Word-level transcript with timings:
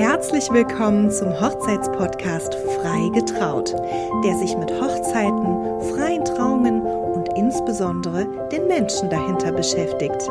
Herzlich 0.00 0.50
willkommen 0.50 1.10
zum 1.10 1.28
Hochzeitspodcast 1.28 2.54
Frei 2.54 3.10
getraut, 3.12 3.74
der 4.24 4.34
sich 4.38 4.56
mit 4.56 4.70
Hochzeiten, 4.70 5.94
freien 5.94 6.24
Trauungen 6.24 6.80
und 6.80 7.28
insbesondere 7.36 8.26
den 8.48 8.66
Menschen 8.66 9.10
dahinter 9.10 9.52
beschäftigt. 9.52 10.22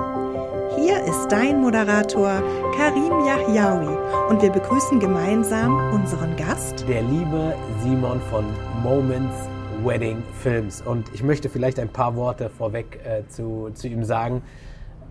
Hier 0.76 0.98
ist 1.04 1.28
dein 1.30 1.62
Moderator 1.62 2.42
Karim 2.76 3.24
Yahyaoui 3.24 3.96
und 4.30 4.42
wir 4.42 4.50
begrüßen 4.50 5.00
gemeinsam 5.00 5.94
unseren 5.94 6.36
Gast, 6.36 6.84
der 6.90 7.04
liebe 7.04 7.54
Simon 7.84 8.20
von 8.32 8.46
Moments 8.82 9.36
Wedding 9.84 10.24
Films. 10.42 10.82
Und 10.82 11.14
ich 11.14 11.22
möchte 11.22 11.48
vielleicht 11.48 11.78
ein 11.78 11.90
paar 11.90 12.16
Worte 12.16 12.50
vorweg 12.50 13.02
äh, 13.06 13.28
zu, 13.28 13.70
zu 13.76 13.88
ihm 13.88 14.04
sagen. 14.04 14.42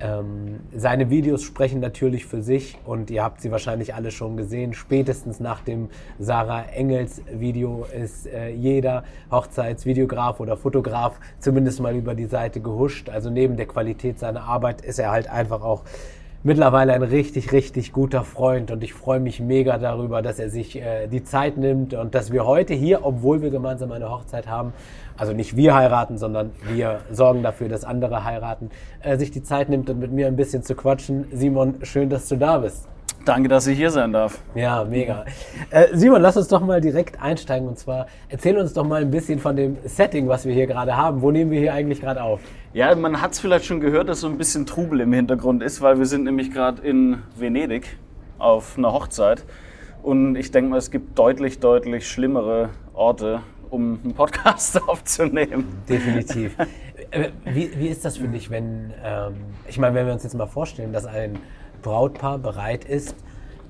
Ähm, 0.01 0.61
seine 0.75 1.11
Videos 1.11 1.43
sprechen 1.43 1.81
natürlich 1.81 2.25
für 2.25 2.43
sich 2.43 2.79
und 2.85 3.11
ihr 3.11 3.25
habt 3.25 3.41
sie 3.41 3.51
wahrscheinlich 3.51 3.95
alle 3.95 4.11
schon 4.11 4.37
gesehen. 4.37 4.73
Spätestens 4.73 5.41
nach 5.41 5.61
dem 5.61 5.89
Sarah 6.19 6.63
Engels 6.67 7.21
Video 7.33 7.85
ist 7.85 8.27
äh, 8.27 8.51
jeder 8.51 9.05
Hochzeitsvideograf 9.31 10.41
oder 10.41 10.57
Fotograf 10.57 11.19
zumindest 11.41 11.81
mal 11.81 11.97
über 11.97 12.15
die 12.15 12.27
Seite 12.27 12.61
gehuscht. 12.61 13.09
Also 13.09 13.31
neben 13.31 13.57
der 13.57 13.67
Qualität 13.67 14.19
seiner 14.19 14.43
Arbeit 14.43 14.83
ist 14.83 14.99
er 14.99 15.11
halt 15.11 15.29
einfach 15.29 15.63
auch 15.63 15.83
mittlerweile 16.43 16.93
ein 16.93 17.03
richtig, 17.03 17.53
richtig 17.53 17.93
guter 17.93 18.25
Freund 18.25 18.71
und 18.71 18.83
ich 18.85 18.95
freue 18.95 19.21
mich 19.21 19.41
mega 19.41 19.79
darüber, 19.79 20.23
dass 20.23 20.39
er 20.39 20.51
sich 20.51 20.81
äh, 20.81 21.09
die 21.09 21.25
Zeit 21.25 21.57
nimmt 21.57 21.95
und 21.95 22.15
dass 22.15 22.33
wir 22.33 22.47
heute 22.47 22.75
hier, 22.75 23.05
obwohl 23.05 23.43
wir 23.43 23.51
gemeinsam 23.51 23.91
eine 23.93 24.11
Hochzeit 24.11 24.47
haben, 24.47 24.73
also 25.17 25.33
nicht 25.33 25.57
wir 25.57 25.75
heiraten, 25.75 26.17
sondern 26.17 26.51
wir 26.73 27.01
sorgen 27.11 27.43
dafür, 27.43 27.69
dass 27.69 27.85
andere 27.85 28.25
heiraten, 28.25 28.71
äh, 29.03 29.17
sich 29.17 29.31
die 29.31 29.43
Zeit 29.43 29.69
nimmt 29.69 29.91
und 29.91 29.99
mit 29.99 30.13
mir 30.13 30.27
ein 30.29 30.37
bisschen 30.37 30.63
zu 30.63 30.75
quatschen. 30.75 31.27
Simon, 31.33 31.77
schön, 31.83 32.09
dass 32.09 32.29
du 32.29 32.37
da 32.37 32.59
bist. 32.59 32.89
Danke, 33.25 33.49
dass 33.49 33.67
ich 33.67 33.77
hier 33.77 33.91
sein 33.91 34.13
darf. 34.13 34.41
Ja, 34.55 34.85
mega. 34.85 35.25
Äh, 35.71 35.89
Simon, 35.93 36.23
lass 36.23 36.37
uns 36.37 36.49
doch 36.49 36.61
mal 36.61 36.81
direkt 36.81 37.21
einsteigen 37.21 37.69
und 37.69 37.79
zwar 37.79 38.07
erzähl 38.29 38.57
uns 38.57 38.73
doch 38.73 38.85
mal 38.85 39.03
ein 39.03 39.11
bisschen 39.11 39.39
von 39.39 39.57
dem 39.57 39.77
Setting, 39.85 40.29
was 40.29 40.47
wir 40.47 40.55
hier 40.55 40.67
gerade 40.67 40.97
haben. 40.97 41.21
Wo 41.21 41.31
nehmen 41.31 41.51
wir 41.51 41.59
hier 41.59 41.75
eigentlich 41.75 42.01
gerade 42.01 42.23
auf? 42.23 42.41
Ja, 42.75 42.95
man 42.95 43.23
hat 43.23 43.33
es 43.33 43.41
vielleicht 43.41 43.65
schon 43.65 43.81
gehört, 43.81 44.11
dass 44.11 44.21
so 44.21 44.27
ein 44.27 44.37
bisschen 44.37 44.67
Trubel 44.67 45.01
im 45.01 45.11
Hintergrund 45.15 45.63
ist, 45.63 45.81
weil 45.81 45.99
wir 45.99 46.05
sind 46.05 46.25
nämlich 46.25 46.51
gerade 46.51 46.83
in 46.83 47.23
Venedig 47.35 47.97
auf 48.39 48.77
einer 48.77 48.93
Hochzeit. 48.93 49.43
Und 50.03 50.37
ich 50.37 50.51
denke 50.51 50.71
mal, 50.71 50.77
es 50.77 50.91
gibt 50.91 51.19
deutlich, 51.19 51.61
deutlich 51.61 52.07
schlimmere 52.07 52.69
Orte, 52.93 53.41
um 53.71 53.99
einen 54.05 54.13
Podcast 54.13 54.83
aufzunehmen. 54.89 55.65
Definitiv. 55.89 56.57
Äh, 57.11 57.31
wie, 57.47 57.71
wie 57.79 57.89
ist 57.89 58.05
das 58.05 58.19
für 58.19 58.29
dich, 58.29 58.51
wenn, 58.51 58.93
ähm, 59.03 59.37
ich 59.67 59.79
meine, 59.79 59.95
wenn 59.95 60.05
wir 60.05 60.13
uns 60.13 60.25
jetzt 60.25 60.35
mal 60.35 60.47
vorstellen, 60.47 60.93
dass 60.93 61.07
ein 61.07 61.39
Brautpaar 61.81 62.37
bereit 62.37 62.85
ist, 62.85 63.17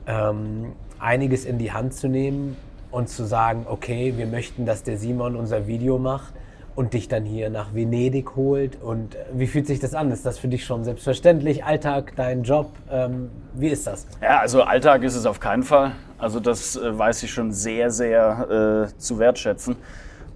ähm, 0.09 0.73
einiges 0.99 1.45
in 1.45 1.59
die 1.59 1.71
Hand 1.71 1.95
zu 1.95 2.09
nehmen 2.09 2.57
und 2.91 3.09
zu 3.09 3.25
sagen, 3.25 3.65
okay, 3.69 4.15
wir 4.17 4.27
möchten, 4.27 4.67
dass 4.67 4.83
der 4.83 4.99
Simon 4.99 5.37
unser 5.37 5.69
Video 5.69 5.99
macht 6.01 6.35
und 6.79 6.95
dich 6.95 7.09
dann 7.09 7.25
hier 7.25 7.51
nach 7.51 7.75
Venedig 7.75 8.37
holt. 8.37 8.81
Und 8.81 9.17
äh, 9.17 9.25
wie 9.33 9.49
fühlt 9.49 9.67
sich 9.67 9.81
das 9.81 9.95
an? 9.95 10.13
Ist 10.13 10.25
das 10.25 10.39
für 10.39 10.47
dich 10.47 10.65
schon 10.65 10.85
selbstverständlich? 10.85 11.65
Alltag, 11.65 12.13
dein 12.15 12.45
Job? 12.45 12.71
Ähm, 12.89 13.31
wie 13.55 13.67
ist 13.67 13.89
das? 13.89 14.07
Ja, 14.23 14.39
also 14.39 14.63
Alltag 14.63 15.03
ist 15.03 15.17
es 15.17 15.27
auf 15.27 15.41
keinen 15.41 15.65
Fall. 15.65 15.91
Also 16.19 16.39
das 16.39 16.77
äh, 16.77 16.97
weiß 16.97 17.25
ich 17.25 17.33
schon 17.33 17.51
sehr, 17.51 17.91
sehr 17.91 18.87
äh, 18.87 18.97
zu 18.97 19.19
wertschätzen. 19.19 19.75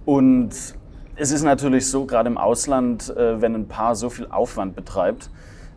Und 0.03 0.49
es 1.15 1.31
ist 1.31 1.43
natürlich 1.43 1.89
so, 1.89 2.05
gerade 2.05 2.27
im 2.27 2.37
Ausland, 2.37 3.15
äh, 3.15 3.41
wenn 3.41 3.55
ein 3.55 3.69
Paar 3.69 3.95
so 3.95 4.09
viel 4.09 4.27
Aufwand 4.27 4.75
betreibt, 4.75 5.29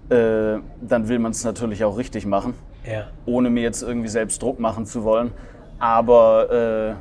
äh, 0.09 0.59
dann 0.81 1.09
will 1.09 1.21
man 1.21 1.31
es 1.31 1.45
natürlich 1.45 1.85
auch 1.85 1.97
richtig 1.97 2.27
machen, 2.27 2.55
ja. 2.85 3.07
ohne 3.25 3.51
mir 3.51 3.63
jetzt 3.63 3.83
irgendwie 3.83 4.09
selbst 4.09 4.43
Druck 4.43 4.59
machen 4.59 4.85
zu 4.85 5.05
wollen. 5.05 5.31
Aber 5.79 6.97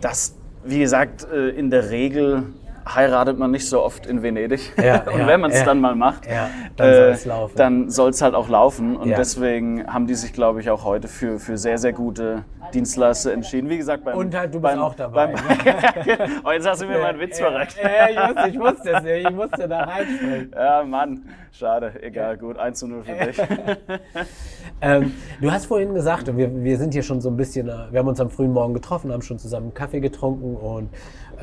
das, 0.00 0.36
wie 0.62 0.78
gesagt, 0.78 1.22
in 1.22 1.70
der 1.70 1.88
Regel 1.88 2.44
heiratet 2.86 3.38
man 3.38 3.50
nicht 3.50 3.68
so 3.68 3.82
oft 3.82 4.06
in 4.06 4.22
Venedig. 4.22 4.72
Ja, 4.82 5.02
und 5.12 5.20
ja, 5.20 5.26
wenn 5.26 5.40
man 5.40 5.50
es 5.50 5.60
ja, 5.60 5.64
dann 5.64 5.80
mal 5.80 5.94
macht, 5.94 6.26
dann 7.56 7.90
soll 7.90 8.10
es 8.10 8.16
es 8.16 8.22
halt 8.22 8.34
auch 8.34 8.48
laufen. 8.48 8.96
Und 8.96 9.10
deswegen 9.10 9.86
haben 9.86 10.06
die 10.06 10.14
sich, 10.14 10.32
glaube 10.32 10.60
ich, 10.60 10.70
auch 10.70 10.84
heute 10.84 11.08
für, 11.08 11.38
für 11.38 11.58
sehr, 11.58 11.78
sehr 11.78 11.92
gute 11.92 12.44
Dienstleister 12.72 13.32
entschieden. 13.32 13.68
Wie 13.68 13.76
gesagt, 13.76 14.04
beim, 14.04 14.16
Und 14.16 14.34
halt, 14.34 14.54
du 14.54 14.60
bist 14.60 14.74
beim, 14.74 14.82
auch 14.82 14.94
dabei. 14.94 15.28
Beim, 15.28 15.36
oh, 16.44 16.50
jetzt 16.50 16.66
hast 16.66 16.82
du 16.82 16.86
mir 16.86 16.98
meinen 16.98 17.20
Witz 17.20 17.38
verreckt. 17.38 17.76
Ja, 17.82 18.08
ich, 18.08 18.16
wusste, 18.16 18.48
ich 18.48 18.58
wusste 18.58 18.90
es 18.90 19.02
nicht. 19.02 19.28
Ich 19.28 19.34
musste 19.34 19.68
da 19.68 19.84
reinspringen. 19.84 20.52
Ja, 20.54 20.82
Mann. 20.84 21.22
Schade. 21.52 21.92
Egal. 22.02 22.36
Gut. 22.38 22.58
1 22.58 22.78
zu 22.78 22.88
0 22.88 23.04
für 23.04 23.26
dich. 23.26 23.38
ähm, 24.80 25.12
du 25.40 25.52
hast 25.52 25.66
vorhin 25.66 25.94
gesagt, 25.94 26.28
und 26.28 26.36
wir, 26.36 26.52
wir 26.64 26.78
sind 26.78 26.94
hier 26.94 27.02
schon 27.02 27.20
so 27.20 27.30
ein 27.30 27.36
bisschen, 27.36 27.68
äh, 27.68 27.92
wir 27.92 28.00
haben 28.00 28.08
uns 28.08 28.20
am 28.20 28.30
frühen 28.30 28.52
Morgen 28.52 28.74
getroffen, 28.74 29.12
haben 29.12 29.22
schon 29.22 29.38
zusammen 29.38 29.72
Kaffee 29.74 30.00
getrunken 30.00 30.56
und 30.56 30.90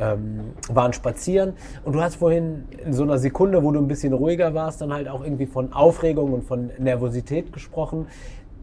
ähm, 0.01 0.53
waren 0.67 0.91
spazieren. 0.93 1.53
Und 1.85 1.93
du 1.93 2.01
hast 2.01 2.15
vorhin 2.15 2.65
in 2.83 2.91
so 2.91 3.03
einer 3.03 3.19
Sekunde, 3.19 3.63
wo 3.63 3.71
du 3.71 3.79
ein 3.79 3.87
bisschen 3.87 4.13
ruhiger 4.13 4.53
warst, 4.53 4.81
dann 4.81 4.91
halt 4.91 5.07
auch 5.07 5.23
irgendwie 5.23 5.45
von 5.45 5.71
Aufregung 5.71 6.33
und 6.33 6.43
von 6.43 6.71
Nervosität 6.79 7.53
gesprochen. 7.53 8.07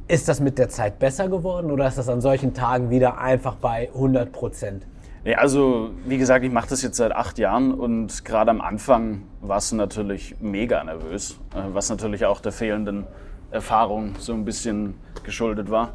Ist 0.09 0.29
das 0.29 0.41
mit 0.41 0.59
der 0.59 0.69
Zeit 0.69 0.99
besser 0.99 1.29
geworden 1.29 1.71
oder 1.71 1.87
ist 1.87 1.99
das 1.99 2.09
an 2.09 2.21
solchen 2.21 2.55
Tagen 2.55 2.91
wieder 2.91 3.19
einfach 3.19 3.57
bei 3.57 3.89
100 3.95 4.33
Prozent? 4.33 4.87
Ja, 5.25 5.39
also 5.39 5.91
wie 6.07 6.17
gesagt, 6.17 6.45
ich 6.45 6.51
mache 6.51 6.69
das 6.71 6.83
jetzt 6.83 6.97
seit 6.97 7.13
acht 7.13 7.39
Jahren 7.39 7.75
und 7.75 8.25
gerade 8.25 8.51
am 8.51 8.61
Anfang 8.61 9.23
warst 9.41 9.73
du 9.73 9.77
natürlich 9.77 10.37
mega 10.41 10.83
nervös, 10.83 11.39
äh, 11.55 11.61
was 11.73 11.91
natürlich 11.91 12.25
auch 12.25 12.41
der 12.41 12.53
fehlenden 12.53 13.07
Erfahrung 13.51 14.15
so 14.19 14.33
ein 14.33 14.45
bisschen 14.45 14.95
geschuldet 15.25 15.71
war. 15.71 15.93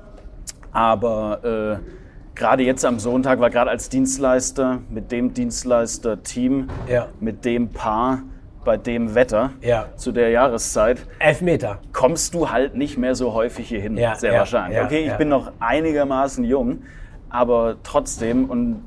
Aber 0.72 1.80
äh, 1.82 2.03
gerade 2.36 2.64
jetzt 2.64 2.86
am 2.86 3.00
Sonntag 3.00 3.40
war 3.40 3.50
gerade 3.50 3.70
als 3.70 3.90
Dienstleister 3.90 4.80
mit 4.90 5.12
dem 5.12 5.34
Dienstleister-Team, 5.34 6.70
ja. 6.88 7.08
mit 7.20 7.46
dem 7.46 7.70
Paar, 7.70 8.24
bei 8.64 8.78
dem 8.78 9.14
Wetter 9.14 9.52
ja. 9.62 9.88
zu 9.98 10.12
der 10.12 10.30
Jahreszeit. 10.30 11.06
Elf 11.20 11.42
Meter. 11.42 11.80
Kommst 11.92 12.34
du 12.34 12.50
halt 12.50 12.76
nicht 12.76 12.98
mehr 12.98 13.16
so 13.16 13.34
häufig 13.34 13.68
hier 13.68 13.82
hin, 13.82 13.98
ja, 13.98 14.16
sehr 14.16 14.34
wahrscheinlich. 14.34 14.82
okay, 14.82 15.08
ich 15.08 15.14
bin 15.18 15.30
noch 15.30 15.52
einigermaßen 15.60 16.44
jung, 16.44 16.84
aber 17.30 17.76
trotzdem 17.84 18.50
und 18.50 18.84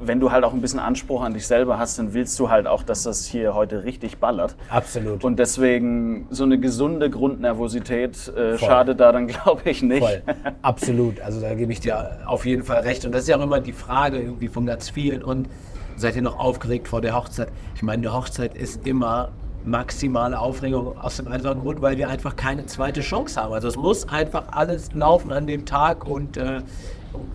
wenn 0.00 0.20
du 0.20 0.30
halt 0.30 0.44
auch 0.44 0.52
ein 0.52 0.60
bisschen 0.60 0.80
Anspruch 0.80 1.22
an 1.22 1.34
dich 1.34 1.46
selber 1.46 1.78
hast, 1.78 1.98
dann 1.98 2.14
willst 2.14 2.38
du 2.38 2.50
halt 2.50 2.66
auch, 2.66 2.82
dass 2.82 3.02
das 3.02 3.26
hier 3.26 3.54
heute 3.54 3.84
richtig 3.84 4.18
ballert. 4.18 4.56
Absolut. 4.70 5.24
Und 5.24 5.38
deswegen 5.38 6.26
so 6.30 6.44
eine 6.44 6.58
gesunde 6.58 7.10
Grundnervosität 7.10 8.28
äh, 8.28 8.58
schadet 8.58 9.00
da 9.00 9.12
dann, 9.12 9.26
glaube 9.28 9.62
ich, 9.70 9.82
nicht. 9.82 10.02
Voll. 10.02 10.22
Absolut. 10.62 11.20
Also 11.20 11.40
da 11.40 11.54
gebe 11.54 11.72
ich 11.72 11.80
dir 11.80 12.18
auf 12.26 12.46
jeden 12.46 12.62
Fall 12.62 12.82
recht. 12.82 13.04
Und 13.04 13.12
das 13.12 13.22
ist 13.22 13.28
ja 13.28 13.36
auch 13.36 13.42
immer 13.42 13.60
die 13.60 13.72
Frage 13.72 14.18
irgendwie 14.18 14.48
von 14.48 14.66
ganz 14.66 14.90
vielen. 14.90 15.22
Und 15.22 15.48
seid 15.96 16.16
ihr 16.16 16.22
noch 16.22 16.38
aufgeregt 16.38 16.88
vor 16.88 17.00
der 17.00 17.14
Hochzeit? 17.14 17.48
Ich 17.74 17.82
meine, 17.82 18.02
die 18.02 18.08
Hochzeit 18.08 18.54
ist 18.56 18.86
immer 18.86 19.30
maximale 19.64 20.38
Aufregung 20.38 20.96
aus 20.98 21.16
dem 21.16 21.28
einfachen 21.28 21.60
Grund, 21.60 21.82
weil 21.82 21.98
wir 21.98 22.08
einfach 22.08 22.36
keine 22.36 22.66
zweite 22.66 23.00
Chance 23.00 23.42
haben. 23.42 23.52
Also 23.52 23.68
es 23.68 23.76
muss 23.76 24.08
einfach 24.08 24.44
alles 24.52 24.92
laufen 24.94 25.32
an 25.32 25.46
dem 25.46 25.66
Tag 25.66 26.06
und 26.06 26.36
äh, 26.36 26.60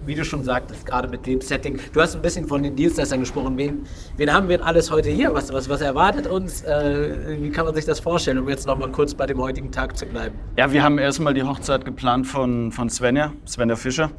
wie 0.05 0.15
du 0.15 0.25
schon 0.25 0.43
sagtest, 0.43 0.85
gerade 0.85 1.07
mit 1.07 1.25
dem 1.25 1.41
Setting. 1.41 1.79
Du 1.93 2.01
hast 2.01 2.15
ein 2.15 2.21
bisschen 2.21 2.47
von 2.47 2.63
den 2.63 2.75
Dienstleistern 2.75 3.19
gesprochen. 3.19 3.57
Wen, 3.57 3.83
wen 4.17 4.33
haben 4.33 4.49
wir 4.49 4.57
denn 4.57 4.65
alles 4.65 4.91
heute 4.91 5.09
hier? 5.09 5.33
Was, 5.33 5.51
was, 5.53 5.69
was 5.69 5.81
erwartet 5.81 6.27
uns? 6.27 6.63
Äh, 6.63 7.41
wie 7.41 7.49
kann 7.49 7.65
man 7.65 7.75
sich 7.75 7.85
das 7.85 7.99
vorstellen, 7.99 8.37
um 8.39 8.49
jetzt 8.49 8.67
noch 8.67 8.77
mal 8.77 8.91
kurz 8.91 9.13
bei 9.13 9.25
dem 9.25 9.39
heutigen 9.39 9.71
Tag 9.71 9.97
zu 9.97 10.05
bleiben? 10.05 10.35
Ja, 10.57 10.71
wir 10.71 10.83
haben 10.83 10.97
erstmal 10.97 11.33
die 11.33 11.43
Hochzeit 11.43 11.85
geplant 11.85 12.27
von, 12.27 12.71
von 12.71 12.89
Svenja, 12.89 13.33
Svenja 13.45 13.75
Fischer 13.75 14.11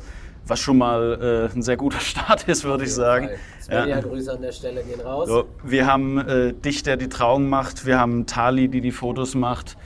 was 0.47 0.61
schon 0.61 0.78
mal 0.78 1.50
äh, 1.53 1.56
ein 1.56 1.62
sehr 1.62 1.77
guter 1.77 2.00
Start 2.00 2.49
ist, 2.49 2.65
würde 2.65 2.84
ich 2.84 2.93
sagen. 2.93 3.29
Svenja, 3.61 3.87
ja. 3.87 4.00
Grüße 4.00 4.33
an 4.33 4.43
der 4.43 4.53
Stelle 4.53 4.83
gehen 4.83 5.00
raus. 5.00 5.29
So, 5.29 5.47
wir 5.62 5.87
haben 5.87 6.19
äh, 6.19 6.53
dich, 6.53 6.83
der 6.83 6.97
die 6.97 7.09
Trauung 7.09 7.49
macht, 7.49 7.87
wir 7.87 7.99
haben 7.99 8.27
Tali, 8.27 8.69
die 8.69 8.81
die 8.81 8.93
Fotos 8.93 9.34
macht, 9.34 9.77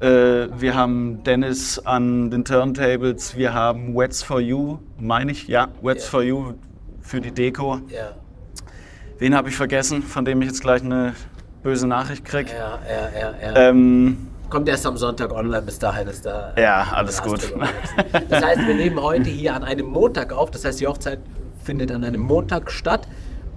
äh, 0.00 0.48
wir 0.58 0.74
haben 0.74 1.22
Dennis 1.24 1.78
an 1.78 2.30
den 2.30 2.44
Turntables, 2.44 3.36
wir 3.36 3.54
haben 3.54 3.96
Wets 3.96 4.22
for 4.22 4.40
You, 4.40 4.78
meine 4.98 5.32
ich, 5.32 5.48
ja, 5.48 5.68
Wets 5.82 6.04
yeah. 6.04 6.10
for 6.10 6.22
You 6.22 6.52
für 7.00 7.20
die 7.20 7.30
Deko. 7.30 7.80
Ja. 7.88 8.12
Wen 9.18 9.34
habe 9.34 9.48
ich 9.48 9.56
vergessen, 9.56 10.02
von 10.02 10.24
dem 10.24 10.42
ich 10.42 10.48
jetzt 10.48 10.60
gleich 10.60 10.82
eine 10.82 11.14
böse 11.62 11.86
Nachricht 11.86 12.24
kriege? 12.24 12.50
Ja, 12.50 12.78
ja, 12.88 13.20
ja, 13.20 13.34
ja. 13.42 13.68
Ähm, 13.68 14.28
Kommt 14.50 14.68
erst 14.68 14.86
am 14.86 14.96
Sonntag 14.96 15.32
online, 15.32 15.62
bis 15.62 15.78
dahin 15.78 16.06
ist 16.06 16.24
da. 16.24 16.52
Ja, 16.56 16.86
alles 16.92 17.20
gut. 17.22 17.52
Das 18.28 18.44
heißt, 18.44 18.66
wir 18.66 18.74
nehmen 18.74 19.00
heute 19.00 19.28
hier 19.28 19.54
an 19.54 19.64
einem 19.64 19.86
Montag 19.86 20.32
auf. 20.32 20.50
Das 20.52 20.64
heißt, 20.64 20.80
die 20.80 20.86
Hochzeit 20.86 21.18
findet 21.64 21.90
an 21.90 22.04
einem 22.04 22.20
Montag 22.20 22.70
statt. 22.70 23.08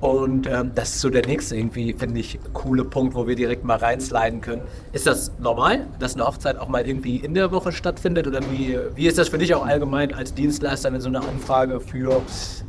Und 0.01 0.47
ähm, 0.47 0.71
das 0.75 0.95
ist 0.95 1.01
so 1.01 1.09
der 1.09 1.25
nächste 1.25 1.57
irgendwie, 1.57 1.93
finde 1.93 2.19
ich, 2.19 2.39
coole 2.53 2.85
Punkt, 2.85 3.15
wo 3.15 3.27
wir 3.27 3.35
direkt 3.35 3.65
mal 3.65 3.77
reinsliden 3.77 4.39
können. 4.39 4.61
Ist 4.93 5.07
das 5.07 5.31
normal, 5.39 5.87
dass 5.99 6.15
eine 6.15 6.25
Hochzeit 6.25 6.57
auch 6.57 6.69
mal 6.69 6.87
irgendwie 6.87 7.17
in 7.17 7.33
der 7.33 7.51
Woche 7.51 7.71
stattfindet? 7.71 8.25
Oder 8.25 8.39
wie, 8.51 8.77
wie 8.95 9.07
ist 9.07 9.17
das 9.17 9.27
für 9.29 9.37
dich 9.37 9.53
auch 9.55 9.65
allgemein 9.65 10.13
als 10.13 10.33
Dienstleister, 10.33 10.93
wenn 10.93 11.01
so 11.01 11.09
eine 11.09 11.19
Anfrage 11.19 11.81
für 11.81 12.21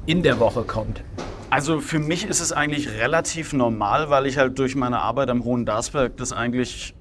in 0.07 0.23
der 0.23 0.41
Woche 0.41 0.63
kommt? 0.63 1.03
Also 1.51 1.81
für 1.81 1.99
mich 1.99 2.29
ist 2.29 2.41
es 2.41 2.53
eigentlich 2.53 2.91
relativ 3.01 3.53
normal, 3.53 4.11
weil 4.11 4.27
ich 4.27 4.39
halt 4.39 4.59
durch 4.59 4.75
meine 4.75 5.01
Arbeit 5.01 5.31
am 5.31 5.45
Hohen 5.45 5.67
Darsberg 5.67 6.17
das 6.17 6.33
eigentlich 6.33 6.95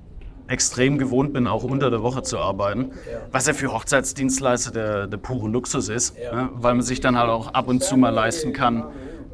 extrem 0.47 0.97
gewohnt 0.97 1.33
bin, 1.33 1.47
auch 1.47 1.63
unter 1.63 1.91
der 1.91 2.01
Woche 2.01 2.23
zu 2.23 2.39
arbeiten, 2.39 2.91
was 3.31 3.45
ja 3.45 3.53
für 3.53 3.71
Hochzeitsdienstleister 3.71 4.71
der, 4.71 5.07
der 5.07 5.17
pure 5.17 5.47
Luxus 5.47 5.89
ist, 5.89 6.17
ne? 6.17 6.49
weil 6.53 6.73
man 6.73 6.81
sich 6.81 6.99
dann 6.99 7.17
halt 7.17 7.29
auch 7.29 7.53
ab 7.53 7.67
und 7.67 7.83
zu 7.83 7.97
mal 7.97 8.09
leisten 8.09 8.51
kann, 8.51 8.85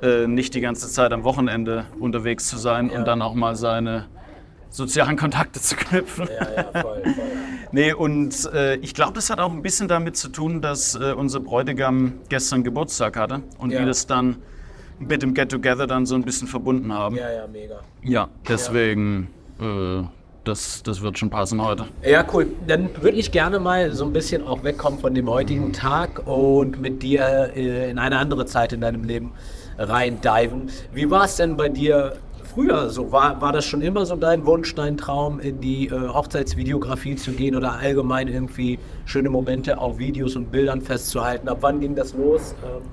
äh, 0.02 0.28
nicht 0.28 0.54
die 0.54 0.62
ganze 0.62 0.90
Zeit 0.90 1.12
am 1.14 1.24
Wochenende 1.24 1.86
unterwegs 2.00 2.48
zu 2.48 2.58
sein 2.58 2.90
und 2.90 3.06
dann 3.06 3.22
auch 3.22 3.34
mal 3.34 3.56
seine 3.56 4.06
sozialen 4.70 5.16
Kontakte 5.16 5.62
zu 5.62 5.76
knüpfen. 5.76 6.28
Ja, 6.28 6.64
ja, 6.74 6.82
voll, 6.82 7.02
voll. 7.04 7.14
Nee, 7.72 7.94
und 7.94 8.50
äh, 8.54 8.76
ich 8.78 8.94
glaube, 8.94 9.14
das 9.14 9.30
hat 9.30 9.40
auch 9.40 9.52
ein 9.52 9.62
bisschen 9.62 9.88
damit 9.88 10.16
zu 10.16 10.30
tun, 10.30 10.62
dass 10.62 10.96
äh, 10.96 11.12
unser 11.14 11.40
Bräutigam 11.42 12.14
gestern 12.30 12.64
Geburtstag 12.64 13.18
hatte 13.18 13.42
und 13.58 13.72
Ja. 13.72 13.80
wir 13.80 13.86
das 13.86 14.08
dann 14.08 14.38
mit 15.00 15.22
dem 15.22 15.34
Get-Together 15.34 15.86
dann 15.88 16.06
so 16.06 16.16
ein 16.16 16.24
bisschen 16.24 16.48
verbunden 16.48 16.94
haben. 16.94 17.18
Ja, 17.18 17.30
ja, 17.30 17.48
mega. 17.48 17.80
Ja, 18.02 18.30
deswegen, 18.48 19.28
äh, 19.60 20.04
das, 20.46 20.84
das 20.84 21.02
wird 21.02 21.18
schon 21.18 21.30
passen 21.30 21.62
heute. 21.62 21.86
Ja, 22.08 22.24
cool. 22.34 22.48
Dann 22.68 22.90
würde 23.02 23.18
ich 23.18 23.32
gerne 23.32 23.60
mal 23.60 23.92
so 23.94 24.06
ein 24.06 24.14
bisschen 24.14 24.46
auch 24.48 24.64
wegkommen 24.64 25.00
von 25.00 25.14
dem 25.14 25.30
heutigen 25.30 25.74
Tag 25.74 26.26
und 26.28 26.80
mit 26.80 27.04
dir 27.04 27.52
äh, 27.56 27.90
in 27.90 28.00
eine 28.00 28.18
andere 28.18 28.46
Zeit 28.46 28.72
in 28.72 28.80
deinem 28.82 29.04
Leben 29.04 29.32
rein 29.78 30.20
diven. 30.22 30.70
Wie 30.94 31.10
war 31.10 31.26
es 31.26 31.36
denn 31.36 31.58
bei 31.58 31.70
dir 31.70 32.18
früher 32.44 32.90
so? 32.90 33.12
War, 33.12 33.42
war 33.42 33.52
das 33.52 33.66
schon 33.66 33.82
immer 33.82 34.06
so 34.06 34.16
dein 34.16 34.46
Wunsch, 34.46 34.74
dein 34.76 34.98
Traum, 34.98 35.40
in 35.40 35.60
die 35.60 35.88
äh, 35.88 35.92
Hochzeitsvideografie 35.92 37.16
zu 37.16 37.32
gehen 37.34 37.56
oder 37.56 37.74
allgemein 37.74 38.28
irgendwie 38.28 38.80
schöne 39.06 39.30
Momente 39.30 39.78
auf 39.78 39.98
Videos 39.98 40.36
und 40.36 40.52
Bildern 40.52 40.82
festzuhalten? 40.82 41.50
Ab 41.50 41.58
wann 41.62 41.80
ging 41.80 41.96
das 41.96 42.14
los? 42.14 42.56
Ähm, 42.64 42.84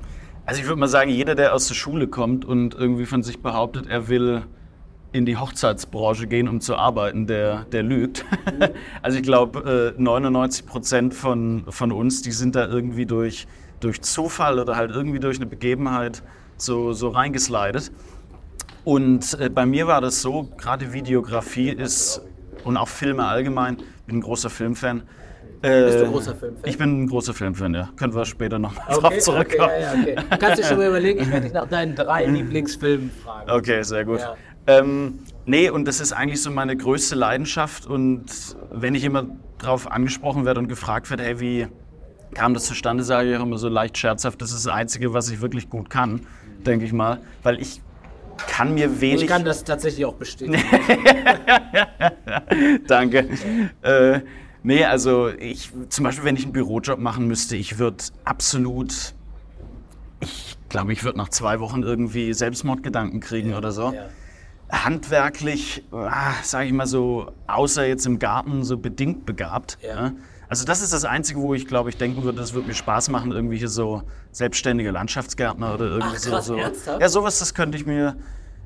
Also 0.44 0.60
ich 0.60 0.66
würde 0.66 0.80
mal 0.80 0.88
sagen, 0.88 1.10
jeder, 1.10 1.34
der 1.34 1.54
aus 1.54 1.68
der 1.68 1.74
Schule 1.74 2.08
kommt 2.08 2.44
und 2.44 2.74
irgendwie 2.74 3.06
von 3.06 3.22
sich 3.22 3.40
behauptet, 3.40 3.86
er 3.88 4.08
will 4.08 4.42
in 5.12 5.26
die 5.26 5.36
Hochzeitsbranche 5.36 6.26
gehen, 6.26 6.48
um 6.48 6.60
zu 6.60 6.74
arbeiten, 6.74 7.26
der, 7.26 7.66
der 7.70 7.82
lügt. 7.82 8.24
also 9.02 9.18
ich 9.18 9.22
glaube, 9.22 9.94
äh, 9.96 10.02
99 10.02 10.66
Prozent 10.66 11.14
von, 11.14 11.64
von 11.68 11.92
uns, 11.92 12.22
die 12.22 12.32
sind 12.32 12.56
da 12.56 12.66
irgendwie 12.66 13.06
durch, 13.06 13.46
durch 13.80 14.00
Zufall 14.02 14.58
oder 14.58 14.74
halt 14.74 14.90
irgendwie 14.90 15.20
durch 15.20 15.36
eine 15.36 15.46
Begebenheit 15.46 16.22
so, 16.62 16.92
so 16.92 17.08
reingeslidet. 17.08 17.92
Und 18.84 19.38
äh, 19.40 19.48
bei 19.48 19.66
mir 19.66 19.86
war 19.86 20.00
das 20.00 20.22
so, 20.22 20.48
gerade 20.58 20.92
Videografie 20.92 21.70
ist 21.70 22.22
und 22.64 22.76
auch 22.76 22.88
Filme 22.88 23.26
allgemein, 23.26 23.76
bin 24.06 24.16
ein 24.16 24.20
großer 24.20 24.50
Filmfan. 24.50 25.02
Äh, 25.62 25.84
Bist 25.84 26.00
du 26.00 26.04
ein 26.06 26.10
großer 26.10 26.34
Filmfan? 26.34 26.68
Ich 26.68 26.78
bin 26.78 27.02
ein 27.02 27.06
großer 27.06 27.34
Filmfan, 27.34 27.74
ja. 27.74 27.88
Können 27.96 28.14
wir 28.14 28.24
später 28.24 28.58
noch 28.58 28.74
mal 28.74 28.98
drauf 28.98 29.18
zurückkommen. 29.18 29.70
Okay, 29.70 29.80
ja, 29.80 29.94
ja, 29.94 30.00
okay. 30.00 30.16
Du 30.30 30.38
kannst 30.38 30.58
dir 30.58 30.66
schon 30.66 30.78
mal 30.78 30.88
überlegen, 30.88 31.20
ich 31.20 31.30
werde 31.30 31.42
dich 31.42 31.52
nach 31.52 31.68
deinen 31.68 31.94
drei 31.94 32.26
Lieblingsfilmen 32.26 33.10
fragen. 33.22 33.50
Okay, 33.50 33.82
sehr 33.82 34.04
gut. 34.04 34.20
Ja. 34.20 34.34
Ähm, 34.66 35.20
nee, 35.46 35.70
und 35.70 35.86
das 35.86 36.00
ist 36.00 36.12
eigentlich 36.12 36.42
so 36.42 36.50
meine 36.50 36.76
größte 36.76 37.14
Leidenschaft. 37.14 37.86
Und 37.86 38.24
wenn 38.72 38.96
ich 38.96 39.04
immer 39.04 39.26
darauf 39.58 39.90
angesprochen 39.90 40.44
werde 40.44 40.58
und 40.58 40.68
gefragt 40.68 41.10
werde, 41.10 41.22
hey, 41.22 41.38
wie 41.40 41.66
kam 42.34 42.54
das 42.54 42.64
zustande, 42.64 43.04
sage 43.04 43.30
ich 43.30 43.36
auch 43.36 43.42
immer 43.42 43.58
so 43.58 43.68
leicht 43.68 43.96
scherzhaft, 43.98 44.40
das 44.42 44.52
ist 44.52 44.66
das 44.66 44.72
Einzige, 44.72 45.12
was 45.12 45.30
ich 45.30 45.40
wirklich 45.40 45.68
gut 45.68 45.90
kann, 45.90 46.26
denke 46.66 46.84
ich 46.84 46.92
mal. 46.92 47.20
Weil 47.42 47.60
ich 47.60 47.80
kann 48.46 48.74
mir 48.74 49.00
wenig... 49.00 49.22
Ich 49.22 49.28
kann 49.28 49.44
das 49.44 49.64
tatsächlich 49.64 50.04
auch 50.04 50.14
bestätigen. 50.14 50.62
Danke. 52.86 53.28
Äh, 53.82 54.20
nee, 54.62 54.84
also 54.84 55.28
ich, 55.28 55.70
zum 55.88 56.04
Beispiel, 56.04 56.24
wenn 56.24 56.36
ich 56.36 56.44
einen 56.44 56.52
Bürojob 56.52 56.98
machen 56.98 57.26
müsste, 57.26 57.56
ich 57.56 57.78
würde 57.78 58.04
absolut, 58.24 59.14
ich 60.20 60.56
glaube, 60.68 60.92
ich 60.92 61.04
würde 61.04 61.18
nach 61.18 61.28
zwei 61.28 61.60
Wochen 61.60 61.82
irgendwie 61.82 62.32
Selbstmordgedanken 62.32 63.20
kriegen 63.20 63.54
oder 63.54 63.72
so. 63.72 63.92
Ja. 63.92 64.08
Handwerklich, 64.70 65.84
ah, 65.92 66.32
sage 66.42 66.66
ich 66.66 66.72
mal 66.72 66.86
so, 66.86 67.30
außer 67.46 67.86
jetzt 67.86 68.06
im 68.06 68.18
Garten, 68.18 68.64
so 68.64 68.78
bedingt 68.78 69.26
begabt. 69.26 69.78
Ja. 69.82 70.12
Also 70.52 70.66
das 70.66 70.82
ist 70.82 70.92
das 70.92 71.06
Einzige, 71.06 71.40
wo 71.40 71.54
ich 71.54 71.66
glaube, 71.66 71.88
ich 71.88 71.96
denken 71.96 72.24
würde, 72.24 72.38
das 72.38 72.52
würde 72.52 72.68
mir 72.68 72.74
Spaß 72.74 73.08
machen, 73.08 73.32
irgendwie 73.32 73.56
hier 73.56 73.70
so 73.70 74.02
selbstständige 74.32 74.90
Landschaftsgärtner 74.90 75.72
oder 75.72 75.86
irgendwie 75.86 76.08
Ach, 76.14 76.18
so. 76.18 76.30
krass, 76.30 76.44
so. 76.44 76.56
ernsthaft? 76.56 77.00
Ja, 77.00 77.08
sowas, 77.08 77.38
das 77.38 77.54
könnte 77.54 77.78
ich 77.78 77.86
mir. 77.86 78.16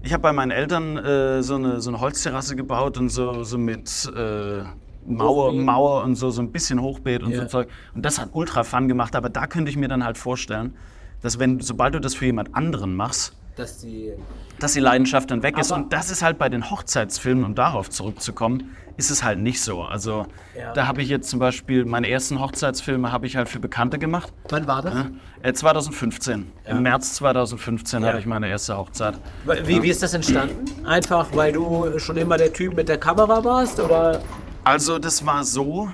Ich 0.03 0.13
habe 0.13 0.21
bei 0.21 0.33
meinen 0.33 0.51
Eltern 0.51 0.97
äh, 0.97 1.45
so, 1.45 1.55
eine, 1.55 1.81
so 1.81 1.91
eine 1.91 2.01
Holzterrasse 2.01 2.57
gebaut 2.57 2.99
und 2.99 3.09
so, 3.11 3.45
so 3.45 3.57
mit 3.57 4.11
äh, 4.17 4.65
Mauer, 5.07 5.51
Hochbeet. 5.53 5.65
Mauer 5.65 6.03
und 6.03 6.17
so, 6.17 6.31
so 6.31 6.43
ein 6.43 6.51
bisschen 6.51 6.81
Hochbeet 6.83 7.23
und 7.23 7.31
Ja. 7.31 7.43
so 7.43 7.47
Zeug. 7.47 7.69
Und 7.95 8.05
das 8.05 8.19
hat 8.19 8.31
ultra 8.33 8.65
Fun 8.65 8.89
gemacht, 8.89 9.15
aber 9.15 9.29
da 9.29 9.47
könnte 9.47 9.71
ich 9.71 9.77
mir 9.77 9.87
dann 9.87 10.03
halt 10.05 10.19
vorstellen, 10.19 10.75
dass 11.23 11.39
wenn, 11.39 11.61
sobald 11.61 11.95
du 11.95 12.01
das 12.01 12.17
für 12.17 12.27
jemand 12.27 12.53
anderen 12.57 12.97
machst, 12.97 13.37
Dass 13.57 13.79
die. 13.79 14.13
dass 14.59 14.75
die 14.75 14.81
Leidenschaft 14.81 15.31
dann 15.31 15.43
weg 15.43 15.57
ist. 15.59 15.73
Und 15.73 15.93
das 15.93 16.11
ist 16.11 16.23
halt 16.23 16.39
bei 16.39 16.49
den 16.51 16.71
Hochzeitsfilmen, 16.71 17.43
um 17.45 17.55
darauf 17.55 17.89
zurückzukommen, 17.91 18.77
ist 18.99 19.11
es 19.11 19.23
halt 19.25 19.39
nicht 19.39 19.63
so. 19.63 19.83
Also 19.83 20.27
Ja. 20.59 20.73
da 20.75 20.87
habe 20.87 21.01
ich 21.03 21.09
jetzt 21.09 21.29
zum 21.31 21.39
Beispiel, 21.39 21.85
meine 21.87 22.09
ersten 22.11 22.39
Hochzeitsfilme 22.41 23.13
habe 23.13 23.27
ich 23.27 23.37
halt 23.37 23.49
für 23.49 23.59
Bekannte 23.59 23.99
gemacht. 23.99 24.33
Wann 24.51 24.67
war 24.67 24.83
das? 24.83 24.95
Äh, 25.43 25.53
2015. 25.55 26.53
Im 26.67 26.83
März 26.83 27.15
2015 27.15 28.03
Ja. 28.03 28.09
hatte 28.09 28.19
ich 28.19 28.27
meine 28.27 28.49
erste 28.49 28.77
Hochzeit. 28.77 29.19
Wie, 29.65 29.83
wie 29.83 29.89
ist 29.89 30.03
das 30.03 30.13
entstanden? 30.13 30.65
Einfach, 30.87 31.29
weil 31.35 31.53
du 31.53 31.99
schon 31.99 32.17
immer 32.19 32.37
der 32.37 32.53
Typ 32.53 32.75
mit 32.77 32.89
der 32.91 32.99
Kamera 32.99 33.43
warst? 33.43 33.81
Oder? 33.81 34.21
Also 34.65 34.99
das 34.99 35.25
war 35.25 35.45
so, 35.45 35.91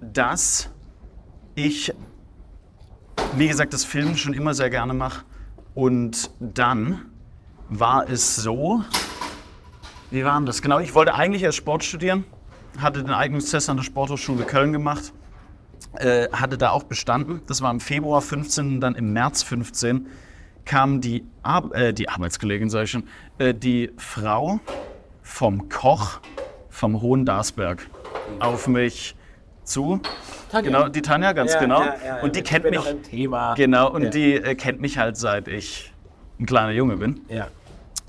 dass 0.00 0.70
ich, 1.54 1.92
wie 3.36 3.48
gesagt, 3.48 3.72
das 3.74 3.84
Filmen 3.84 4.16
schon 4.16 4.32
immer 4.34 4.54
sehr 4.54 4.70
gerne 4.70 4.94
mache. 4.94 5.24
Und 5.76 6.30
dann 6.40 7.02
war 7.68 8.08
es 8.08 8.34
so, 8.34 8.82
wie 10.10 10.24
war 10.24 10.40
das? 10.40 10.62
Genau, 10.62 10.78
ich 10.78 10.94
wollte 10.94 11.14
eigentlich 11.14 11.42
erst 11.42 11.58
Sport 11.58 11.84
studieren, 11.84 12.24
hatte 12.78 13.04
den 13.04 13.12
Eignungstest 13.12 13.68
an 13.68 13.76
der 13.76 13.84
Sporthochschule 13.84 14.44
Köln 14.44 14.72
gemacht, 14.72 15.12
äh, 15.98 16.30
hatte 16.32 16.56
da 16.56 16.70
auch 16.70 16.84
bestanden. 16.84 17.42
Das 17.46 17.60
war 17.60 17.70
im 17.70 17.80
Februar 17.80 18.22
15, 18.22 18.80
dann 18.80 18.94
im 18.94 19.12
März 19.12 19.42
15 19.42 20.06
kam 20.64 21.02
die, 21.02 21.26
Ar 21.42 21.70
äh, 21.74 21.92
die 21.92 22.08
Arbeitskollegin, 22.08 22.70
sag 22.70 22.84
ich 22.84 22.92
schon, 22.92 23.04
äh, 23.36 23.52
die 23.52 23.92
Frau 23.98 24.60
vom 25.22 25.68
Koch 25.68 26.20
vom 26.70 27.02
Hohen 27.02 27.26
Darsberg 27.26 27.86
auf 28.40 28.66
mich 28.66 29.14
zu. 29.66 30.00
Tanja. 30.50 30.70
Genau, 30.70 30.88
die 30.88 31.02
Tanja, 31.02 31.32
ganz 31.32 31.54
Ja, 31.54 31.60
genau. 31.60 31.80
ja, 31.82 31.94
ja, 32.04 32.22
und 32.22 32.36
die 32.36 32.42
kennt 32.42 32.70
mich. 32.70 32.80
Genau, 33.56 33.90
und 33.92 34.02
Ja. 34.04 34.10
die 34.10 34.34
äh, 34.34 34.54
kennt 34.54 34.80
mich 34.80 34.98
halt 34.98 35.16
seit 35.16 35.48
ich 35.48 35.92
ein 36.38 36.46
kleiner 36.46 36.72
Junge 36.72 36.96
bin. 36.96 37.20
Ja. 37.28 37.48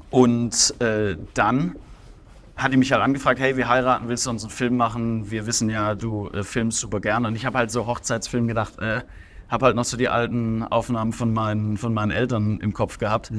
Und 0.10 0.74
äh, 0.80 1.18
dann 1.34 1.76
hat 2.56 2.74
die 2.74 2.78
mich 2.78 2.92
halt 2.92 3.04
angefragt, 3.04 3.40
hey, 3.40 3.56
wir 3.58 3.68
heiraten, 3.70 4.08
willst 4.08 4.26
du 4.26 4.30
uns 4.32 4.44
einen 4.44 4.50
Film 4.52 4.78
machen? 4.78 5.30
Wir 5.30 5.46
wissen 5.46 5.70
ja, 5.70 5.96
du 5.96 6.30
äh, 6.30 6.44
filmst 6.44 6.80
super 6.80 7.00
gerne. 7.00 7.28
Und 7.28 7.36
ich 7.36 7.46
habe 7.46 7.58
halt 7.58 7.72
so 7.72 7.86
Hochzeitsfilm 7.86 8.48
gedacht, 8.48 8.80
äh, 8.80 9.02
habe 9.50 9.66
halt 9.66 9.76
noch 9.76 9.86
so 9.86 9.96
die 9.98 10.10
alten 10.10 10.64
Aufnahmen 10.64 11.14
von 11.14 11.34
meinen, 11.34 11.78
von 11.78 11.94
meinen 11.94 12.12
Eltern 12.12 12.60
im 12.62 12.74
Kopf 12.74 12.98
gehabt. 12.98 13.32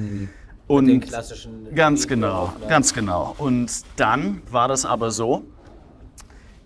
Und 0.67 0.87
Den 0.87 1.01
klassischen. 1.01 1.75
Ganz 1.75 2.07
genau, 2.07 2.53
ganz 2.69 2.95
genau. 2.95 3.35
Und 3.39 3.71
dann 3.97 4.43
war 4.51 4.69
das 4.69 4.85
aber 4.85 5.11
so, 5.11 5.45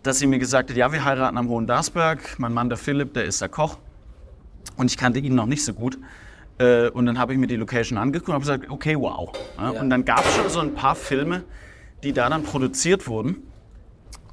dass 0.02 0.18
sie 0.18 0.26
mir 0.26 0.38
gesagt 0.38 0.70
hat, 0.70 0.76
ja, 0.76 0.92
wir 0.92 1.04
heiraten 1.04 1.36
am 1.38 1.48
Hohen 1.48 1.66
Darsberg. 1.66 2.38
Mein 2.38 2.52
Mann, 2.52 2.68
der 2.68 2.78
Philipp, 2.78 3.14
der 3.14 3.24
ist 3.24 3.40
der 3.40 3.48
Koch. 3.48 3.78
Und 4.76 4.90
ich 4.90 4.96
kannte 4.96 5.20
ihn 5.20 5.34
noch 5.34 5.46
nicht 5.46 5.64
so 5.64 5.72
gut. 5.74 5.98
Äh, 6.58 6.88
Und 6.90 7.06
dann 7.06 7.18
habe 7.18 7.32
ich 7.32 7.38
mir 7.38 7.46
die 7.46 7.56
Location 7.56 7.98
angeguckt 7.98 8.28
und 8.28 8.34
habe 8.34 8.42
gesagt, 8.42 8.70
okay, 8.70 8.96
wow. 8.98 9.32
Ja. 9.58 9.70
Und 9.70 9.90
dann 9.90 10.04
gab 10.04 10.24
es 10.24 10.34
schon 10.34 10.48
so 10.48 10.60
ein 10.60 10.74
paar 10.74 10.94
Filme, 10.94 11.44
die 12.02 12.12
da 12.12 12.28
dann 12.28 12.42
produziert 12.42 13.06
wurden 13.06 13.42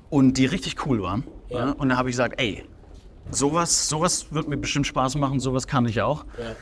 und 0.10 0.38
die 0.38 0.46
richtig 0.46 0.86
cool 0.86 1.02
waren. 1.02 1.24
Ja. 1.50 1.68
Ja. 1.68 1.72
Und 1.74 1.90
da 1.90 1.98
habe 1.98 2.10
ich 2.10 2.14
gesagt, 2.14 2.40
ey, 2.40 2.66
sowas, 3.32 3.88
sowas 3.90 4.28
wird 4.32 4.48
mir 4.48 4.58
bestimmt 4.58 4.88
Spaß 4.88 5.16
machen, 5.16 5.40
sowas 5.40 5.68
kann 5.68 5.86
ich 5.86 6.02
auch. 6.02 6.26
Ja. 6.38 6.56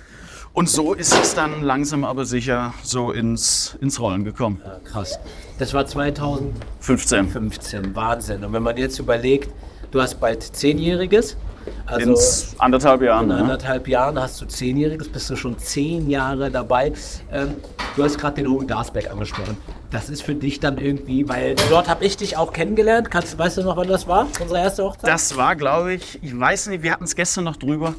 Und 0.58 0.68
so 0.68 0.96
ist 0.96 1.14
es 1.14 1.36
dann 1.36 1.62
langsam 1.62 2.04
aber 2.04 2.26
sicher 2.26 2.74
so 2.82 3.12
ins, 3.12 3.78
ins 3.80 4.00
Rollen 4.00 4.24
gekommen. 4.24 4.60
Ja, 4.66 4.80
krass. 4.84 5.20
Das 5.60 5.72
war 5.76 5.86
2015, 5.86 7.30
15. 7.30 7.96
Wahnsinn. 7.96 8.44
Und 8.44 8.54
wenn 8.54 8.64
man 8.64 8.76
jetzt 8.76 8.98
überlegt, 8.98 9.52
du 9.92 10.02
hast 10.02 10.20
bald 10.20 10.42
Zehnjähriges, 10.42 11.38
also 11.86 12.10
ins 12.10 12.56
anderthalb 12.58 13.04
Jahren. 13.04 13.26
in 13.30 13.36
Ne? 13.36 13.42
anderthalb 13.44 13.88
Jahren 13.88 14.20
hast 14.20 14.42
du 14.42 14.48
Zehnjähriges, 14.48 15.10
bist 15.10 15.30
du 15.30 15.36
schon 15.36 15.60
zehn 15.60 16.10
Jahre 16.10 16.50
dabei. 16.50 16.92
Ähm, 17.32 17.54
du 17.96 18.04
hast 18.04 18.18
gerade 18.18 18.38
den 18.42 18.50
Hohen 18.50 18.66
Darsberg 18.66 19.12
angesprochen. 19.12 19.58
Das 19.92 20.10
ist 20.10 20.24
für 20.24 20.34
dich 20.34 20.60
dann 20.60 20.80
irgendwie, 20.80 21.30
weil 21.30 21.54
dort 21.70 21.88
habe 21.88 22.04
ich 22.04 22.18
dich 22.18 22.36
auch 22.36 22.52
kennengelernt. 22.52 23.12
Kannst, 23.12 23.38
weißt 23.38 23.58
du 23.60 23.62
noch, 23.62 23.78
wann 23.78 23.90
das 23.90 24.08
war? 24.08 24.26
Unsere 24.42 24.60
erste 24.60 24.86
Hochzeit? 24.86 25.08
Das 25.08 25.38
war, 25.38 25.56
glaube 25.56 25.94
ich, 25.94 26.18
ich 26.24 26.40
weiß 26.40 26.66
nicht, 26.70 26.82
wir 26.82 26.94
hatten 26.94 27.04
es 27.04 27.16
gestern 27.16 27.44
noch 27.44 27.58
drüber. 27.58 27.94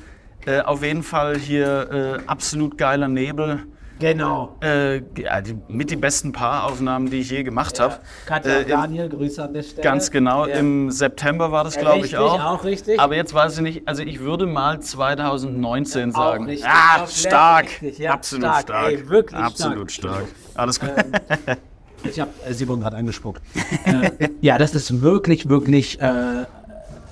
Äh, 0.49 0.61
auf 0.63 0.83
jeden 0.83 1.03
Fall 1.03 1.37
hier 1.37 2.19
äh, 2.23 2.27
absolut 2.27 2.79
geiler 2.79 3.07
Nebel. 3.09 3.65
genau. 3.99 4.57
Äh, 4.63 5.03
ja, 5.19 5.43
die, 5.43 5.59
mit 5.69 5.91
die 5.91 5.97
besten 5.97 6.33
Paaraufnahmen, 6.33 7.11
die 7.11 7.19
ich 7.19 7.31
je 7.31 7.43
gemacht 7.43 7.79
habe. 7.81 7.97
Katja 8.25 8.53
Äh, 8.53 8.57
und 8.59 8.63
im- 8.63 8.69
Daniel, 8.71 9.09
Grüße 9.11 9.43
an 9.43 9.53
der 9.53 9.63
Stelle. 9.63 9.83
Ganz 9.83 10.11
genau, 10.11 10.47
Ja. 10.47 10.55
im 10.57 10.91
September 10.91 11.53
war 11.53 11.65
das, 11.65 11.75
Ja, 11.75 11.83
glaube 11.83 11.99
ich, 11.99 12.03
richtig, 12.05 12.19
auch. 12.21 12.43
auch 12.43 12.65
richtig. 12.65 12.99
Aber 12.99 13.15
jetzt 13.17 13.35
weiß 13.35 13.57
ich 13.57 13.63
nicht, 13.63 13.83
also 13.89 14.03
ich 14.03 14.21
würde 14.21 14.47
mal 14.47 14.81
2019 14.81 16.15
Auch 16.15 16.17
sagen. 16.31 16.47
richtig, 16.47 16.67
ah, 16.67 17.07
stark. 17.07 17.67
richtig, 17.83 17.99
ja, 17.99 18.13
Absolut 18.15 18.45
stark, 18.47 18.61
stark. 18.63 18.89
ey, 18.93 19.09
wirklich 19.11 19.39
Absolut 19.41 19.93
stark. 19.93 20.25
Alles 20.55 20.81
gut. 20.81 20.91
Ich 22.05 22.21
habe 22.21 22.31
äh, 22.49 22.53
Simon 22.55 22.81
gerade 22.81 22.97
angespuckt. 22.97 23.43
äh, 23.85 24.29
ja, 24.41 24.57
das 24.57 24.73
ist 24.73 25.03
wirklich, 25.03 25.49
wirklich 25.49 26.01
äh, 26.01 26.45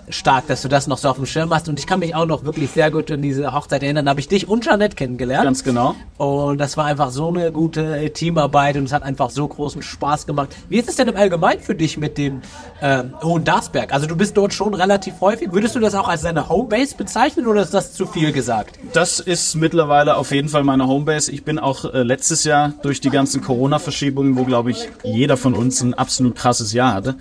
stark, 0.08 0.46
dass 0.46 0.62
du 0.62 0.68
das 0.68 0.86
noch 0.86 0.98
so 0.98 1.08
auf 1.08 1.16
dem 1.16 1.26
Schirm 1.26 1.52
hast. 1.52 1.68
Und 1.68 1.78
ich 1.78 1.86
kann 1.86 2.00
mich 2.00 2.14
auch 2.14 2.26
noch 2.26 2.44
wirklich 2.44 2.70
sehr 2.70 2.90
gut 2.90 3.10
an 3.10 3.22
diese 3.22 3.52
Hochzeit 3.52 3.82
erinnern. 3.82 4.06
Da 4.06 4.10
habe 4.10 4.20
ich 4.20 4.28
dich 4.28 4.48
und 4.48 4.64
Jeanette 4.64 4.96
kennengelernt. 4.96 5.44
Ganz 5.44 5.64
genau. 5.64 5.94
Und 6.16 6.58
das 6.58 6.76
war 6.76 6.86
einfach 6.86 7.10
so 7.10 7.28
eine 7.28 7.52
gute 7.52 8.10
Teamarbeit 8.12 8.76
und 8.76 8.84
es 8.84 8.92
hat 8.92 9.02
einfach 9.02 9.30
so 9.30 9.46
großen 9.46 9.82
Spaß 9.82 10.26
gemacht. 10.26 10.48
Wie 10.68 10.78
ist 10.78 10.88
es 10.88 10.96
denn 10.96 11.08
im 11.08 11.16
Allgemeinen 11.16 11.60
für 11.60 11.74
dich 11.74 11.98
mit 11.98 12.18
dem 12.18 12.40
äh, 12.80 13.04
Hohen 13.22 13.44
Darsberg? 13.44 13.92
Also 13.92 14.06
du 14.06 14.16
bist 14.16 14.36
dort 14.36 14.54
schon 14.54 14.74
relativ 14.74 15.20
häufig. 15.20 15.52
Würdest 15.52 15.74
du 15.74 15.80
das 15.80 15.94
auch 15.94 16.08
als 16.08 16.22
deine 16.22 16.48
Homebase 16.48 16.96
bezeichnen 16.96 17.46
oder 17.46 17.62
ist 17.62 17.74
das 17.74 17.92
zu 17.92 18.06
viel 18.06 18.32
gesagt? 18.32 18.78
Das 18.92 19.20
ist 19.20 19.54
mittlerweile 19.54 20.16
auf 20.16 20.30
jeden 20.30 20.48
Fall 20.48 20.64
meine 20.64 20.86
Homebase. 20.86 21.32
Ich 21.32 21.44
bin 21.44 21.58
auch 21.58 21.84
äh, 21.84 22.02
letztes 22.02 22.44
Jahr 22.44 22.74
durch 22.82 23.00
die 23.00 23.10
ganzen 23.10 23.42
Corona-Verschiebungen, 23.42 24.36
wo 24.36 24.44
glaube 24.44 24.70
ich 24.70 24.88
jeder 25.02 25.36
von 25.36 25.54
uns 25.54 25.80
ein 25.82 25.94
absolut 25.94 26.36
krasses 26.36 26.72
Jahr 26.72 26.94
hatte, 26.94 27.16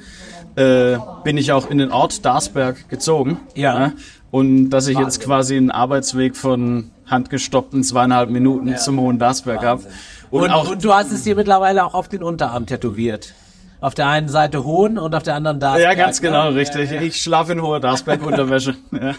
äh, 0.56 0.98
bin 1.24 1.38
ich 1.38 1.52
auch 1.52 1.70
in 1.70 1.78
den 1.78 1.92
Ort 1.92 2.26
Darsberg 2.26 2.90
gezogen. 2.90 3.40
Ja. 3.56 3.94
Und 4.32 4.70
dass 4.70 4.88
ich 4.88 4.98
jetzt 4.98 5.22
quasi 5.22 5.56
einen 5.58 5.72
Arbeitsweg 5.72 6.36
von 6.36 6.92
handgestoppten 7.06 7.84
zweieinhalb 7.84 8.30
Minuten 8.30 8.78
zum 8.78 9.00
Hohen 9.00 9.20
Darsberg 9.20 9.64
habe. 9.64 9.84
Und, 10.32 10.52
und, 10.52 10.68
und 10.72 10.84
du 10.84 10.94
hast 10.94 11.12
es 11.12 11.24
dir 11.24 11.36
mittlerweile 11.36 11.86
auch 11.86 11.94
auf 11.94 12.10
den 12.10 12.24
Unterarm 12.24 12.66
tätowiert. 12.66 13.34
Auf 13.80 13.94
der 13.94 14.08
einen 14.08 14.30
Seite 14.30 14.64
Hohen 14.64 14.98
und 14.98 15.14
auf 15.14 15.24
der 15.24 15.36
anderen 15.36 15.60
Darsberg. 15.60 15.98
Ja, 15.98 16.04
ganz 16.06 16.20
genau, 16.22 16.50
ne? 16.50 16.56
richtig. 16.56 16.90
Ja, 16.90 16.98
ja. 16.98 17.02
Ich 17.02 17.22
schlafe 17.22 17.52
in 17.52 17.62
Hoher 17.62 17.80
Darsberg 17.80 18.26
Unterwäsche. 18.26 18.76
Ja. 18.92 19.14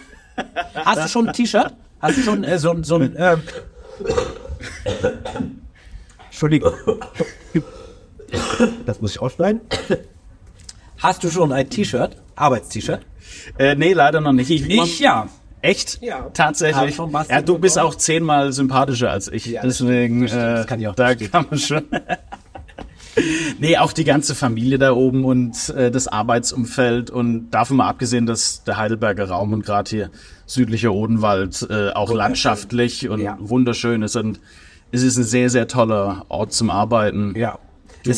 Hast 0.85 1.05
du 1.05 1.09
schon 1.09 1.29
ein 1.29 1.33
T-Shirt? 1.33 1.73
Hast 1.99 2.19
du 2.19 2.23
schon 2.23 2.45
äh, 2.45 2.59
so, 2.59 2.75
so 2.83 2.97
ein... 2.97 3.17
Ähm 3.19 3.41
Entschuldigung. 6.27 6.75
Das 8.85 9.01
muss 9.01 9.13
ich 9.13 9.23
ausschneiden. 9.23 9.63
Hast 11.07 11.23
du 11.23 11.31
schon 11.31 11.53
ein 11.53 11.71
T-Shirt? 11.71 12.17
Arbeitst-T-Shirt? 12.35 12.99
Äh, 13.61 13.77
nee, 13.77 13.93
leider 13.93 14.21
noch 14.21 14.33
nicht. 14.33 14.51
Ich, 14.51 14.69
ich 14.69 14.99
ja. 14.99 15.29
Echt? 15.63 16.03
Ja. 16.03 16.31
Tatsächlich. 16.35 16.99
Ja, 17.29 17.43
du 17.43 17.61
bist 17.61 17.79
auch 17.79 17.95
zehnmal 17.95 18.53
sympathischer 18.53 19.13
als 19.13 19.29
ich. 19.29 19.47
Ja, 19.47 19.63
Deswegen, 19.63 20.23
das, 20.23 20.33
äh, 20.33 20.37
das 20.37 20.67
kann 20.67 20.81
ich 20.81 20.89
auch 20.89 20.97
da 20.97 21.07
verstehen. 21.07 21.31
kann 21.31 21.47
man 21.49 21.61
schon. 21.61 21.85
nee, 23.61 23.77
auch 23.77 23.93
die 23.93 24.03
ganze 24.03 24.35
Familie 24.35 24.79
da 24.79 24.95
oben 24.95 25.25
und 25.25 25.69
äh, 25.69 25.93
das 25.93 26.09
Arbeitsumfeld 26.09 27.11
und 27.11 27.51
davon 27.53 27.77
mal 27.77 27.89
abgesehen, 27.89 28.27
dass 28.27 28.65
der 28.65 28.77
Heidelberger 28.77 29.29
Raum 29.29 29.53
und 29.53 29.65
gerade 29.65 29.89
hier 29.89 30.11
südlicher 30.45 30.93
Odenwald 30.93 31.69
äh, 31.71 31.91
auch 31.91 32.13
landschaftlich 32.13 33.09
und 33.09 33.21
ja. 33.21 33.37
wunderschön 33.39 34.03
ist 34.03 34.17
und 34.17 34.41
es 34.91 35.05
ist 35.05 35.19
ein 35.19 35.25
sehr, 35.25 35.51
sehr 35.51 35.69
toller 35.69 36.27
Ort 36.31 36.53
zum 36.53 36.69
Arbeiten. 36.69 37.33
Ja. 37.37 37.61
Du, 38.03 38.11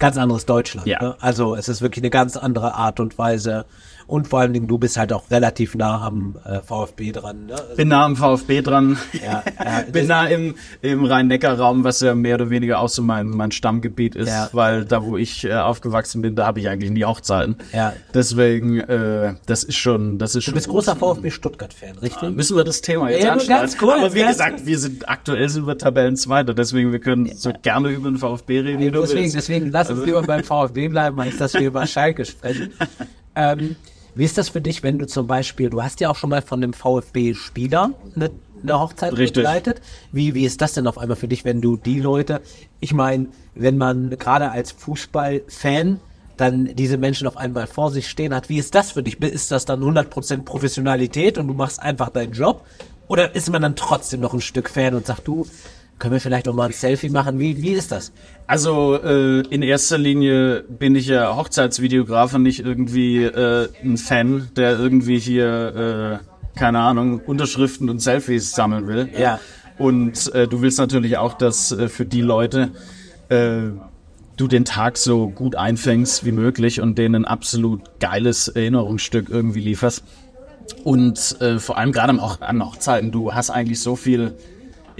ganz 0.00 0.16
anderes 0.16 0.46
Deutschland. 0.46 0.88
Ja. 0.88 1.00
Ne? 1.00 1.16
Also 1.20 1.54
es 1.54 1.68
ist 1.68 1.80
wirklich 1.80 2.02
eine 2.02 2.10
ganz 2.10 2.36
andere 2.36 2.74
Art 2.74 2.98
und 2.98 3.16
Weise. 3.18 3.66
Und 4.10 4.26
vor 4.26 4.40
allen 4.40 4.52
Dingen, 4.52 4.66
du 4.66 4.76
bist 4.76 4.96
halt 4.96 5.12
auch 5.12 5.30
relativ 5.30 5.76
nah 5.76 6.04
am 6.04 6.36
äh, 6.44 6.60
VfB 6.62 7.12
dran. 7.12 7.46
Ne? 7.46 7.54
Also 7.54 7.76
bin 7.76 7.86
nah 7.86 8.04
am 8.04 8.16
VfB 8.16 8.60
dran. 8.60 8.98
Ja, 9.12 9.44
ja, 9.64 9.84
bin 9.92 10.08
nah 10.08 10.26
im, 10.26 10.56
im 10.82 11.04
Rhein-Neckar-Raum, 11.04 11.84
was 11.84 12.00
ja 12.00 12.16
mehr 12.16 12.34
oder 12.34 12.50
weniger 12.50 12.80
auch 12.80 12.88
so 12.88 13.02
mein, 13.02 13.28
mein 13.28 13.52
Stammgebiet 13.52 14.16
ist, 14.16 14.28
ja. 14.28 14.48
weil 14.50 14.84
da, 14.84 15.04
wo 15.04 15.16
ich 15.16 15.44
äh, 15.44 15.54
aufgewachsen 15.54 16.22
bin, 16.22 16.34
da 16.34 16.44
habe 16.44 16.58
ich 16.58 16.68
eigentlich 16.68 16.90
nie 16.90 17.04
Hochzeiten. 17.04 17.54
Ja. 17.72 17.92
Deswegen, 18.12 18.80
äh, 18.80 19.34
das 19.46 19.62
ist 19.62 19.76
schon, 19.76 20.18
das 20.18 20.30
ist 20.30 20.38
du 20.38 20.40
schon. 20.40 20.54
Du 20.54 20.56
bist 20.56 20.68
großer 20.68 20.96
VfB 20.96 21.30
Stuttgart-Fan, 21.30 21.98
richtig? 21.98 22.22
Ja, 22.22 22.30
müssen 22.30 22.56
wir 22.56 22.64
das 22.64 22.80
Thema 22.80 23.10
jetzt 23.10 23.22
ja, 23.22 23.34
anschneiden? 23.34 23.62
Ganz 23.62 23.76
cool, 23.80 23.92
Aber 23.92 24.12
wie 24.12 24.24
gesagt, 24.24 24.66
wir 24.66 24.78
sind 24.80 25.08
aktuell 25.08 25.48
sind 25.48 25.68
wir 25.68 25.78
Tabellenzweiter, 25.78 26.52
deswegen 26.52 26.90
wir 26.90 26.98
können 26.98 27.30
so 27.36 27.52
gerne 27.62 27.90
über 27.90 28.10
den 28.10 28.18
VfB 28.18 28.58
reden. 28.58 28.82
Ja, 28.82 28.90
deswegen, 28.90 29.30
deswegen 29.30 29.70
lass 29.70 29.88
uns 29.88 30.00
also. 30.00 30.06
lieber 30.06 30.22
beim 30.22 30.42
VfB 30.42 30.88
bleiben, 30.88 31.20
als 31.20 31.36
dass 31.36 31.54
wir 31.54 31.68
über 31.68 31.86
Schalke 31.86 32.24
sprechen. 32.24 32.72
ähm, 33.36 33.76
wie 34.14 34.24
ist 34.24 34.38
das 34.38 34.48
für 34.48 34.60
dich, 34.60 34.82
wenn 34.82 34.98
du 34.98 35.06
zum 35.06 35.26
Beispiel, 35.26 35.70
du 35.70 35.82
hast 35.82 36.00
ja 36.00 36.10
auch 36.10 36.16
schon 36.16 36.30
mal 36.30 36.42
von 36.42 36.62
einem 36.62 36.72
VfB-Spieler 36.72 37.92
eine, 38.14 38.30
eine 38.62 38.80
Hochzeit 38.80 39.12
Richtig. 39.12 39.34
begleitet. 39.34 39.80
Wie, 40.12 40.34
wie 40.34 40.44
ist 40.44 40.60
das 40.60 40.74
denn 40.74 40.86
auf 40.86 40.98
einmal 40.98 41.16
für 41.16 41.28
dich, 41.28 41.44
wenn 41.44 41.60
du 41.60 41.76
die 41.76 42.00
Leute, 42.00 42.40
ich 42.80 42.92
meine, 42.92 43.28
wenn 43.54 43.78
man 43.78 44.10
gerade 44.10 44.50
als 44.50 44.72
Fußballfan 44.72 46.00
dann 46.36 46.74
diese 46.74 46.96
Menschen 46.96 47.26
auf 47.26 47.36
einmal 47.36 47.66
vor 47.66 47.90
sich 47.90 48.08
stehen 48.08 48.34
hat, 48.34 48.48
wie 48.48 48.58
ist 48.58 48.74
das 48.74 48.92
für 48.92 49.02
dich? 49.02 49.20
Ist 49.20 49.50
das 49.50 49.66
dann 49.66 49.82
100% 49.82 50.42
Professionalität 50.42 51.36
und 51.36 51.48
du 51.48 51.54
machst 51.54 51.80
einfach 51.80 52.08
deinen 52.08 52.32
Job? 52.32 52.64
Oder 53.08 53.34
ist 53.34 53.50
man 53.50 53.60
dann 53.60 53.76
trotzdem 53.76 54.20
noch 54.20 54.32
ein 54.32 54.40
Stück 54.40 54.70
Fan 54.70 54.94
und 54.94 55.06
sagt, 55.06 55.28
du, 55.28 55.46
können 55.98 56.12
wir 56.12 56.20
vielleicht 56.20 56.48
auch 56.48 56.54
mal 56.54 56.66
ein 56.66 56.72
Selfie 56.72 57.10
machen? 57.10 57.38
Wie, 57.38 57.62
wie 57.62 57.72
ist 57.72 57.92
das? 57.92 58.12
Also 58.50 58.96
äh, 59.00 59.42
in 59.42 59.62
erster 59.62 59.96
Linie 59.96 60.64
bin 60.68 60.96
ich 60.96 61.06
ja 61.06 61.36
Hochzeitsvideografer, 61.36 62.40
nicht 62.40 62.58
irgendwie 62.58 63.22
äh, 63.22 63.68
ein 63.84 63.96
Fan, 63.96 64.48
der 64.56 64.76
irgendwie 64.76 65.20
hier, 65.20 66.20
äh, 66.20 66.58
keine 66.58 66.80
Ahnung, 66.80 67.20
Unterschriften 67.20 67.88
und 67.88 68.00
Selfies 68.00 68.50
sammeln 68.50 68.88
will. 68.88 69.08
Ja. 69.16 69.38
Und 69.78 70.34
äh, 70.34 70.48
du 70.48 70.62
willst 70.62 70.80
natürlich 70.80 71.16
auch, 71.16 71.34
dass 71.34 71.70
äh, 71.70 71.88
für 71.88 72.04
die 72.04 72.22
Leute 72.22 72.72
äh, 73.28 73.68
du 74.36 74.48
den 74.48 74.64
Tag 74.64 74.98
so 74.98 75.28
gut 75.28 75.54
einfängst 75.54 76.24
wie 76.24 76.32
möglich 76.32 76.80
und 76.80 76.98
denen 76.98 77.24
ein 77.24 77.24
absolut 77.26 78.00
geiles 78.00 78.48
Erinnerungsstück 78.48 79.30
irgendwie 79.30 79.60
lieferst. 79.60 80.02
Und 80.82 81.40
äh, 81.40 81.60
vor 81.60 81.78
allem 81.78 81.92
gerade 81.92 82.20
auch 82.20 82.40
an 82.40 82.66
Hochzeiten, 82.66 83.12
du 83.12 83.32
hast 83.32 83.50
eigentlich 83.50 83.80
so 83.80 83.94
viel 83.94 84.34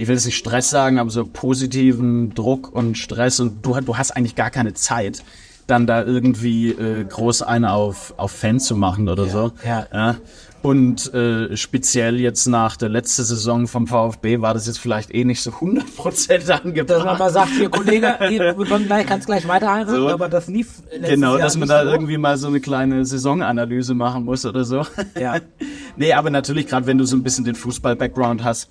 ich 0.01 0.07
will 0.07 0.15
jetzt 0.15 0.25
nicht 0.25 0.37
Stress 0.37 0.71
sagen, 0.71 0.97
aber 0.97 1.11
so 1.11 1.23
positiven 1.25 2.33
Druck 2.33 2.73
und 2.73 2.97
Stress 2.97 3.39
und 3.39 3.63
du, 3.63 3.79
du 3.81 3.97
hast 3.97 4.11
eigentlich 4.11 4.35
gar 4.35 4.49
keine 4.49 4.73
Zeit, 4.73 5.23
dann 5.67 5.85
da 5.85 6.03
irgendwie 6.03 6.71
äh, 6.71 7.03
groß 7.03 7.43
eine 7.43 7.71
auf, 7.71 8.15
auf 8.17 8.31
Fan 8.31 8.59
zu 8.59 8.75
machen 8.75 9.07
oder 9.09 9.25
ja, 9.25 9.29
so. 9.29 9.51
Ja. 9.63 9.87
ja. 9.93 10.15
Und 10.63 11.13
äh, 11.13 11.55
speziell 11.55 12.19
jetzt 12.19 12.47
nach 12.47 12.77
der 12.77 12.89
letzten 12.89 13.23
Saison 13.23 13.67
vom 13.67 13.85
VfB 13.85 14.41
war 14.41 14.55
das 14.55 14.65
jetzt 14.65 14.79
vielleicht 14.79 15.13
eh 15.13 15.23
nicht 15.23 15.41
so 15.41 15.51
100% 15.51 16.51
angebracht. 16.63 16.89
Dass 16.89 17.05
man 17.05 17.17
mal 17.19 17.29
sagt, 17.31 17.49
hier 17.49 17.69
Kollege, 17.69 18.17
du 18.57 19.05
kannst 19.05 19.27
gleich 19.27 19.47
weiter 19.47 19.87
so. 19.87 20.09
aber 20.09 20.29
das 20.29 20.47
lief 20.47 20.81
Genau, 20.99 21.33
Jahr 21.33 21.45
dass 21.45 21.57
man 21.57 21.67
da 21.67 21.83
so. 21.83 21.91
irgendwie 21.91 22.17
mal 22.17 22.37
so 22.37 22.47
eine 22.47 22.59
kleine 22.59 23.05
Saisonanalyse 23.05 23.93
machen 23.93 24.25
muss 24.25 24.45
oder 24.45 24.63
so. 24.63 24.83
Ja. 25.19 25.37
nee, 25.95 26.13
aber 26.13 26.31
natürlich, 26.31 26.67
gerade 26.67 26.87
wenn 26.87 26.97
du 26.97 27.05
so 27.05 27.15
ein 27.15 27.23
bisschen 27.23 27.45
den 27.45 27.55
Fußball-Background 27.55 28.43
hast, 28.43 28.69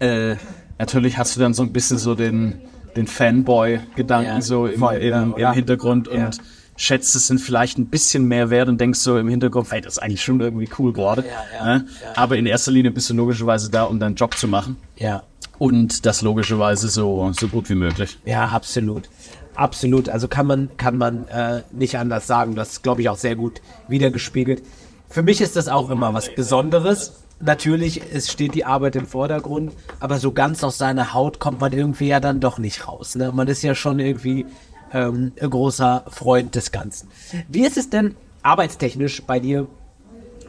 äh, 0.00 0.36
natürlich 0.78 1.18
hast 1.18 1.36
du 1.36 1.40
dann 1.40 1.54
so 1.54 1.62
ein 1.62 1.72
bisschen 1.72 1.98
so 1.98 2.14
den, 2.14 2.60
den 2.96 3.06
Fanboy-Gedanken 3.06 4.36
ja, 4.36 4.40
so 4.40 4.66
im, 4.66 4.78
voll, 4.78 4.96
im, 4.96 5.34
im 5.36 5.52
Hintergrund 5.52 6.08
und 6.08 6.40
schätzt 6.76 7.16
es 7.16 7.28
dann 7.28 7.38
vielleicht 7.38 7.78
ein 7.78 7.86
bisschen 7.86 8.26
mehr 8.26 8.50
wert 8.50 8.68
und 8.68 8.80
denkst 8.80 8.98
so 8.98 9.18
im 9.18 9.28
Hintergrund, 9.28 9.70
hey, 9.70 9.80
das 9.80 9.94
ist 9.94 9.98
eigentlich 9.98 10.22
schon 10.22 10.40
irgendwie 10.40 10.68
cool 10.78 10.92
gerade. 10.92 11.24
Ja, 11.58 11.82
Aber 12.14 12.36
in 12.36 12.46
erster 12.46 12.70
Linie 12.70 12.90
bist 12.90 13.08
du 13.10 13.14
logischerweise 13.14 13.70
da, 13.70 13.84
um 13.84 13.98
deinen 13.98 14.14
Job 14.14 14.36
zu 14.36 14.46
machen. 14.46 14.76
Ja. 14.96 15.22
Und 15.58 16.04
das 16.04 16.20
logischerweise 16.20 16.88
so, 16.88 17.32
so 17.32 17.48
gut 17.48 17.70
wie 17.70 17.74
möglich. 17.74 18.18
Ja, 18.26 18.46
absolut. 18.48 19.08
Absolut. 19.54 20.10
Also 20.10 20.28
kann 20.28 20.46
man, 20.46 20.68
kann 20.76 20.98
man 20.98 21.26
äh, 21.28 21.62
nicht 21.72 21.96
anders 21.96 22.26
sagen. 22.26 22.54
Das 22.54 22.82
glaube 22.82 23.00
ich 23.00 23.08
auch 23.08 23.16
sehr 23.16 23.36
gut 23.36 23.62
wiedergespiegelt. 23.88 24.62
Für 25.08 25.22
mich 25.22 25.40
ist 25.40 25.56
das 25.56 25.68
auch 25.68 25.88
immer 25.88 26.12
was 26.12 26.34
Besonderes, 26.34 27.22
natürlich, 27.40 28.00
es 28.12 28.30
steht 28.30 28.54
die 28.54 28.64
Arbeit 28.64 28.96
im 28.96 29.06
Vordergrund, 29.06 29.72
aber 30.00 30.18
so 30.18 30.32
ganz 30.32 30.64
aus 30.64 30.78
seiner 30.78 31.14
Haut 31.14 31.38
kommt 31.38 31.60
man 31.60 31.72
irgendwie 31.72 32.08
ja 32.08 32.20
dann 32.20 32.40
doch 32.40 32.58
nicht 32.58 32.88
raus. 32.88 33.14
Ne? 33.14 33.32
Man 33.32 33.48
ist 33.48 33.62
ja 33.62 33.74
schon 33.74 33.98
irgendwie 33.98 34.46
ähm, 34.92 35.32
ein 35.40 35.50
großer 35.50 36.04
Freund 36.08 36.54
des 36.54 36.72
Ganzen. 36.72 37.08
Wie 37.48 37.66
ist 37.66 37.76
es 37.76 37.90
denn 37.90 38.14
arbeitstechnisch 38.42 39.22
bei 39.22 39.40
dir? 39.40 39.66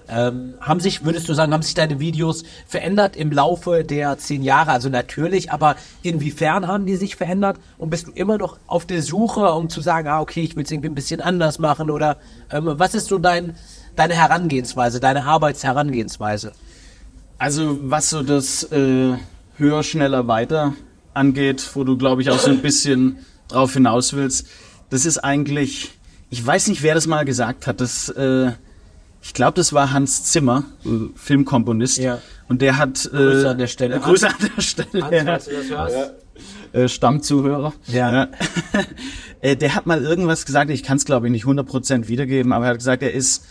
Ähm, 0.10 0.54
haben 0.62 0.80
sich, 0.80 1.04
würdest 1.04 1.28
du 1.28 1.34
sagen, 1.34 1.52
haben 1.52 1.64
sich 1.64 1.74
deine 1.74 2.00
Videos 2.00 2.44
verändert 2.66 3.18
im 3.18 3.30
Laufe 3.30 3.84
der 3.84 4.18
zehn 4.18 4.42
Jahre? 4.42 4.72
Also 4.72 4.88
natürlich, 4.88 5.52
aber 5.52 5.76
inwiefern 6.02 6.68
haben 6.68 6.86
die 6.86 6.96
sich 6.96 7.18
verändert? 7.18 7.58
Und 7.78 7.90
bist 7.90 8.08
du 8.08 8.12
immer 8.12 8.38
noch 8.38 8.58
auf 8.68 8.86
der 8.86 9.02
Suche, 9.02 9.52
um 9.52 9.70
zu 9.70 9.82
sagen, 9.82 10.08
ah, 10.08 10.22
okay, 10.22 10.44
ich 10.44 10.56
will 10.56 10.64
es 10.64 10.72
irgendwie 10.72 10.90
ein 10.90 10.96
bisschen 10.96 11.20
anders 11.20 11.60
machen? 11.60 11.90
Oder 11.92 12.18
ähm, 12.50 12.76
was 12.78 12.96
ist 12.96 13.08
so 13.08 13.18
dein, 13.18 13.58
deine 13.98 14.14
Herangehensweise, 14.14 15.02
deine 15.02 15.26
Arbeitsherangehensweise? 15.26 16.54
Also 17.40 17.80
was 17.82 18.10
so 18.10 18.24
das 18.24 18.64
äh, 18.72 19.14
höher, 19.58 19.84
schneller, 19.84 20.28
weiter 20.28 20.74
angeht, 21.14 21.70
wo 21.74 21.84
du, 21.84 21.98
glaube 21.98 22.22
ich, 22.22 22.30
auch 22.30 22.40
so 22.40 22.52
ein 22.52 22.62
bisschen 22.62 23.18
drauf 23.48 23.74
hinaus 23.74 24.14
willst, 24.14 24.48
das 24.90 25.06
ist 25.06 25.20
eigentlich, 25.20 25.92
ich 26.30 26.46
weiß 26.46 26.68
nicht, 26.68 26.84
wer 26.84 26.96
das 26.96 27.08
mal 27.08 27.26
gesagt 27.26 27.68
hat, 27.68 27.82
das, 27.82 28.10
äh, 28.10 28.52
ich 29.22 29.34
glaube, 29.34 29.56
das 29.56 29.74
war 29.74 29.92
Hans 29.92 30.24
Zimmer, 30.26 30.64
äh, 30.86 30.90
Filmkomponist, 31.16 31.98
ja. 31.98 32.20
und 32.48 32.62
der 32.62 32.78
hat... 32.78 33.06
Äh, 33.06 33.18
Grüße 33.18 33.50
an 33.50 33.58
der 33.58 33.68
Stelle. 33.68 33.96
Äh, 33.96 34.00
Grüße 34.00 34.28
an 34.28 34.36
der 34.56 34.62
Stelle. 34.62 35.26
Hans, 35.26 35.48
hörst. 35.48 35.96
Ja. 35.96 36.80
Äh, 36.80 36.88
Stammzuhörer. 36.88 37.74
Ja. 37.88 38.12
ja. 38.14 38.28
Äh, 39.40 39.56
der 39.56 39.76
hat 39.76 39.86
mal 39.86 40.02
irgendwas 40.02 40.48
gesagt, 40.48 40.72
ich 40.72 40.82
kann 40.82 40.98
es 40.98 41.06
glaube 41.06 41.28
ich 41.28 41.32
nicht 41.32 41.46
100% 41.46 42.08
wiedergeben, 42.08 42.52
aber 42.54 42.66
er 42.66 42.72
hat 42.72 42.80
gesagt, 42.80 43.04
er 43.04 43.14
ist 43.14 43.46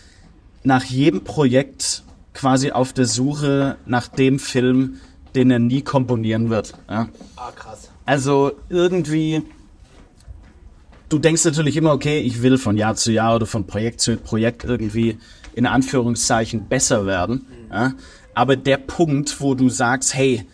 nach 0.63 0.83
jedem 0.83 1.23
Projekt 1.23 2.03
quasi 2.37 2.71
auf 2.71 2.93
der 2.93 3.05
Suche 3.05 3.77
nach 3.85 4.07
dem 4.07 4.37
Film, 4.39 4.99
den 5.35 5.49
er 5.51 5.59
nie 5.59 5.81
komponieren 5.81 6.49
wird. 6.49 6.73
Ja. 6.89 7.09
Ah, 7.35 7.51
krass. 7.51 7.89
Also 8.05 8.51
irgendwie 8.69 9.41
du 11.09 11.19
denkst 11.19 11.43
natürlich 11.45 11.77
immer, 11.77 11.93
okay, 11.93 12.19
ich 12.19 12.41
will 12.41 12.57
von 12.57 12.77
Jahr 12.77 12.95
zu 12.95 13.11
Jahr 13.11 13.35
oder 13.35 13.45
von 13.45 13.65
Projekt 13.65 14.01
zu 14.01 14.17
Projekt 14.17 14.63
irgendwie 14.63 15.17
in 15.55 15.65
Anführungszeichen 15.65 16.67
besser 16.67 17.05
werden. 17.05 17.45
Ja? 17.71 17.93
Aber 18.33 18.55
der 18.55 18.77
Punkt, 18.77 19.41
wo 19.41 19.55
du 19.55 19.69
sagst, 19.69 20.13
hey, 20.13 20.45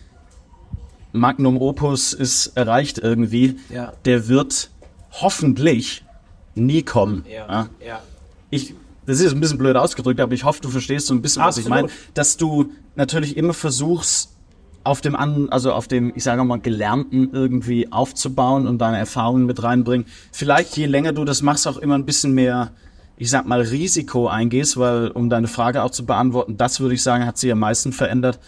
Magnum 1.12 1.60
Opus 1.60 2.12
ist 2.12 2.56
erreicht 2.56 2.98
irgendwie, 2.98 3.56
Ja. 3.68 3.92
der 4.04 4.28
wird 4.28 4.70
hoffentlich 5.12 6.04
nie 6.54 6.82
kommen. 6.82 7.24
Ja? 7.30 7.68
ja. 7.84 8.00
ich, 8.50 8.74
das 9.06 9.20
ist 9.20 9.32
ein 9.32 9.40
bisschen 9.40 9.58
blöd 9.58 9.76
ausgedrückt, 9.76 10.20
aber 10.20 10.32
ich 10.32 10.44
hoffe, 10.44 10.60
du 10.62 10.68
verstehst 10.70 11.06
so 11.06 11.14
ein 11.14 11.22
bisschen, 11.22 11.42
was 11.42 11.58
ich 11.58 11.68
meine, 11.68 11.88
dass 12.14 12.36
du 12.36 12.70
natürlich 12.96 13.36
immer 13.36 13.54
versuchst, 13.54 14.30
auf 14.86 15.00
dem 15.00 15.16
an, 15.16 15.48
also 15.48 15.72
auf 15.72 15.88
dem, 15.88 16.12
ich 16.14 16.22
sage 16.24 16.44
mal, 16.44 16.58
Gelernten 16.60 17.30
irgendwie 17.32 17.90
aufzubauen 17.90 18.66
und 18.66 18.78
deine 18.78 18.98
Erfahrungen 18.98 19.46
mit 19.46 19.62
reinbringen. 19.62 20.06
Vielleicht 20.30 20.76
je 20.76 20.84
länger 20.86 21.12
du 21.14 21.24
das 21.24 21.40
machst, 21.40 21.66
auch 21.66 21.78
immer 21.78 21.94
ein 21.94 22.04
bisschen 22.04 22.32
mehr, 22.34 22.70
ich 23.16 23.30
sag 23.30 23.46
mal, 23.46 23.62
Risiko 23.62 24.28
eingehst, 24.28 24.76
weil, 24.76 25.08
um 25.08 25.30
deine 25.30 25.48
Frage 25.48 25.82
auch 25.82 25.90
zu 25.90 26.04
beantworten, 26.04 26.58
das 26.58 26.80
würde 26.80 26.94
ich 26.94 27.02
sagen, 27.02 27.24
hat 27.24 27.38
sich 27.38 27.50
am 27.50 27.60
meisten 27.60 27.92
verändert, 27.92 28.38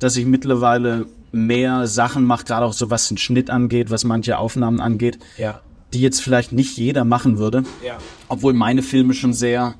dass 0.00 0.16
ich 0.16 0.26
mittlerweile 0.26 1.06
mehr 1.30 1.86
Sachen 1.86 2.24
mache, 2.24 2.44
gerade 2.44 2.66
auch 2.66 2.72
so 2.72 2.90
was 2.90 3.06
den 3.08 3.16
Schnitt 3.18 3.48
angeht, 3.50 3.90
was 3.90 4.02
manche 4.02 4.38
Aufnahmen 4.38 4.80
angeht, 4.80 5.18
Ja. 5.38 5.60
die 5.92 6.00
jetzt 6.00 6.20
vielleicht 6.22 6.50
nicht 6.50 6.76
jeder 6.76 7.04
machen 7.04 7.38
würde 7.38 7.62
Ja. 7.86 7.98
obwohl 8.28 8.52
meine 8.52 8.82
Filme 8.82 9.14
schon 9.14 9.32
sehr 9.32 9.74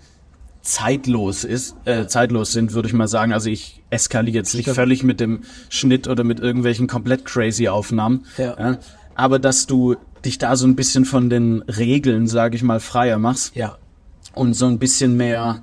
zeitlos 0.65 1.45
ist, 1.45 1.77
äh, 1.85 2.07
zeitlos 2.07 2.53
sind, 2.53 2.73
würde 2.73 2.89
ich 2.89 2.95
mal 2.95 3.07
sagen. 3.07 3.33
Also 3.33 3.51
ich 3.51 3.83
eskaliere 3.91 4.35
jetzt 4.39 4.55
nicht 4.55 4.69
völlig 4.71 5.03
mit 5.03 5.21
dem 5.21 5.43
Schnitt 5.69 6.09
oder 6.09 6.25
mit 6.25 6.41
irgendwelchen 6.41 6.87
komplett 6.87 7.25
crazy 7.25 7.69
Aufnahmen. 7.69 8.25
Ja. 8.39 8.79
Aber 9.15 9.39
dass 9.39 9.67
du 9.67 9.97
dich 10.25 10.39
da 10.39 10.57
so 10.57 10.67
ein 10.67 10.75
bisschen 10.75 11.05
von 11.05 11.29
den 11.29 11.63
Regeln, 11.63 12.27
sage 12.27 12.57
ich 12.57 12.63
mal, 12.63 12.81
freier 12.81 13.19
machst 13.19 13.55
Ja. 13.55 13.77
und 14.35 14.55
so 14.55 14.67
ein 14.67 14.79
bisschen 14.79 15.17
mehr, 15.19 15.63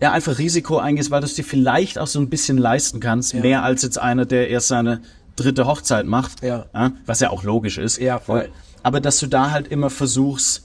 ja, 0.00 0.12
einfach 0.12 0.38
Risiko 0.38 0.78
eingehst, 0.78 1.10
weil 1.10 1.20
du 1.20 1.26
es 1.26 1.34
dir 1.34 1.44
vielleicht 1.44 1.98
auch 1.98 2.06
so 2.06 2.20
ein 2.20 2.30
bisschen 2.30 2.56
leisten 2.56 3.00
kannst, 3.00 3.34
mehr 3.34 3.64
als 3.64 3.82
jetzt 3.82 3.98
einer, 3.98 4.26
der 4.26 4.48
erst 4.48 4.68
seine 4.68 5.00
dritte 5.34 5.66
Hochzeit 5.66 6.06
macht, 6.06 6.42
Ja. 6.44 6.66
was 7.04 7.18
ja 7.18 7.30
auch 7.30 7.42
logisch 7.42 7.78
ist. 7.78 7.98
Ja, 7.98 8.20
voll. 8.20 8.48
Aber 8.84 9.00
dass 9.00 9.18
du 9.18 9.26
da 9.26 9.50
halt 9.50 9.68
immer 9.68 9.90
versuchst, 9.90 10.64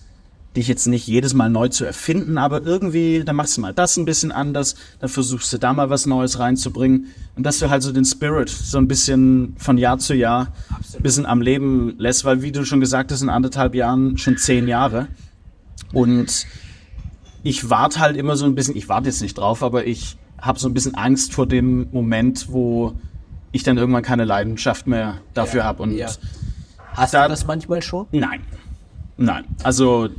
dich 0.55 0.67
jetzt 0.67 0.87
nicht 0.87 1.05
jedes 1.07 1.33
Mal 1.33 1.49
neu 1.49 1.67
zu 1.67 1.83
erfinden, 1.85 2.37
aber 2.37 2.63
irgendwie, 2.63 3.23
dann 3.25 3.35
machst 3.35 3.57
du 3.57 3.61
mal 3.61 3.73
das 3.73 3.97
ein 3.97 4.05
bisschen 4.05 4.31
anders, 4.31 4.75
dann 4.99 5.09
versuchst 5.09 5.51
du 5.51 5.57
da 5.57 5.73
mal 5.73 5.89
was 5.89 6.05
Neues 6.05 6.39
reinzubringen 6.39 7.07
und 7.35 7.43
dass 7.45 7.59
du 7.59 7.69
halt 7.69 7.83
so 7.83 7.91
den 7.91 8.05
Spirit 8.05 8.49
so 8.49 8.77
ein 8.77 8.87
bisschen 8.87 9.55
von 9.57 9.77
Jahr 9.77 9.97
zu 9.99 10.13
Jahr 10.15 10.53
ein 10.95 11.03
bisschen 11.03 11.25
am 11.25 11.41
Leben 11.41 11.95
lässt, 11.97 12.23
weil 12.25 12.41
wie 12.41 12.51
du 12.51 12.63
schon 12.65 12.79
gesagt 12.79 13.11
hast, 13.11 13.21
in 13.21 13.29
anderthalb 13.29 13.75
Jahren 13.75 14.17
schon 14.17 14.37
zehn 14.37 14.67
Jahre 14.67 15.07
und 15.93 16.45
ich 17.43 17.69
warte 17.69 17.99
halt 17.99 18.17
immer 18.17 18.35
so 18.35 18.45
ein 18.45 18.55
bisschen, 18.55 18.75
ich 18.75 18.89
warte 18.89 19.07
jetzt 19.07 19.21
nicht 19.21 19.37
drauf, 19.37 19.61
aber 19.61 19.85
ich 19.85 20.17
habe 20.39 20.57
so 20.59 20.67
ein 20.67 20.73
bisschen 20.73 20.95
Angst 20.95 21.33
vor 21.33 21.47
dem 21.47 21.87
Moment, 21.91 22.47
wo 22.49 22.93
ich 23.51 23.63
dann 23.63 23.77
irgendwann 23.77 24.03
keine 24.03 24.25
Leidenschaft 24.25 24.87
mehr 24.87 25.19
dafür 25.33 25.59
Ja, 25.61 25.65
habe 25.65 25.83
und 25.83 25.91
ja. 25.95 26.07
Hast 26.93 27.13
Da- 27.13 27.23
du 27.23 27.29
das 27.29 27.45
manchmal 27.45 27.81
schon? 27.81 28.05
Nein. 28.11 28.41
Nein. 29.17 29.45
Also 29.63 30.09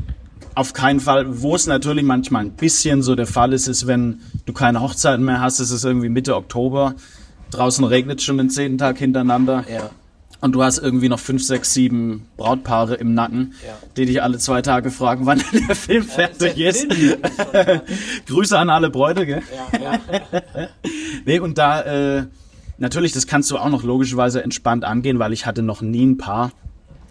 auf 0.56 0.72
keinen 0.72 0.98
Fall. 1.00 1.40
Wo 1.42 1.54
es 1.54 1.66
natürlich 1.66 2.04
manchmal 2.04 2.44
ein 2.44 2.50
bisschen 2.52 3.02
so 3.02 3.14
der 3.14 3.26
Fall 3.26 3.52
ist, 3.52 3.68
ist, 3.68 3.86
wenn 3.86 4.20
du 4.46 4.52
keine 4.52 4.80
Hochzeiten 4.80 5.24
mehr 5.24 5.40
hast, 5.40 5.60
es 5.60 5.70
ist 5.70 5.84
irgendwie 5.84 6.08
Mitte 6.08 6.34
Oktober. 6.34 6.94
Draußen 7.50 7.84
regnet 7.84 8.22
schon 8.22 8.38
den 8.38 8.50
zehnten 8.50 8.78
Tag 8.78 8.98
hintereinander. 8.98 9.64
Ja. 9.72 9.90
Und 10.40 10.52
du 10.52 10.62
hast 10.62 10.78
irgendwie 10.78 11.08
noch 11.08 11.18
fünf, 11.18 11.42
sechs, 11.42 11.72
sieben 11.72 12.26
Brautpaare 12.36 12.94
im 12.96 13.14
Nacken, 13.14 13.54
Ja. 13.66 13.72
die 13.96 14.06
dich 14.06 14.22
alle 14.22 14.38
zwei 14.38 14.60
Tage 14.62 14.90
fragen, 14.90 15.24
wann 15.26 15.42
der 15.68 15.76
Film 15.76 16.04
fertig 16.04 16.58
ist. 16.58 16.86
Grüße 18.26 18.58
an 18.58 18.68
alle 18.70 18.90
Bräute, 18.90 19.24
gell? 19.26 19.42
nee, 21.24 21.38
und 21.38 21.58
da, 21.58 21.80
äh, 22.18 22.26
natürlich, 22.78 23.12
das 23.12 23.26
kannst 23.26 23.50
du 23.50 23.58
auch 23.58 23.70
noch 23.70 23.82
logischerweise 23.82 24.42
entspannt 24.42 24.84
angehen, 24.84 25.18
weil 25.18 25.32
ich 25.32 25.46
hatte 25.46 25.62
noch 25.62 25.80
nie 25.82 26.04
ein 26.04 26.18
Paar. 26.18 26.52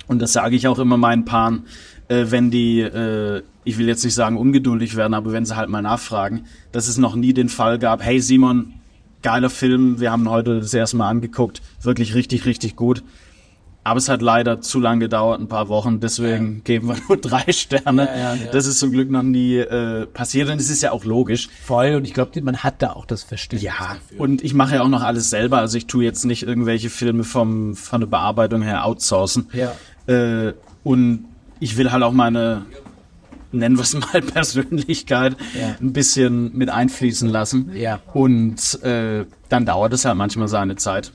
Und 0.07 0.21
das 0.21 0.33
sage 0.33 0.55
ich 0.55 0.67
auch 0.67 0.77
immer 0.77 0.97
meinen 0.97 1.25
Paaren, 1.25 1.65
äh, 2.07 2.25
wenn 2.29 2.51
die, 2.51 2.81
äh, 2.81 3.41
ich 3.63 3.77
will 3.77 3.87
jetzt 3.87 4.03
nicht 4.03 4.13
sagen 4.13 4.37
ungeduldig 4.37 4.95
werden, 4.95 5.13
aber 5.13 5.31
wenn 5.31 5.45
sie 5.45 5.55
halt 5.55 5.69
mal 5.69 5.81
nachfragen, 5.81 6.45
dass 6.71 6.87
es 6.87 6.97
noch 6.97 7.15
nie 7.15 7.33
den 7.33 7.49
Fall 7.49 7.79
gab, 7.79 8.03
hey 8.03 8.19
Simon, 8.19 8.73
geiler 9.21 9.49
Film, 9.49 9.99
wir 9.99 10.11
haben 10.11 10.29
heute 10.29 10.59
das 10.59 10.73
erste 10.73 10.97
Mal 10.97 11.09
angeguckt, 11.09 11.61
wirklich 11.81 12.13
richtig, 12.13 12.45
richtig 12.45 12.75
gut. 12.75 13.03
Aber 13.83 13.99
es 13.99 14.09
hat 14.09 14.23
leider 14.23 14.61
zu 14.61 14.79
lange 14.79 15.01
gedauert, 15.01 15.39
ein 15.39 15.47
paar 15.47 15.69
Wochen, 15.69 15.99
deswegen 15.99 16.63
geben 16.63 16.87
wir 16.87 16.95
nur 17.07 17.17
drei 17.17 17.51
Sterne. 17.51 18.07
Ja, 18.07 18.17
ja, 18.17 18.33
ja. 18.33 18.51
Das 18.51 18.65
ist 18.65 18.79
zum 18.79 18.91
Glück 18.91 19.11
noch 19.11 19.21
nie 19.21 19.57
äh, 19.57 20.07
passiert 20.07 20.49
und 20.49 20.59
es 20.59 20.71
ist 20.71 20.81
ja 20.81 20.91
auch 20.91 21.05
logisch. 21.05 21.49
Voll. 21.63 21.93
Und 21.93 22.05
ich 22.05 22.15
glaube, 22.15 22.41
man 22.41 22.57
hat 22.57 22.81
da 22.81 22.93
auch 22.93 23.05
das 23.05 23.21
Verständnis. 23.21 23.61
Ja, 23.61 23.97
und 24.17 24.43
ich 24.43 24.55
mache 24.55 24.75
ja 24.75 24.81
auch 24.81 24.89
noch 24.89 25.03
alles 25.03 25.29
selber. 25.29 25.59
Also 25.59 25.77
ich 25.77 25.85
tue 25.85 26.03
jetzt 26.03 26.25
nicht 26.25 26.41
irgendwelche 26.41 26.89
Filme 26.89 27.23
vom, 27.23 27.75
von 27.75 28.01
der 28.01 28.07
Bearbeitung 28.07 28.63
her 28.63 28.85
outsourcen. 28.85 29.49
Ja. 29.53 29.73
Äh, 30.07 30.53
und 30.83 31.25
ich 31.59 31.77
will 31.77 31.91
halt 31.91 32.03
auch 32.03 32.11
meine, 32.11 32.65
nennen 33.51 33.77
wir 33.77 33.83
es 33.83 33.93
mal, 33.93 34.21
Persönlichkeit 34.33 35.35
Ja. 35.59 35.75
ein 35.81 35.93
bisschen 35.93 36.55
mit 36.57 36.69
einfließen 36.69 37.29
lassen. 37.29 37.71
Ja. 37.75 37.99
Und 38.13 38.81
äh, 38.83 39.25
dann 39.49 39.65
dauert 39.65 39.93
es 39.93 40.05
halt 40.05 40.17
manchmal 40.17 40.47
seine 40.47 40.75
Zeit. 40.75 41.11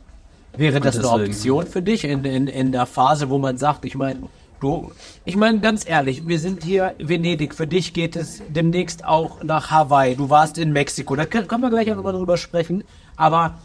Wäre 0.56 0.80
das 0.80 0.98
eine. 0.98 1.08
Option 1.26 1.66
für 1.66 1.82
dich 1.82 2.04
in, 2.04 2.24
in, 2.24 2.46
in 2.46 2.72
der 2.72 2.86
Phase, 2.86 3.30
wo 3.30 3.38
man 3.38 3.56
sagt, 3.56 3.84
ich 3.84 3.94
meine, 3.94 4.20
du, 4.60 4.90
ich 5.24 5.36
meine 5.36 5.60
ganz 5.60 5.88
ehrlich, 5.88 6.26
wir 6.26 6.38
sind 6.40 6.64
hier 6.64 6.94
Venedig, 6.98 7.54
für 7.54 7.66
dich 7.68 7.92
geht 7.92 8.16
es 8.16 8.42
demnächst 8.48 9.04
auch 9.04 9.42
nach 9.44 9.70
Hawaii, 9.70 10.16
du 10.16 10.28
warst 10.28 10.58
in 10.58 10.72
Mexiko, 10.72 11.14
da 11.14 11.24
können, 11.24 11.46
können 11.46 11.62
wir 11.62 11.70
gleich 11.70 11.90
auch 11.92 11.96
nochmal 11.96 12.12
drüber 12.14 12.36
sprechen, 12.36 12.82
aber 13.16 13.58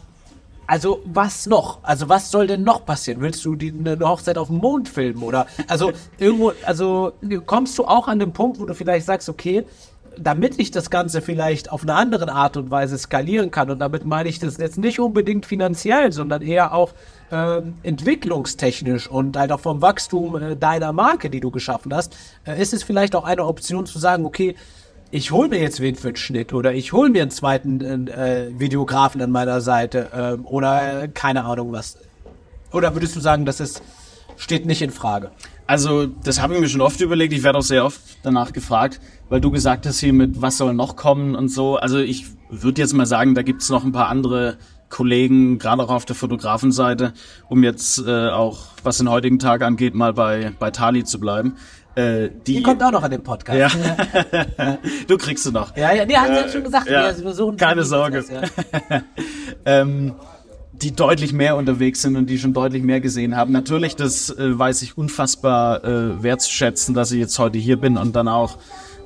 also 0.66 1.00
was 1.04 1.46
noch? 1.46 1.78
Also 1.82 2.08
was 2.08 2.30
soll 2.30 2.46
denn 2.46 2.64
noch 2.64 2.84
passieren? 2.84 3.20
Willst 3.20 3.44
du 3.44 3.54
die, 3.54 3.72
eine 3.72 3.98
Hochzeit 4.00 4.38
auf 4.38 4.48
dem 4.48 4.58
Mond 4.58 4.88
filmen 4.88 5.22
oder 5.22 5.46
also 5.68 5.92
irgendwo, 6.18 6.52
also 6.64 7.12
kommst 7.46 7.78
du 7.78 7.84
auch 7.84 8.08
an 8.08 8.18
den 8.18 8.32
Punkt, 8.32 8.60
wo 8.60 8.64
du 8.64 8.74
vielleicht 8.74 9.06
sagst, 9.06 9.28
okay, 9.28 9.64
damit 10.18 10.58
ich 10.58 10.70
das 10.70 10.90
Ganze 10.90 11.20
vielleicht 11.20 11.70
auf 11.70 11.82
eine 11.82 11.94
andere 11.94 12.32
Art 12.32 12.56
und 12.56 12.70
Weise 12.70 12.96
skalieren 12.98 13.50
kann 13.50 13.70
und 13.70 13.78
damit 13.78 14.04
meine 14.04 14.28
ich 14.28 14.38
das 14.38 14.56
jetzt 14.56 14.78
nicht 14.78 14.98
unbedingt 14.98 15.46
finanziell, 15.46 16.10
sondern 16.12 16.42
eher 16.42 16.72
auch 16.72 16.92
ähm, 17.30 17.74
entwicklungstechnisch 17.82 19.08
und 19.08 19.36
halt 19.36 19.52
auch 19.52 19.60
vom 19.60 19.82
Wachstum 19.82 20.36
äh, 20.40 20.56
deiner 20.56 20.92
Marke, 20.92 21.28
die 21.28 21.40
du 21.40 21.50
geschaffen 21.50 21.94
hast, 21.94 22.16
äh, 22.46 22.60
ist 22.60 22.72
es 22.72 22.82
vielleicht 22.82 23.14
auch 23.14 23.24
eine 23.24 23.44
Option 23.44 23.84
zu 23.84 23.98
sagen, 23.98 24.24
okay, 24.24 24.56
ich 25.16 25.30
hole 25.30 25.48
mir 25.48 25.58
jetzt 25.58 25.80
wen 25.80 25.96
für 25.96 26.12
den 26.12 26.16
Schnitt 26.16 26.52
oder 26.52 26.74
ich 26.74 26.92
hole 26.92 27.08
mir 27.08 27.22
einen 27.22 27.30
zweiten 27.30 28.06
äh, 28.08 28.48
Videografen 28.58 29.22
an 29.22 29.30
meiner 29.30 29.62
Seite 29.62 30.10
ähm, 30.14 30.44
oder 30.44 31.04
äh, 31.04 31.08
keine 31.08 31.44
Ahnung 31.44 31.72
was. 31.72 31.96
Oder 32.70 32.94
würdest 32.94 33.16
du 33.16 33.20
sagen, 33.20 33.46
das 33.46 33.58
ist, 33.58 33.82
steht 34.36 34.66
nicht 34.66 34.82
in 34.82 34.90
Frage? 34.90 35.30
Also, 35.66 36.06
das 36.06 36.42
habe 36.42 36.54
ich 36.54 36.60
mir 36.60 36.68
schon 36.68 36.82
oft 36.82 37.00
überlegt. 37.00 37.32
Ich 37.32 37.42
werde 37.42 37.58
auch 37.58 37.62
sehr 37.62 37.86
oft 37.86 38.00
danach 38.22 38.52
gefragt, 38.52 39.00
weil 39.30 39.40
du 39.40 39.50
gesagt 39.50 39.86
hast 39.86 40.00
hier 40.00 40.12
mit, 40.12 40.42
was 40.42 40.58
soll 40.58 40.74
noch 40.74 40.96
kommen 40.96 41.34
und 41.34 41.48
so. 41.48 41.76
Also, 41.76 41.98
ich 41.98 42.26
würde 42.50 42.82
jetzt 42.82 42.92
mal 42.92 43.06
sagen, 43.06 43.34
da 43.34 43.40
gibt's 43.40 43.70
noch 43.70 43.84
ein 43.84 43.92
paar 43.92 44.08
andere 44.08 44.58
Kollegen, 44.90 45.58
gerade 45.58 45.82
auch 45.82 45.90
auf 45.90 46.04
der 46.04 46.14
Fotografenseite, 46.14 47.14
um 47.48 47.64
jetzt 47.64 48.04
äh, 48.06 48.28
auch, 48.28 48.66
was 48.82 48.98
den 48.98 49.08
heutigen 49.08 49.38
Tag 49.38 49.62
angeht, 49.62 49.94
mal 49.94 50.12
bei, 50.12 50.52
bei 50.58 50.70
Tali 50.70 51.04
zu 51.04 51.18
bleiben. 51.18 51.56
Äh, 51.96 52.30
die, 52.46 52.56
Die 52.56 52.62
kommt 52.62 52.82
auch 52.82 52.90
noch 52.90 53.02
an 53.02 53.10
den 53.10 53.22
Podcast. 53.22 53.58
ja. 53.58 54.78
du 55.08 55.16
kriegst 55.16 55.44
sie 55.44 55.52
noch. 55.52 55.74
ja, 55.76 55.94
ja 55.94 56.04
nee, 56.04 56.14
hat 56.14 56.28
sie 56.28 56.34
ja 56.34 56.48
schon 56.48 56.64
gesagt. 56.64 56.90
ja. 56.90 57.06
wir 57.06 57.22
versuchen 57.22 57.56
Keine 57.56 57.84
Sorge. 57.84 58.22
Ja. 58.30 59.02
ähm, 59.64 60.14
die 60.72 60.94
deutlich 60.94 61.32
mehr 61.32 61.56
unterwegs 61.56 62.02
sind 62.02 62.16
und 62.16 62.28
die 62.28 62.38
schon 62.38 62.52
deutlich 62.52 62.82
mehr 62.82 63.00
gesehen 63.00 63.34
haben. 63.34 63.50
Natürlich, 63.50 63.96
das 63.96 64.28
äh, 64.28 64.58
weiß 64.58 64.82
ich 64.82 64.98
unfassbar 64.98 65.84
äh, 65.84 66.22
wertzuschätzen, 66.22 66.94
dass 66.94 67.12
ich 67.12 67.18
jetzt 67.18 67.38
heute 67.38 67.58
hier 67.58 67.80
bin 67.80 67.96
und 67.96 68.14
dann 68.14 68.28
auch, 68.28 68.58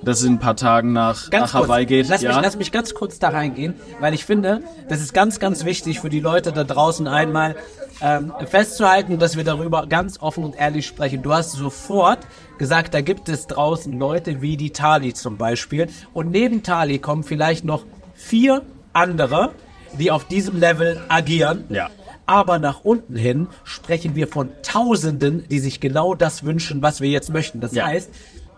dass 0.02 0.18
es 0.18 0.24
in 0.24 0.34
ein 0.34 0.38
paar 0.40 0.56
Tagen 0.56 0.92
nach, 0.92 1.30
Ganz 1.30 1.52
nach 1.52 1.62
Hawaii 1.62 1.84
kurz, 1.84 1.88
geht. 1.88 2.08
Lass, 2.08 2.22
ja. 2.22 2.32
mich, 2.32 2.42
lass 2.42 2.56
mich 2.56 2.72
ganz 2.72 2.94
kurz 2.94 3.20
da 3.20 3.28
reingehen, 3.28 3.74
weil 4.00 4.14
ich 4.14 4.24
finde, 4.24 4.62
das 4.88 5.00
ist 5.00 5.14
ganz, 5.14 5.38
ganz 5.38 5.64
wichtig 5.64 6.00
für 6.00 6.10
die 6.10 6.20
Leute 6.20 6.50
da 6.50 6.64
draußen 6.64 7.06
einmal 7.06 7.54
ähm, 8.02 8.32
festzuhalten, 8.46 9.18
dass 9.18 9.36
wir 9.36 9.44
darüber 9.44 9.86
ganz 9.86 10.20
offen 10.20 10.44
und 10.44 10.56
ehrlich 10.58 10.86
sprechen. 10.86 11.22
Du 11.22 11.32
hast 11.32 11.52
sofort 11.52 12.20
gesagt, 12.58 12.94
da 12.94 13.00
gibt 13.00 13.28
es 13.28 13.46
draußen 13.46 13.98
Leute 13.98 14.42
wie 14.42 14.56
die 14.56 14.70
Tali 14.70 15.14
zum 15.14 15.36
Beispiel. 15.36 15.88
Und 16.12 16.30
neben 16.30 16.62
Tali 16.62 16.98
kommen 16.98 17.24
vielleicht 17.24 17.64
noch 17.64 17.84
vier 18.14 18.62
andere, 18.92 19.50
die 19.98 20.10
auf 20.10 20.24
diesem 20.26 20.58
Level 20.58 21.00
agieren. 21.08 21.64
Ja. 21.68 21.90
Aber 22.26 22.58
nach 22.58 22.84
unten 22.84 23.16
hin 23.16 23.48
sprechen 23.64 24.14
wir 24.14 24.28
von 24.28 24.50
Tausenden, 24.62 25.44
die 25.48 25.58
sich 25.58 25.80
genau 25.80 26.14
das 26.14 26.44
wünschen, 26.44 26.80
was 26.80 27.00
wir 27.00 27.08
jetzt 27.10 27.30
möchten. 27.30 27.60
Das 27.60 27.72
Ja. 27.72 27.86
heißt, 27.86 28.10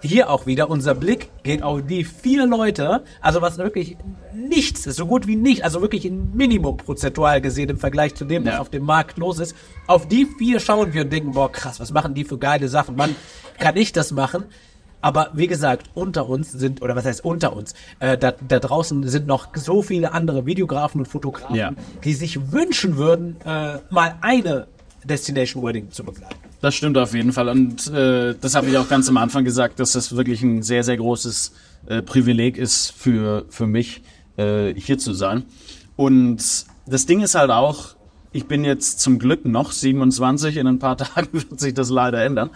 hier 0.02 0.28
auch 0.30 0.46
wieder 0.46 0.68
unser 0.68 0.94
Blick 0.94 1.30
geht 1.42 1.62
auf 1.62 1.80
die 1.86 2.04
vier 2.04 2.46
Leute, 2.46 3.04
also 3.20 3.40
was 3.40 3.56
wirklich 3.58 3.96
nichts 4.34 4.86
ist, 4.86 4.96
so 4.96 5.06
gut 5.06 5.26
wie 5.26 5.36
nicht, 5.36 5.64
also 5.64 5.80
wirklich 5.80 6.04
ein 6.04 6.32
Minimum 6.34 6.76
prozentual 6.76 7.40
gesehen 7.40 7.70
im 7.70 7.78
Vergleich 7.78 8.14
zu 8.14 8.24
dem, 8.24 8.44
was 8.44 8.54
Ja. 8.54 8.60
auf 8.60 8.68
dem 8.70 8.84
Markt 8.84 9.16
los 9.18 9.38
ist. 9.38 9.54
Auf 9.86 10.08
die 10.08 10.26
vier 10.38 10.58
schauen 10.60 10.92
wir 10.92 11.02
und 11.02 11.12
denken, 11.12 11.32
boah 11.32 11.50
krass, 11.50 11.78
was 11.80 11.92
machen 11.92 12.14
die 12.14 12.24
für 12.24 12.38
geile 12.38 12.68
Sachen? 12.68 12.96
Mann, 12.96 13.14
kann 13.58 13.76
ich 13.76 13.92
das 13.92 14.10
machen? 14.12 14.44
Aber 15.00 15.30
wie 15.34 15.48
gesagt, 15.48 15.90
unter 15.94 16.28
uns 16.28 16.52
sind, 16.52 16.80
oder 16.80 16.94
was 16.94 17.04
heißt 17.04 17.24
unter 17.24 17.54
uns, 17.56 17.74
äh, 17.98 18.16
da, 18.16 18.32
da 18.46 18.60
draußen 18.60 19.06
sind 19.08 19.26
noch 19.26 19.48
so 19.56 19.82
viele 19.82 20.12
andere 20.12 20.46
Videografen 20.46 21.00
und 21.00 21.06
Fotografen, 21.06 21.56
Ja. 21.56 21.72
die 22.04 22.14
sich 22.14 22.52
wünschen 22.52 22.96
würden, 22.96 23.36
äh, 23.44 23.78
mal 23.90 24.14
eine 24.20 24.68
Destination 25.04 25.64
Wedding 25.64 25.90
zu 25.90 26.04
begleiten. 26.04 26.36
Das 26.62 26.74
stimmt 26.74 26.96
auf 26.96 27.12
jeden 27.14 27.32
Fall. 27.32 27.48
Und 27.48 27.88
äh, 27.92 28.34
das 28.40 28.54
habe 28.54 28.68
ich 28.70 28.78
auch 28.78 28.88
ganz 28.88 29.08
am 29.08 29.16
Anfang 29.18 29.44
gesagt, 29.44 29.78
dass 29.80 29.92
das 29.92 30.16
wirklich 30.16 30.42
ein 30.42 30.62
sehr, 30.62 30.84
sehr 30.84 30.96
großes 30.96 31.52
äh, 31.86 32.00
Privileg 32.02 32.56
ist 32.56 32.92
für, 32.96 33.44
für 33.50 33.66
mich, 33.66 34.00
äh, 34.36 34.72
hier 34.74 34.96
zu 34.96 35.12
sein. 35.12 35.44
Und 35.96 36.38
das 36.86 37.04
Ding 37.06 37.20
ist 37.20 37.34
halt 37.34 37.50
auch, 37.50 37.96
ich 38.32 38.46
bin 38.46 38.64
jetzt 38.64 39.00
zum 39.00 39.18
Glück 39.18 39.44
noch 39.44 39.72
27, 39.72 40.56
in 40.56 40.66
ein 40.66 40.78
paar 40.78 40.96
Tagen 40.96 41.28
wird 41.32 41.60
sich 41.60 41.74
das 41.74 41.90
leider 41.90 42.24
ändern. 42.24 42.48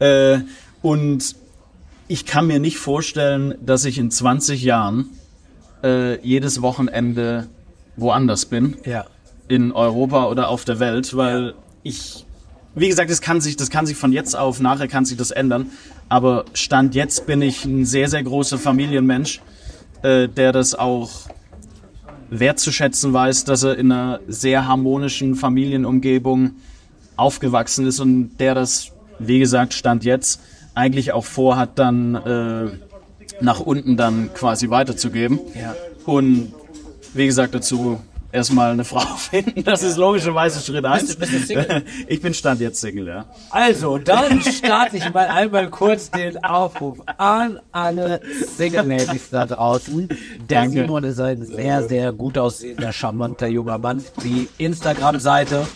Äh, 0.00 0.38
und 0.82 1.36
ich 2.08 2.24
kann 2.26 2.46
mir 2.46 2.58
nicht 2.58 2.78
vorstellen, 2.78 3.54
dass 3.64 3.84
ich 3.84 3.98
in 3.98 4.10
20 4.10 4.62
Jahren 4.64 5.10
äh, 5.84 6.18
jedes 6.26 6.62
Wochenende 6.62 7.46
woanders 7.96 8.46
bin 8.46 8.76
Ja. 8.86 9.04
in 9.48 9.70
Europa 9.72 10.26
oder 10.28 10.48
auf 10.48 10.64
der 10.64 10.80
Welt, 10.80 11.14
weil 11.16 11.54
ich, 11.82 12.24
wie 12.74 12.88
gesagt, 12.88 13.10
das 13.10 13.20
kann 13.20 13.40
sich, 13.40 13.56
das 13.56 13.70
kann 13.70 13.86
sich 13.86 13.96
von 13.96 14.12
jetzt 14.12 14.36
auf 14.36 14.60
nachher 14.60 14.88
kann 14.88 15.04
sich 15.04 15.16
das 15.16 15.30
ändern. 15.30 15.70
Aber 16.08 16.44
stand 16.54 16.94
jetzt 16.94 17.26
bin 17.26 17.42
ich 17.42 17.64
ein 17.64 17.84
sehr, 17.84 18.08
sehr 18.08 18.22
großer 18.22 18.58
Familienmensch, 18.58 19.40
äh, 20.02 20.28
der 20.28 20.52
das 20.52 20.74
auch 20.74 21.10
wertzuschätzen 22.30 23.12
weiß, 23.12 23.44
dass 23.44 23.64
er 23.64 23.76
in 23.76 23.90
einer 23.90 24.20
sehr 24.28 24.66
harmonischen 24.68 25.34
Familienumgebung 25.34 26.52
aufgewachsen 27.16 27.86
ist 27.86 28.00
und 28.00 28.38
der 28.38 28.54
das, 28.54 28.92
wie 29.18 29.40
gesagt, 29.40 29.74
stand 29.74 30.04
jetzt 30.04 30.40
eigentlich 30.74 31.12
auch 31.12 31.24
vorhat, 31.24 31.78
dann 31.78 32.14
äh, 32.14 32.70
nach 33.40 33.60
unten 33.60 33.96
dann 33.96 34.32
quasi 34.32 34.70
weiterzugeben. 34.70 35.40
Ja. 35.54 35.74
Und 36.06 36.52
wie 37.14 37.26
gesagt, 37.26 37.54
dazu 37.54 38.00
erstmal 38.32 38.72
eine 38.72 38.84
Frau 38.84 39.00
finden. 39.16 39.64
Das 39.64 39.82
ist 39.82 39.96
logischerweise 39.96 40.60
Schritt 40.60 40.84
eins. 40.84 41.14
bist 41.16 41.32
du 41.32 41.38
Single? 41.38 41.82
Ich 42.06 42.20
bin 42.20 42.34
Stand 42.34 42.60
jetzt 42.60 42.80
Single, 42.80 43.06
ja. 43.08 43.24
Also, 43.50 43.98
dann 43.98 44.40
starte 44.42 44.96
ich 44.96 45.12
mal 45.12 45.26
einmal 45.28 45.68
kurz 45.70 46.10
den 46.10 46.42
Aufruf 46.44 46.98
an 47.18 47.60
alle 47.72 48.20
Single-Ladies 48.56 49.30
da 49.30 49.46
draußen. 49.46 50.08
Der 50.48 50.62
Danke. 50.62 50.82
Simon 50.82 51.04
ist 51.04 51.20
ein 51.20 51.44
sehr, 51.44 51.88
sehr 51.88 52.12
gut 52.12 52.38
aussehender, 52.38 52.92
charmanter 52.92 53.46
junger 53.48 53.78
Mann. 53.78 54.04
Die 54.22 54.48
Instagram-Seite 54.58 55.66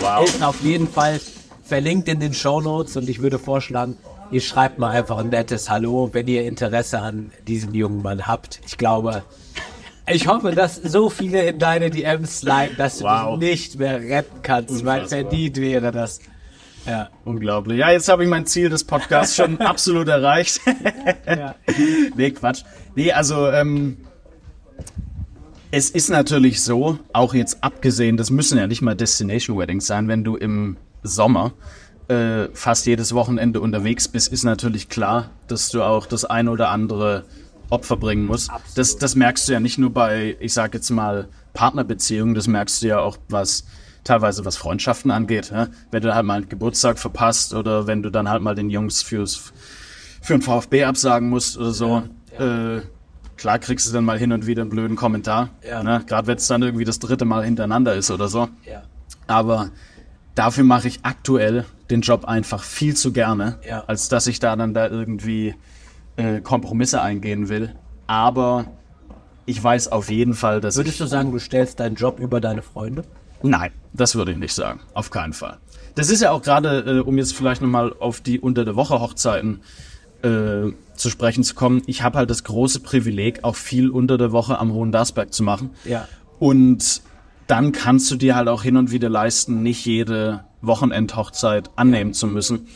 Wow. 0.00 0.24
ist 0.26 0.42
auf 0.42 0.60
jeden 0.62 0.88
Fall 0.88 1.20
verlinkt 1.64 2.08
in 2.08 2.20
den 2.20 2.34
Show 2.34 2.60
Notes 2.60 2.96
und 2.96 3.08
ich 3.08 3.20
würde 3.22 3.38
vorschlagen, 3.38 3.96
ihr 4.30 4.40
schreibt 4.40 4.78
mal 4.78 4.90
einfach 4.90 5.18
ein 5.18 5.30
nettes 5.30 5.68
Hallo, 5.70 6.10
wenn 6.12 6.28
ihr 6.28 6.44
Interesse 6.44 7.00
an 7.00 7.32
diesem 7.48 7.74
jungen 7.74 8.02
Mann 8.02 8.26
habt. 8.26 8.60
Ich 8.66 8.76
glaube, 8.78 9.22
ich 10.08 10.26
hoffe, 10.28 10.52
dass 10.52 10.76
so 10.76 11.10
viele 11.10 11.48
in 11.48 11.58
deine 11.58 11.90
DMs 11.90 12.40
sliden, 12.40 12.76
dass 12.76 12.98
du 12.98 13.04
Wow. 13.04 13.38
dich 13.38 13.50
nicht 13.70 13.78
mehr 13.78 14.00
retten 14.00 14.42
kannst, 14.42 14.84
weil 14.84 15.02
Unfassbar. 15.02 15.20
verdient 15.30 15.56
wäre 15.58 15.90
das. 15.92 16.20
Ja. 16.86 17.08
Unglaublich. 17.24 17.78
Ja, 17.78 17.90
jetzt 17.90 18.08
habe 18.08 18.22
ich 18.22 18.30
mein 18.30 18.46
Ziel 18.46 18.68
des 18.68 18.84
Podcasts 18.84 19.34
schon 19.34 19.60
absolut 19.60 20.06
erreicht. 20.08 20.60
Ja. 21.26 21.56
nee, 22.16 22.30
Quatsch. 22.30 22.62
Nee, 22.94 23.10
also 23.12 23.48
ähm, 23.50 23.96
es 25.72 25.90
ist 25.90 26.08
natürlich 26.10 26.62
so, 26.62 26.98
auch 27.12 27.34
jetzt 27.34 27.62
abgesehen, 27.62 28.16
das 28.16 28.30
müssen 28.30 28.56
ja 28.58 28.66
nicht 28.68 28.82
mal 28.82 28.94
Destination 28.94 29.58
Weddings 29.58 29.86
sein, 29.86 30.06
wenn 30.08 30.22
du 30.22 30.36
im 30.36 30.76
Sommer 31.02 31.52
äh, 32.08 32.46
fast 32.52 32.86
jedes 32.86 33.14
Wochenende 33.14 33.60
unterwegs 33.60 34.06
bist, 34.06 34.32
ist 34.32 34.44
natürlich 34.44 34.88
klar, 34.88 35.30
dass 35.48 35.70
du 35.70 35.82
auch 35.82 36.06
das 36.06 36.24
ein 36.24 36.48
oder 36.48 36.70
andere 36.70 37.24
Opfer 37.70 37.96
bringen 37.96 38.26
musst. 38.26 38.50
Das, 38.74 38.96
das 38.96 39.14
merkst 39.14 39.48
du 39.48 39.52
ja 39.52 39.60
nicht 39.60 39.78
nur 39.78 39.92
bei, 39.92 40.36
ich 40.40 40.52
sage 40.52 40.78
jetzt 40.78 40.90
mal, 40.90 41.28
Partnerbeziehungen, 41.52 42.34
das 42.34 42.46
merkst 42.46 42.82
du 42.82 42.86
ja 42.88 42.98
auch, 43.00 43.16
was 43.28 43.64
teilweise 44.04 44.44
was 44.44 44.56
Freundschaften 44.56 45.10
angeht. 45.10 45.50
Ja? 45.50 45.68
Wenn 45.90 46.02
du 46.02 46.14
halt 46.14 46.24
mal 46.24 46.34
einen 46.34 46.48
Geburtstag 46.48 46.98
verpasst 46.98 47.54
oder 47.54 47.86
wenn 47.86 48.02
du 48.02 48.10
dann 48.10 48.28
halt 48.28 48.42
mal 48.42 48.54
den 48.54 48.70
Jungs 48.70 49.02
fürs 49.02 49.52
für 50.22 50.34
ein 50.34 50.42
VfB 50.42 50.84
absagen 50.84 51.28
musst 51.28 51.56
oder 51.56 51.72
so. 51.72 52.02
Äh, 52.38 52.80
klar 53.36 53.58
kriegst 53.58 53.88
du 53.88 53.92
dann 53.92 54.04
mal 54.04 54.18
hin 54.18 54.32
und 54.32 54.46
wieder 54.46 54.62
einen 54.62 54.70
blöden 54.70 54.96
Kommentar. 54.96 55.50
Ja. 55.66 55.82
Ne? 55.82 56.02
Gerade 56.06 56.26
wenn 56.26 56.36
es 56.36 56.46
dann 56.46 56.62
irgendwie 56.62 56.84
das 56.84 56.98
dritte 56.98 57.24
Mal 57.24 57.44
hintereinander 57.44 57.94
ist 57.94 58.10
oder 58.10 58.28
so. 58.28 58.48
Ja. 58.64 58.82
Aber 59.26 59.70
dafür 60.34 60.64
mache 60.64 60.88
ich 60.88 61.00
aktuell 61.02 61.64
den 61.90 62.00
Job 62.00 62.24
einfach 62.24 62.62
viel 62.62 62.96
zu 62.96 63.12
gerne, 63.12 63.58
Ja. 63.66 63.84
als 63.86 64.08
dass 64.08 64.26
ich 64.26 64.38
da 64.40 64.54
dann 64.56 64.74
da 64.74 64.88
irgendwie 64.88 65.54
äh, 66.16 66.40
Kompromisse 66.40 67.00
eingehen 67.00 67.48
will. 67.48 67.74
Aber 68.06 68.66
ich 69.46 69.62
weiß 69.62 69.88
auf 69.88 70.10
jeden 70.10 70.34
Fall, 70.34 70.60
dass 70.60 70.76
Würdest 70.76 71.00
du 71.00 71.06
sagen, 71.06 71.32
du 71.32 71.38
stellst 71.38 71.80
deinen 71.80 71.94
Job 71.94 72.18
über 72.18 72.40
deine 72.40 72.62
Freunde? 72.62 73.04
Nein, 73.42 73.70
das 73.92 74.14
würde 74.14 74.32
ich 74.32 74.38
nicht 74.38 74.54
sagen. 74.54 74.80
Auf 74.94 75.10
keinen 75.10 75.32
Fall. 75.32 75.58
Das 75.94 76.10
ist 76.10 76.20
ja 76.20 76.30
auch 76.30 76.42
gerade, 76.42 76.80
äh, 76.80 77.00
um 77.00 77.16
jetzt 77.18 77.34
vielleicht 77.34 77.62
nochmal 77.62 77.94
auf 77.98 78.20
die 78.20 78.40
unter 78.40 78.64
der 78.64 78.76
Woche 78.76 79.00
Hochzeiten 79.00 79.60
äh, 80.22 80.72
zu 80.94 81.10
sprechen 81.10 81.44
zu 81.44 81.54
kommen. 81.54 81.82
Ich 81.86 82.02
habe 82.02 82.18
halt 82.18 82.30
das 82.30 82.44
große 82.44 82.80
Privileg, 82.80 83.44
auch 83.44 83.56
viel 83.56 83.90
unter 83.90 84.18
der 84.18 84.32
Woche 84.32 84.58
am 84.58 84.72
Hohen 84.72 84.92
Darsberg 84.92 85.32
zu 85.32 85.42
machen. 85.42 85.70
Ja. 85.84 86.08
Und 86.38 87.02
dann 87.46 87.72
kannst 87.72 88.10
du 88.10 88.16
dir 88.16 88.34
halt 88.34 88.48
auch 88.48 88.62
hin 88.62 88.76
und 88.76 88.90
wieder 88.90 89.08
leisten, 89.08 89.62
nicht 89.62 89.84
jede 89.84 90.44
Wochenendhochzeit 90.62 91.70
annehmen 91.76 92.12
zu 92.12 92.26
müssen, 92.26 92.66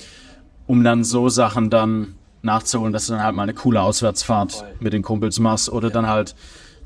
um 0.66 0.84
dann 0.84 1.02
so 1.02 1.28
Sachen 1.28 1.70
dann 1.70 2.14
nachzuholen, 2.42 2.92
dass 2.92 3.06
du 3.06 3.12
dann 3.12 3.22
halt 3.22 3.36
mal 3.36 3.42
eine 3.42 3.54
coole 3.54 3.80
Auswärtsfahrt 3.82 4.64
mit 4.80 4.92
den 4.92 5.02
Kumpels 5.02 5.38
machst 5.38 5.70
oder 5.70 5.90
dann 5.90 6.06
halt 6.06 6.34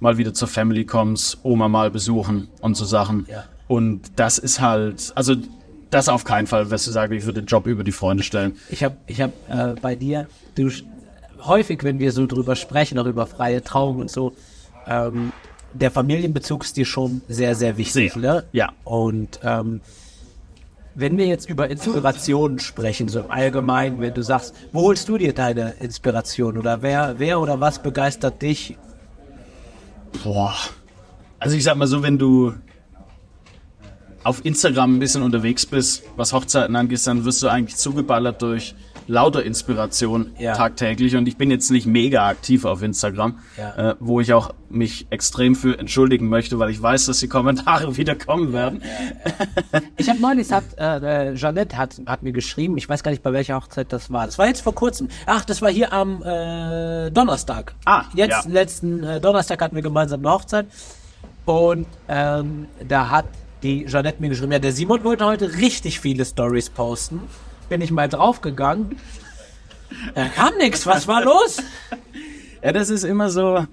mal 0.01 0.19
wieder 0.19 0.35
zur 0.35 0.49
Family 0.49 0.85
kommst, 0.85 1.39
Oma 1.43 1.69
mal 1.69 1.91
besuchen 1.91 2.49
und 2.61 2.77
so 2.77 2.85
Sachen. 2.85 3.27
Ja. 3.31 3.45
Und 3.69 4.03
das 4.17 4.39
ist 4.39 4.61
halt, 4.61 5.13
also 5.15 5.37
das 5.91 6.09
auf 6.09 6.25
keinen 6.25 6.47
Fall, 6.47 6.71
wirst 6.71 6.87
du 6.87 6.91
sagen, 6.91 7.13
ich 7.13 7.25
würde 7.25 7.41
den 7.43 7.47
Job 7.47 7.67
über 7.67 7.85
die 7.85 7.93
Freunde 7.93 8.23
stellen. 8.23 8.57
Ich 8.69 8.83
habe 8.83 8.97
ich 9.07 9.21
hab, 9.21 9.31
äh, 9.49 9.75
bei 9.81 9.95
dir, 9.95 10.27
du 10.57 10.71
häufig, 11.45 11.85
wenn 11.85 11.99
wir 11.99 12.13
so 12.13 12.27
drüber 12.27 12.57
sprechen, 12.57 12.99
auch 12.99 13.07
über 13.07 13.27
freie 13.27 13.63
Trauung 13.63 13.99
und 13.99 14.11
so, 14.11 14.35
ähm, 14.87 15.33
der 15.73 15.91
Familienbezug 15.91 16.65
ist 16.65 16.77
dir 16.77 16.85
schon 16.85 17.23
sehr, 17.29 17.55
sehr 17.55 17.77
wichtig. 17.77 18.13
Sehr. 18.13 18.23
Ne? 18.23 18.45
Ja. 18.53 18.73
Und 18.85 19.41
ähm, 19.43 19.81
wenn 20.95 21.19
wir 21.19 21.27
jetzt 21.27 21.49
über 21.49 21.69
Inspirationen 21.69 22.59
sprechen, 22.59 23.09
so 23.09 23.21
im 23.21 23.31
Allgemeinen, 23.31 24.01
wenn 24.01 24.15
du 24.15 24.23
sagst, 24.23 24.55
wo 24.73 24.83
holst 24.83 25.09
du 25.09 25.19
dir 25.19 25.33
deine 25.33 25.75
Inspiration 25.81 26.57
oder 26.57 26.83
wer, 26.83 27.17
wer 27.19 27.41
oder 27.41 27.61
was 27.61 27.83
begeistert 27.83 28.41
dich? 28.43 28.77
Boah. 30.23 30.55
Also 31.39 31.57
ich 31.57 31.65
sag 31.65 31.77
mal 31.77 31.87
so, 31.87 32.03
wenn 32.03 32.19
du 32.19 32.55
auf 34.23 34.45
Instagram 34.45 34.97
ein 34.97 34.99
bisschen 35.01 35.23
unterwegs 35.23 35.67
bist, 35.67 36.03
was 36.17 36.33
Hochzeiten 36.33 36.75
angeht, 36.77 37.07
dann 37.07 37.25
wirst 37.25 37.43
du 37.43 37.49
eigentlich 37.49 37.77
zugeballert 37.77 38.41
durch 38.41 38.75
lauter 39.07 39.43
Inspiration 39.45 40.33
Ja. 40.39 40.55
tagtäglich. 40.55 41.17
Und 41.17 41.27
ich 41.29 41.37
bin 41.37 41.51
jetzt 41.51 41.71
nicht 41.71 41.87
mega 41.87 42.27
aktiv 42.29 42.65
auf 42.65 42.83
Instagram, 42.83 43.39
Ja. 43.57 43.91
äh, 43.91 43.95
wo 44.01 44.21
ich 44.21 44.33
auch 44.33 44.55
mich 44.71 45.07
extrem 45.11 45.55
für 45.55 45.79
entschuldigen 45.79 46.29
möchte, 46.29 46.59
weil 46.59 46.71
ich 46.71 46.81
weiß, 46.83 47.07
dass 47.07 47.21
die 47.21 47.29
Kommentare 47.29 47.97
wieder 47.97 48.15
kommen 48.15 48.53
werden. 48.53 48.83
Ich 49.97 50.09
habe 50.09 50.21
neulich, 50.21 50.51
hat, 50.53 50.65
äh, 50.77 51.31
äh, 51.31 51.35
Jeanette 51.35 51.77
hat, 51.77 52.01
hat 52.07 52.23
mir 52.23 52.33
geschrieben, 52.33 52.77
ich 52.77 52.89
weiß 52.89 53.03
gar 53.03 53.11
nicht, 53.11 53.23
bei 53.23 53.33
welcher 53.33 53.57
Hochzeit 53.57 53.93
das 53.93 54.11
war. 54.13 54.27
Das 54.27 54.39
war 54.39 54.47
jetzt 54.47 54.61
vor 54.61 54.75
kurzem. 54.75 55.09
Ach, 55.27 55.45
das 55.45 55.63
war 55.63 55.71
hier 55.71 55.93
am 55.93 56.23
äh, 56.23 57.11
Donnerstag. 57.11 57.75
Ah, 57.85 58.05
Jetzt, 58.15 58.31
ja. 58.31 58.43
letzten 58.47 59.03
äh, 59.05 59.21
Donnerstag 59.21 59.61
hatten 59.63 59.77
wir 59.77 59.83
gemeinsam 59.83 60.21
eine 60.21 60.31
Hochzeit. 60.31 60.67
Und 61.45 61.87
ähm, 62.09 62.67
da 62.87 63.11
hat 63.11 63.27
die 63.63 63.87
Jeanette 63.87 64.21
mir 64.21 64.29
geschrieben, 64.31 64.53
ja, 64.53 64.59
der 64.59 64.73
Simon 64.73 65.05
wollte 65.05 65.25
heute 65.25 65.55
richtig 65.57 66.01
viele 66.01 66.25
Stories 66.25 66.71
posten. 66.71 67.21
Bin 67.69 67.81
ich 67.81 67.91
mal 67.91 68.09
draufgegangen. 68.09 68.97
Da 70.15 70.29
kam 70.29 70.57
nichts, 70.59 70.87
was 70.87 71.07
war 71.07 71.25
los? 71.25 71.59
Ja, 72.63 72.73
das 72.73 72.91
ist 72.91 73.05
immer 73.05 73.31
so, 73.31 73.67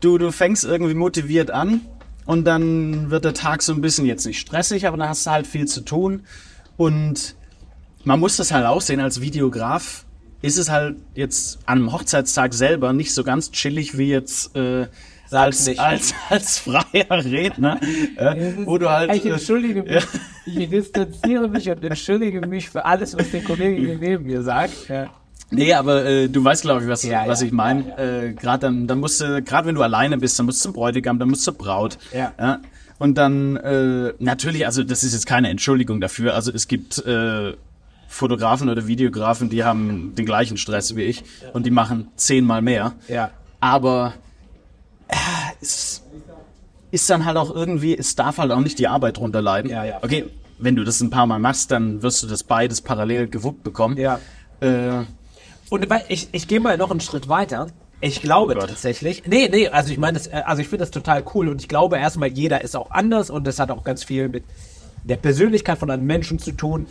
du, 0.00 0.18
du 0.18 0.32
fängst 0.32 0.64
irgendwie 0.64 0.94
motiviert 0.94 1.50
an 1.50 1.80
und 2.26 2.44
dann 2.44 3.10
wird 3.10 3.24
der 3.24 3.34
Tag 3.34 3.62
so 3.62 3.72
ein 3.72 3.80
bisschen 3.80 4.06
jetzt 4.06 4.26
nicht 4.26 4.40
stressig, 4.40 4.86
aber 4.86 4.96
dann 4.96 5.08
hast 5.08 5.26
du 5.26 5.30
halt 5.30 5.46
viel 5.46 5.66
zu 5.66 5.80
tun 5.82 6.24
und 6.76 7.36
man 8.04 8.20
muss 8.20 8.36
das 8.36 8.52
halt 8.52 8.66
auch 8.66 8.80
sehen 8.80 9.00
als 9.00 9.20
Videograf. 9.20 10.04
Ist 10.42 10.58
es 10.58 10.68
halt 10.68 10.96
jetzt 11.14 11.58
am 11.64 11.90
Hochzeitstag 11.90 12.52
selber 12.52 12.92
nicht 12.92 13.14
so 13.14 13.24
ganz 13.24 13.50
chillig 13.50 13.96
wie 13.96 14.08
jetzt 14.08 14.54
äh, 14.56 14.88
als, 15.30 15.66
nicht. 15.66 15.80
als, 15.80 16.14
als 16.30 16.58
freier 16.58 17.24
Redner, 17.24 17.80
äh, 18.16 18.52
wo 18.64 18.78
du 18.78 18.88
halt. 18.90 19.14
Ich 19.14 19.24
äh, 19.24 19.30
entschuldige 19.30 19.82
mich. 19.82 20.04
Ich 20.46 20.68
distanziere 20.68 21.48
mich 21.48 21.68
und 21.70 21.82
entschuldige 21.82 22.46
mich 22.46 22.68
für 22.68 22.84
alles, 22.84 23.16
was 23.16 23.30
der 23.30 23.42
Kollege 23.42 23.96
neben 23.98 24.24
mir 24.24 24.42
sagt. 24.42 24.88
Ja. 24.88 25.06
Nee, 25.50 25.72
aber 25.72 26.04
äh, 26.04 26.28
du 26.28 26.42
weißt, 26.42 26.62
glaube 26.62 26.82
ich, 26.82 26.88
was, 26.88 27.02
Ja, 27.02 27.24
was 27.26 27.40
ja, 27.40 27.46
ich 27.46 27.52
meine. 27.52 27.96
Äh, 27.98 28.32
gerade 28.32 28.60
dann, 28.60 28.86
dann 28.86 28.98
musst 28.98 29.20
du, 29.20 29.42
gerade 29.42 29.68
wenn 29.68 29.74
du 29.74 29.82
alleine 29.82 30.18
bist, 30.18 30.38
dann 30.38 30.46
musst 30.46 30.60
du 30.60 30.68
zum 30.68 30.72
Bräutigam, 30.72 31.18
dann 31.18 31.28
musst 31.28 31.46
du 31.46 31.52
zur 31.52 31.58
Braut. 31.58 31.98
Ja. 32.12 32.60
Und 32.98 33.18
dann 33.18 33.56
äh, 33.56 34.12
natürlich, 34.18 34.66
also 34.66 34.82
das 34.82 35.04
ist 35.04 35.12
jetzt 35.12 35.26
keine 35.26 35.48
Entschuldigung 35.48 36.00
dafür. 36.00 36.34
Also 36.34 36.52
es 36.52 36.68
gibt 36.68 37.04
äh, 37.06 37.54
Fotografen 38.08 38.68
oder 38.68 38.86
Videografen, 38.86 39.50
die 39.50 39.64
haben 39.64 40.14
den 40.16 40.24
gleichen 40.24 40.56
Stress 40.56 40.94
wie 40.96 41.02
ich 41.02 41.24
und 41.52 41.66
die 41.66 41.70
machen 41.70 42.08
zehnmal 42.16 42.62
mehr. 42.62 42.92
Ja. 43.08 43.30
Aber 43.60 44.14
ist 46.94 47.10
dann 47.10 47.24
halt 47.24 47.36
auch 47.36 47.52
irgendwie, 47.52 47.98
es 47.98 48.14
darf 48.14 48.38
halt 48.38 48.52
auch 48.52 48.60
nicht 48.60 48.78
die 48.78 48.86
Arbeit 48.86 49.16
drunter 49.16 49.42
leiden. 49.42 49.68
Ja, 49.68 49.84
ja. 49.84 49.98
Okay, 50.00 50.26
wenn 50.58 50.76
du 50.76 50.84
das 50.84 51.00
ein 51.00 51.10
paar 51.10 51.26
Mal 51.26 51.40
machst, 51.40 51.72
dann 51.72 52.02
wirst 52.02 52.22
du 52.22 52.28
das 52.28 52.44
beides 52.44 52.80
parallel 52.80 53.26
gewuppt 53.26 53.64
bekommen. 53.64 53.96
Ja. 53.96 54.20
Äh, 54.60 55.02
Und 55.70 55.88
ich, 56.08 56.28
ich 56.30 56.46
gehe 56.46 56.60
mal 56.60 56.78
noch 56.78 56.92
einen 56.92 57.00
Schritt 57.00 57.28
weiter. 57.28 57.66
Ich 58.00 58.22
glaube 58.22 58.54
Gott. 58.54 58.68
tatsächlich. 58.68 59.24
Nee, 59.26 59.48
nee, 59.50 59.66
also 59.68 59.90
ich 59.90 59.98
meine, 59.98 60.18
äh, 60.30 60.42
also 60.44 60.62
ich 60.62 60.68
finde 60.68 60.84
das 60.84 60.92
total 60.92 61.24
cool 61.34 61.48
und 61.48 61.60
ich 61.60 61.68
glaube 61.68 61.98
erstmal, 61.98 62.28
jeder 62.28 62.62
ist 62.62 62.76
auch 62.76 62.92
anders 62.92 63.28
und 63.28 63.44
das 63.44 63.58
hat 63.58 63.72
auch 63.72 63.82
ganz 63.82 64.04
viel 64.04 64.28
mit 64.28 64.44
der 65.02 65.16
Persönlichkeit 65.16 65.78
von 65.78 65.90
einem 65.90 66.06
Menschen 66.06 66.38
zu 66.38 66.52
tun. 66.52 66.86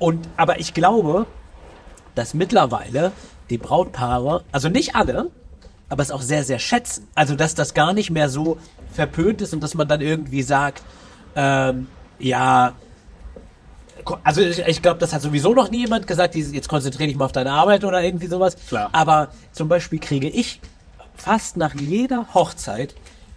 Und 0.00 0.26
aber 0.36 0.58
ich 0.58 0.74
glaube, 0.74 1.26
dass 2.16 2.34
mittlerweile 2.34 3.12
die 3.50 3.58
Brautpaare, 3.58 4.42
also 4.50 4.68
nicht 4.68 4.96
alle, 4.96 5.30
aber 5.88 6.02
es 6.02 6.10
auch 6.10 6.22
sehr, 6.22 6.42
sehr 6.42 6.58
schätzen. 6.58 7.06
Also 7.14 7.36
dass 7.36 7.54
das 7.54 7.72
gar 7.72 7.92
nicht 7.92 8.10
mehr 8.10 8.28
so 8.28 8.58
verpönt 8.96 9.40
ist 9.40 9.54
und 9.54 9.62
dass 9.62 9.74
man 9.74 9.86
dann 9.86 10.00
irgendwie 10.00 10.42
sagt, 10.42 10.82
ähm, 11.36 11.86
ja, 12.18 12.74
also 14.22 14.40
ich, 14.40 14.58
ich 14.58 14.82
glaube, 14.82 14.98
das 14.98 15.12
hat 15.12 15.22
sowieso 15.22 15.54
noch 15.54 15.70
nie 15.70 15.80
jemand 15.80 16.06
gesagt, 16.06 16.34
jetzt 16.34 16.68
konzentriere 16.68 17.08
dich 17.08 17.16
mal 17.16 17.26
auf 17.26 17.32
deine 17.32 17.52
Arbeit 17.52 17.84
oder 17.84 18.02
irgendwie 18.02 18.26
sowas. 18.26 18.56
Klar. 18.68 18.88
Aber 18.92 19.28
zum 19.52 19.68
Beispiel 19.68 19.98
kriege 19.98 20.28
ich 20.28 20.60
fast 21.14 21.56
nach 21.56 21.74
jeder 21.74 22.34
Hochzeit 22.34 22.94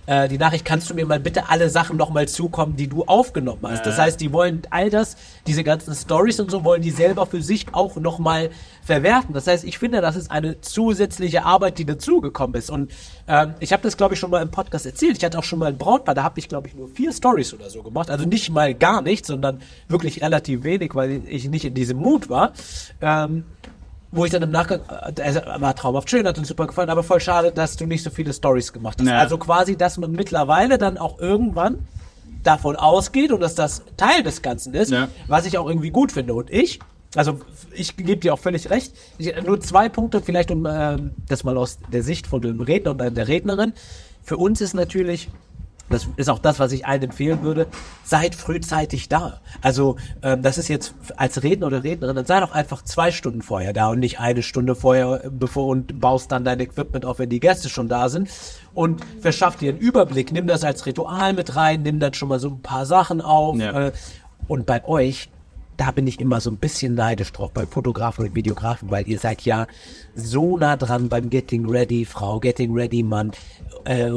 äh, 0.10 0.28
die 0.28 0.40
Nachricht, 0.40 0.66
kannst 0.66 0.90
du 0.90 0.96
mir 0.96 1.06
mal 1.06 1.20
bitte 1.20 1.50
alle 1.50 1.70
Sachen 1.70 1.96
nochmal 1.96 2.28
zukommen, 2.28 2.76
die 2.76 2.88
du 2.88 3.04
aufgenommen 3.04 3.62
hast. 3.64 3.86
Das 3.86 4.00
heißt, 4.00 4.20
die 4.20 4.34
wollen 4.34 4.64
all 4.72 4.90
das, 4.90 5.16
diese 5.46 5.64
ganzen 5.64 5.94
Stories 5.94 6.40
und 6.40 6.50
so, 6.50 6.64
wollen 6.64 6.82
die 6.82 6.90
selber 6.90 7.28
für 7.28 7.44
sich 7.44 7.68
auch 7.74 7.96
nochmal 7.96 8.50
verwerten. 8.82 9.36
Das 9.36 9.46
heißt, 9.46 9.64
ich 9.64 9.78
finde, 9.78 10.02
das 10.02 10.16
ist 10.16 10.32
eine 10.32 10.62
zusätzliche 10.62 11.46
Arbeit, 11.46 11.78
die 11.78 11.86
dazugekommen 11.86 12.56
ist. 12.56 12.72
Und 12.72 12.92
ähm, 13.28 13.54
ich 13.60 13.72
habe 13.72 13.84
das, 13.84 13.98
glaube 13.98 14.16
ich, 14.16 14.20
schon 14.20 14.32
mal 14.32 14.42
im 14.42 14.50
Podcast 14.50 14.88
erzählt. 14.88 15.16
Ich 15.16 15.24
hatte 15.24 15.38
auch 15.38 15.44
schon 15.44 15.60
mal 15.60 15.68
ein 15.68 15.78
Brautpaar, 15.78 16.16
da 16.16 16.24
habe 16.24 16.40
ich, 16.40 16.50
glaube 16.50 16.68
ich, 16.68 16.74
nur 16.74 16.88
vier 16.88 17.14
Stories 17.14 17.54
oder 17.54 17.70
so 17.70 17.84
gemacht. 17.84 18.10
Also 18.10 18.26
nicht 18.26 18.50
mal 18.50 18.74
gar 18.74 19.04
nichts, 19.04 19.28
sondern 19.28 19.62
wirklich 19.90 20.24
relativ 20.24 20.64
wenig, 20.64 20.96
weil 20.96 21.22
ich 21.28 21.48
nicht 21.50 21.66
in 21.66 21.76
diesem 21.76 22.00
Mut 22.00 22.30
war. 22.30 22.54
Ähm, 23.00 23.44
wo 24.12 24.26
ich 24.26 24.32
dann 24.32 24.42
im 24.42 24.52
Nachgang, 24.52 24.82
äh, 24.90 25.22
also 25.22 25.42
war 25.58 25.76
traumhaft 25.76 26.10
schön, 26.10 26.26
hat 26.28 26.38
uns 26.38 26.48
super 26.48 26.68
gefallen, 26.68 26.90
aber 26.90 27.04
voll 27.04 27.20
schade, 27.20 27.52
dass 27.52 27.78
du 27.78 27.86
nicht 27.86 28.04
so 28.04 28.10
viele 28.10 28.34
Stories 28.34 28.74
gemacht 28.74 28.98
hast. 29.00 29.08
Ja. 29.08 29.20
Also 29.20 29.38
quasi, 29.38 29.76
dass 29.78 29.98
man 29.98 30.12
mittlerweile 30.12 30.78
dann 30.78 30.98
auch 30.98 31.20
irgendwann 31.20 31.88
davon 32.44 32.76
ausgeht 32.76 33.32
und 33.32 33.42
dass 33.42 33.56
das 33.56 33.84
Teil 33.98 34.24
des 34.24 34.42
Ganzen 34.42 34.74
ist, 34.74 34.92
Ja. 34.92 35.10
was 35.28 35.46
ich 35.46 35.58
auch 35.58 35.68
irgendwie 35.68 35.92
gut 35.92 36.12
finde. 36.12 36.34
Und 36.34 36.50
ich, 36.50 36.80
also 37.16 37.40
ich 37.74 37.98
gebe 37.98 38.18
dir 38.18 38.34
auch 38.34 38.40
völlig 38.40 38.70
recht, 38.70 38.94
ich, 39.18 39.34
nur 39.44 39.60
zwei 39.60 39.90
Punkte, 39.90 40.22
vielleicht 40.22 40.50
um 40.52 40.66
ähm, 40.66 41.12
das 41.28 41.44
mal 41.44 41.58
aus 41.58 41.80
der 41.92 42.04
Sicht 42.04 42.28
von 42.28 42.42
dem 42.42 42.62
Redner 42.62 42.92
und 42.92 43.00
der 43.00 43.28
Rednerin. 43.28 43.74
Für 44.24 44.38
uns 44.38 44.62
ist 44.62 44.74
natürlich 44.74 45.30
das 45.90 46.08
ist 46.18 46.30
auch 46.30 46.40
das, 46.40 46.60
was 46.60 46.72
ich 46.72 46.86
allen 46.86 47.04
empfehlen 47.04 47.42
würde. 47.42 47.68
Seid 48.04 48.36
frühzeitig 48.36 49.10
da. 49.10 49.42
Also 49.62 49.98
ähm, 50.22 50.42
das 50.42 50.58
ist 50.58 50.68
jetzt 50.68 50.94
als 51.18 51.44
Redner 51.44 51.68
oder 51.68 51.84
Rednerin, 51.84 52.16
dann 52.16 52.26
sei 52.26 52.40
doch 52.40 52.52
einfach 52.52 52.84
zwei 52.84 53.12
Stunden 53.12 53.42
vorher 53.42 53.74
da 53.74 53.90
und 53.90 54.00
nicht 54.00 54.20
eine 54.20 54.44
Stunde 54.44 54.76
vorher, 54.76 55.30
bevor 55.30 55.68
und 55.68 56.00
baust 56.00 56.32
dann 56.32 56.44
dein 56.44 56.60
Equipment 56.60 57.06
auf, 57.06 57.20
wenn 57.20 57.30
die 57.30 57.40
Gäste 57.40 57.70
schon 57.70 57.88
da 57.88 58.10
sind. 58.10 58.30
Und 58.74 59.02
verschaff 59.20 59.58
dir 59.58 59.72
einen 59.72 59.80
Überblick. 59.80 60.32
Nimm 60.32 60.48
das 60.48 60.64
als 60.64 60.86
Ritual 60.86 61.34
mit 61.34 61.56
rein, 61.56 61.82
nimm 61.82 62.00
dann 62.00 62.14
schon 62.14 62.30
mal 62.30 62.40
so 62.40 62.50
ein 62.50 62.62
paar 62.62 62.86
Sachen 62.86 63.22
auf. 63.22 63.58
Ja. 63.58 63.88
Äh, 63.88 63.92
und 64.48 64.66
bei 64.66 64.86
euch, 64.86 65.30
da 65.80 65.92
bin 65.92 66.06
ich 66.08 66.20
immer 66.20 66.42
so 66.42 66.52
ein 66.52 66.58
bisschen 66.58 66.94
neidisch 66.94 67.32
drauf, 67.32 67.52
bei 67.54 67.66
Fotografen 67.66 68.26
und 68.26 68.36
Videografen, 68.36 68.92
weil 68.92 69.08
ihr 69.08 69.18
seid 69.18 69.42
ja 69.44 69.66
so 70.14 70.58
nah 70.58 70.76
dran 70.76 71.08
beim 71.08 71.30
Getting 71.30 71.70
Ready, 71.70 72.04
Frau, 72.06 72.40
Getting 72.40 72.74
Ready, 72.74 73.02
Mann. 73.02 73.32
Äh, 73.88 74.10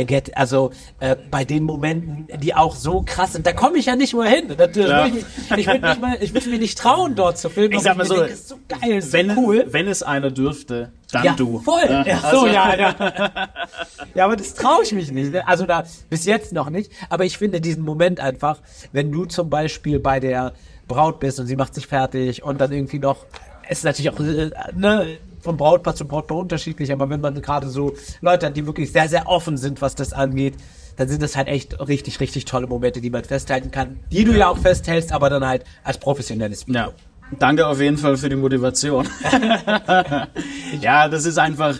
äh, 0.00 0.04
get, 0.06 0.34
also 0.38 0.70
äh, 0.98 1.14
bei 1.30 1.44
den 1.44 1.64
Momenten, 1.64 2.26
die 2.40 2.54
auch 2.54 2.74
so 2.74 3.02
krass 3.04 3.34
sind, 3.34 3.46
da 3.46 3.52
komme 3.52 3.76
ich 3.76 3.86
ja 3.86 3.94
nicht 3.94 4.14
mehr 4.14 4.24
hin. 4.24 4.48
Das, 4.56 4.72
das 4.72 4.76
Ja. 4.88 5.04
will 5.04 5.18
ich 5.18 5.58
ich 5.58 5.66
würde 5.66 5.86
mich, 5.86 6.00
mal- 6.00 6.16
ich 6.20 6.32
würd 6.32 6.46
mich 6.46 6.58
nicht 6.60 6.78
trauen, 6.78 7.14
dort 7.14 7.36
zu 7.36 7.50
filmen. 7.50 7.74
Ich 7.74 7.80
sag 7.82 7.96
mal 7.98 8.04
mir 8.04 8.08
so, 8.08 8.14
denke, 8.16 8.32
ist 8.32 8.48
so 8.48 8.56
geil, 8.68 8.90
ist 8.98 9.12
wenn, 9.12 9.34
so 9.34 9.40
cool. 9.40 9.64
wenn 9.68 9.86
es 9.88 10.02
einer 10.02 10.30
dürfte, 10.30 10.92
dann 11.12 11.24
Ja, 11.24 11.34
du. 11.34 11.58
voll. 11.58 11.82
Ja. 11.90 12.06
Ja, 12.06 12.30
so, 12.30 12.46
ja, 12.46 12.74
ja. 12.74 12.94
Ja, 14.14 14.24
aber 14.24 14.36
das 14.36 14.54
traue 14.54 14.82
ich 14.82 14.92
mich 14.92 15.10
nicht. 15.12 15.32
ne? 15.32 15.46
Also 15.46 15.66
da 15.66 15.84
bis 16.08 16.24
jetzt 16.24 16.52
noch 16.52 16.70
nicht. 16.70 16.90
Aber 17.10 17.24
ich 17.26 17.36
finde 17.38 17.60
diesen 17.60 17.84
Moment 17.84 18.18
einfach, 18.20 18.60
wenn 18.92 19.12
du 19.12 19.26
zum 19.26 19.50
Beispiel 19.50 19.98
bei 20.00 20.20
der 20.20 20.52
Braut 20.92 21.20
bist 21.20 21.40
und 21.40 21.46
sie 21.46 21.56
macht 21.56 21.74
sich 21.74 21.86
fertig 21.86 22.42
und 22.42 22.60
dann 22.60 22.70
irgendwie 22.70 22.98
noch, 22.98 23.24
es 23.68 23.78
ist 23.78 23.84
natürlich 23.84 24.10
auch 24.10 24.20
äh, 24.20 24.50
ne, 24.74 25.18
vom 25.40 25.56
Brautpaar 25.56 25.94
zu 25.94 26.06
Brautpaar 26.06 26.38
unterschiedlich, 26.38 26.92
aber 26.92 27.08
wenn 27.08 27.20
man 27.20 27.40
gerade 27.40 27.68
so 27.68 27.94
Leute 28.20 28.46
hat, 28.46 28.56
die 28.56 28.66
wirklich 28.66 28.92
sehr, 28.92 29.08
sehr 29.08 29.26
offen 29.26 29.56
sind, 29.56 29.80
was 29.80 29.94
das 29.94 30.12
angeht, 30.12 30.54
dann 30.96 31.08
sind 31.08 31.22
das 31.22 31.34
halt 31.36 31.48
echt 31.48 31.80
richtig, 31.80 32.20
richtig 32.20 32.44
tolle 32.44 32.66
Momente, 32.66 33.00
die 33.00 33.08
man 33.08 33.24
festhalten 33.24 33.70
kann, 33.70 34.00
die 34.10 34.24
du 34.24 34.32
ja 34.32 34.48
auch 34.48 34.58
festhältst, 34.58 35.12
aber 35.12 35.30
dann 35.30 35.46
halt 35.46 35.64
als 35.82 35.96
professionelles 35.98 36.66
Video. 36.66 36.80
Ja. 36.80 36.92
Danke 37.38 37.66
auf 37.66 37.80
jeden 37.80 37.96
Fall 37.96 38.18
für 38.18 38.28
die 38.28 38.36
Motivation. 38.36 39.08
ja, 40.82 41.08
das 41.08 41.24
ist 41.24 41.38
einfach, 41.38 41.76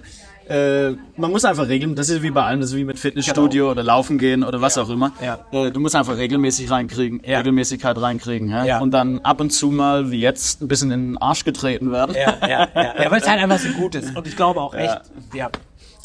äh, 0.49 0.91
man 1.17 1.31
muss 1.31 1.45
einfach 1.45 1.69
regeln, 1.69 1.95
das 1.95 2.09
ist 2.09 2.23
wie 2.23 2.31
bei 2.31 2.43
allem, 2.43 2.61
das 2.61 2.71
ist 2.71 2.77
wie 2.77 2.85
mit 2.85 2.99
Fitnessstudio 2.99 3.71
oder 3.71 3.83
Laufen 3.83 4.19
gehen 4.19 4.43
oder 4.45 4.61
was 4.61 4.77
auch 4.79 4.89
immer. 4.91 5.13
Ja. 5.23 5.39
Äh, 5.53 5.71
du 5.71 5.81
musst 5.81 5.95
einfach 5.97 6.17
regelmäßig 6.17 6.71
reinkriegen, 6.71 7.21
Ja. 7.25 7.39
Regelmäßigkeit 7.39 8.01
reinkriegen. 8.01 8.49
Ja? 8.49 8.65
Ja. 8.65 8.81
Und 8.81 8.91
dann 8.93 9.21
ab 9.21 9.41
und 9.41 9.51
zu 9.51 9.71
mal, 9.71 10.11
wie 10.11 10.21
jetzt, 10.21 10.61
ein 10.63 10.69
bisschen 10.69 10.91
in 10.91 11.13
den 11.13 11.19
Arsch 11.19 11.45
getreten 11.45 11.93
werden. 11.93 12.15
Ja, 12.17 12.37
ja, 12.49 12.69
ja. 12.75 13.03
ja 13.03 13.11
weil 13.11 13.21
es 13.21 13.29
halt 13.29 13.41
einfach 13.43 13.59
so 13.59 13.69
gut 13.71 13.95
ist. 13.95 14.17
Und 14.17 14.27
ich 14.27 14.37
glaube 14.37 14.61
auch 14.61 14.75
echt, 14.75 15.01
ja. 15.35 15.51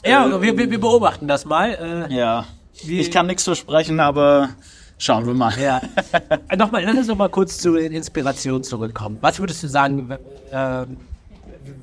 Ja, 0.05 0.41
wir, 0.41 0.57
wir, 0.57 0.69
wir 0.71 0.79
beobachten 0.79 1.27
das 1.27 1.45
mal. 1.45 2.07
Äh, 2.09 2.15
Ja. 2.15 2.45
Ich 2.85 3.09
kann 3.09 3.25
nichts 3.25 3.43
versprechen, 3.43 3.99
aber 3.99 4.49
schauen 4.99 5.25
wir 5.25 5.33
mal. 5.33 5.53
ja. 5.59 5.81
Äh, 6.49 6.55
nochmal, 6.57 6.83
lass 6.85 6.95
uns 6.95 7.07
noch 7.07 7.17
mal 7.17 7.29
kurz 7.29 7.57
zu 7.57 7.73
den 7.75 7.91
Inspirationen 7.91 8.63
zurückkommen. 8.63 9.17
Was 9.21 9.39
würdest 9.39 9.63
du 9.63 9.67
sagen, 9.67 10.15
ähm, 10.51 10.97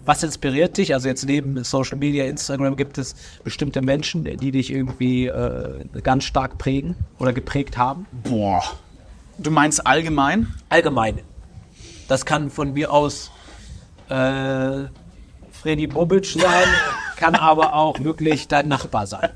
was 0.05 0.23
inspiriert 0.23 0.77
dich? 0.77 0.95
Also 0.95 1.09
jetzt 1.09 1.25
neben 1.25 1.63
Social 1.65 1.99
Media, 1.99 2.25
Instagram 2.25 2.77
gibt 2.77 2.99
es 2.99 3.15
bestimmte 3.43 3.83
Menschen, 3.83 4.25
die 4.25 4.51
dich 4.51 4.71
irgendwie 4.71 5.27
äh, 5.27 5.85
ganz 6.03 6.25
stark 6.25 6.59
prägen 6.59 6.97
oder 7.19 7.33
geprägt 7.33 7.77
haben? 7.79 8.07
Boah. 8.23 8.63
Du 9.39 9.51
meinst 9.51 9.87
allgemein? 9.87 10.55
Allgemein. 10.69 11.21
Das 12.09 12.25
kann 12.25 12.51
von 12.51 12.75
mir 12.75 12.93
aus 12.93 13.31
äh, 14.09 14.85
Freddy 15.51 15.87
Bobic 15.87 16.27
sein, 16.27 16.69
kann 17.17 17.35
aber 17.35 17.75
auch 17.75 17.99
wirklich 18.01 18.49
dein 18.49 18.69
Nachbar 18.69 19.07
sein. 19.07 19.31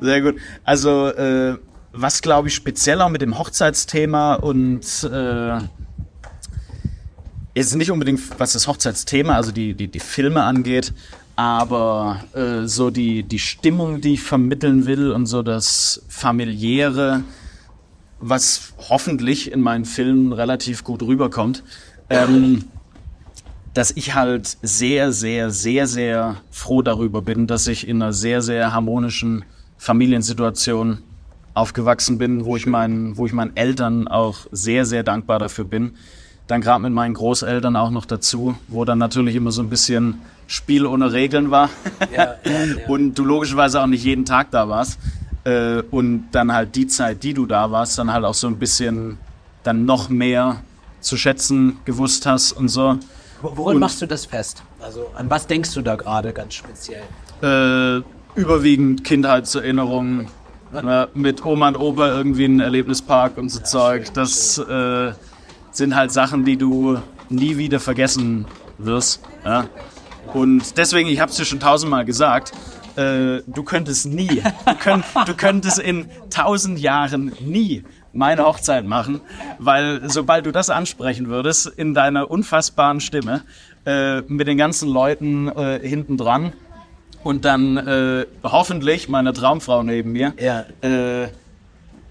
Sehr 0.00 0.20
gut. 0.22 0.36
Also, 0.64 1.08
äh, 1.08 1.56
was 1.92 2.22
glaube 2.22 2.48
ich 2.48 2.54
speziell 2.54 3.00
auch 3.00 3.08
mit 3.08 3.22
dem 3.22 3.38
Hochzeitsthema 3.38 4.34
und 4.34 4.84
äh, 5.04 5.58
jetzt 7.60 7.76
nicht 7.76 7.90
unbedingt 7.90 8.20
was 8.38 8.52
das 8.52 8.66
Hochzeitsthema, 8.66 9.34
also 9.34 9.52
die, 9.52 9.74
die, 9.74 9.88
die 9.88 10.00
Filme 10.00 10.42
angeht, 10.42 10.92
aber 11.36 12.24
äh, 12.34 12.66
so 12.66 12.90
die, 12.90 13.22
die 13.22 13.38
Stimmung, 13.38 14.00
die 14.00 14.14
ich 14.14 14.22
vermitteln 14.22 14.86
will 14.86 15.12
und 15.12 15.26
so 15.26 15.42
das 15.42 16.02
familiäre, 16.08 17.22
was 18.20 18.74
hoffentlich 18.88 19.50
in 19.50 19.60
meinen 19.60 19.84
Filmen 19.84 20.32
relativ 20.32 20.84
gut 20.84 21.02
rüberkommt. 21.02 21.62
Ähm, 22.10 22.64
dass 23.74 23.92
ich 23.92 24.14
halt 24.14 24.58
sehr, 24.62 25.12
sehr, 25.12 25.50
sehr, 25.50 25.86
sehr 25.86 26.36
froh 26.50 26.82
darüber 26.82 27.22
bin, 27.22 27.46
dass 27.46 27.66
ich 27.68 27.86
in 27.86 28.02
einer 28.02 28.12
sehr, 28.12 28.42
sehr 28.42 28.72
harmonischen 28.72 29.44
Familiensituation 29.78 30.98
aufgewachsen 31.54 32.18
bin, 32.18 32.44
wo 32.44 32.56
ich 32.56 32.66
meinen, 32.66 33.16
wo 33.16 33.26
ich 33.26 33.32
meinen 33.32 33.56
Eltern 33.56 34.08
auch 34.08 34.46
sehr, 34.50 34.84
sehr 34.86 35.02
dankbar 35.02 35.38
dafür 35.38 35.64
bin. 35.64 35.92
Dann 36.50 36.60
gerade 36.62 36.82
mit 36.82 36.92
meinen 36.92 37.14
Großeltern 37.14 37.76
auch 37.76 37.90
noch 37.92 38.06
dazu, 38.06 38.56
wo 38.66 38.84
dann 38.84 38.98
natürlich 38.98 39.36
immer 39.36 39.52
so 39.52 39.62
ein 39.62 39.70
bisschen 39.70 40.20
Spiel 40.48 40.84
ohne 40.84 41.12
Regeln 41.12 41.52
war 41.52 41.70
Ja, 42.12 42.34
ja, 42.44 42.64
ja. 42.64 42.88
und 42.88 43.14
du 43.14 43.24
logischerweise 43.24 43.80
auch 43.80 43.86
nicht 43.86 44.02
jeden 44.02 44.24
Tag 44.24 44.50
da 44.50 44.68
warst. 44.68 44.98
Äh, 45.44 45.82
und 45.92 46.28
dann 46.32 46.52
halt 46.52 46.74
die 46.74 46.88
Zeit, 46.88 47.22
die 47.22 47.34
du 47.34 47.46
da 47.46 47.70
warst, 47.70 47.96
dann 47.98 48.12
halt 48.12 48.24
auch 48.24 48.34
so 48.34 48.48
ein 48.48 48.58
bisschen 48.58 49.16
dann 49.62 49.84
noch 49.84 50.08
mehr 50.08 50.56
zu 51.00 51.16
schätzen 51.16 51.78
gewusst 51.84 52.26
hast 52.26 52.50
und 52.52 52.68
so. 52.68 52.98
Wo- 53.42 53.52
Worin 53.56 53.76
Und- 53.76 53.80
machst 53.80 54.02
du 54.02 54.06
das 54.06 54.26
fest? 54.26 54.64
Also 54.80 55.06
an 55.16 55.30
was 55.30 55.46
denkst 55.46 55.72
du 55.74 55.82
da 55.82 55.94
gerade 55.94 56.32
ganz 56.32 56.54
speziell? 56.54 57.02
äh, 57.42 58.02
überwiegend 58.34 59.04
Kindheitserinnerungen 59.04 60.26
ne, 60.72 61.08
mit 61.14 61.44
Oma 61.46 61.68
und 61.68 61.76
Opa 61.76 62.08
irgendwie 62.08 62.44
einen 62.46 62.60
Erlebnispark 62.60 63.38
und 63.38 63.48
so 63.50 63.60
Zeug. 63.60 64.12
Das 64.14 64.58
äh, 64.58 65.12
sind 65.72 65.94
halt 65.96 66.12
Sachen, 66.12 66.44
die 66.44 66.56
du 66.56 66.98
nie 67.28 67.56
wieder 67.56 67.80
vergessen 67.80 68.46
wirst. 68.78 69.22
Ja? 69.44 69.66
Und 70.34 70.76
deswegen, 70.76 71.08
ich 71.08 71.20
habe 71.20 71.30
es 71.30 71.36
dir 71.36 71.44
schon 71.44 71.60
tausendmal 71.60 72.04
gesagt, 72.04 72.52
äh, 72.96 73.40
du 73.46 73.62
könntest 73.64 74.06
nie, 74.06 74.42
du, 74.66 74.74
könnt, 74.78 75.04
du 75.26 75.34
könntest 75.34 75.78
in 75.78 76.06
tausend 76.30 76.78
Jahren 76.78 77.32
nie 77.40 77.84
meine 78.12 78.44
Hochzeit 78.44 78.84
machen, 78.84 79.20
weil 79.60 80.08
sobald 80.10 80.44
du 80.46 80.50
das 80.52 80.68
ansprechen 80.70 81.28
würdest, 81.28 81.66
in 81.66 81.94
deiner 81.94 82.30
unfassbaren 82.30 83.00
Stimme, 83.00 83.42
äh, 83.86 84.20
mit 84.22 84.48
den 84.48 84.58
ganzen 84.58 84.88
Leuten 84.88 85.48
äh, 85.48 85.78
hinten 85.86 86.16
dran 86.16 86.52
und 87.22 87.44
dann 87.44 87.76
äh, 87.76 88.26
hoffentlich 88.42 89.08
meine 89.08 89.32
Traumfrau 89.32 89.82
neben 89.84 90.10
mir, 90.12 90.32
Ja. 90.40 90.64
äh, 90.82 91.28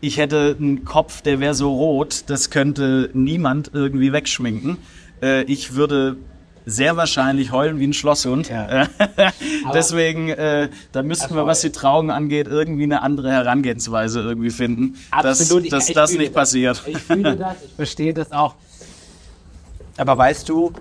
ich 0.01 0.17
hätte 0.17 0.55
einen 0.59 0.85
Kopf, 0.85 1.21
der 1.21 1.39
wäre 1.39 1.53
so 1.53 1.73
rot, 1.73 2.23
das 2.27 2.49
könnte 2.49 3.09
niemand 3.13 3.71
irgendwie 3.73 4.11
wegschminken. 4.13 4.77
Äh, 5.21 5.43
ich 5.43 5.75
würde 5.75 6.17
sehr 6.65 6.95
wahrscheinlich 6.97 7.51
heulen 7.51 7.79
wie 7.79 7.87
ein 7.87 7.93
Schlosshund. 7.93 8.49
Ja. 8.49 8.87
Deswegen, 9.73 10.29
äh, 10.29 10.69
da 10.91 11.01
müssten 11.03 11.33
wir, 11.35 11.45
was 11.47 11.61
die 11.61 11.71
Trauung 11.71 12.11
angeht, 12.11 12.47
irgendwie 12.47 12.83
eine 12.83 13.01
andere 13.01 13.31
Herangehensweise 13.31 14.21
irgendwie 14.21 14.51
finden, 14.51 14.95
Absolut, 15.11 15.63
ich- 15.65 15.69
dass, 15.71 15.87
dass 15.87 15.89
ich 15.89 15.95
das 15.95 16.11
fühle 16.11 16.19
nicht 16.23 16.35
das. 16.35 16.41
passiert. 16.41 16.83
Ich 16.85 16.97
fühle 16.99 17.35
das, 17.35 17.55
ich 17.65 17.73
verstehe 17.73 18.13
das 18.13 18.31
auch. 18.31 18.55
Aber 19.97 20.17
weißt 20.17 20.47
du, 20.47 20.71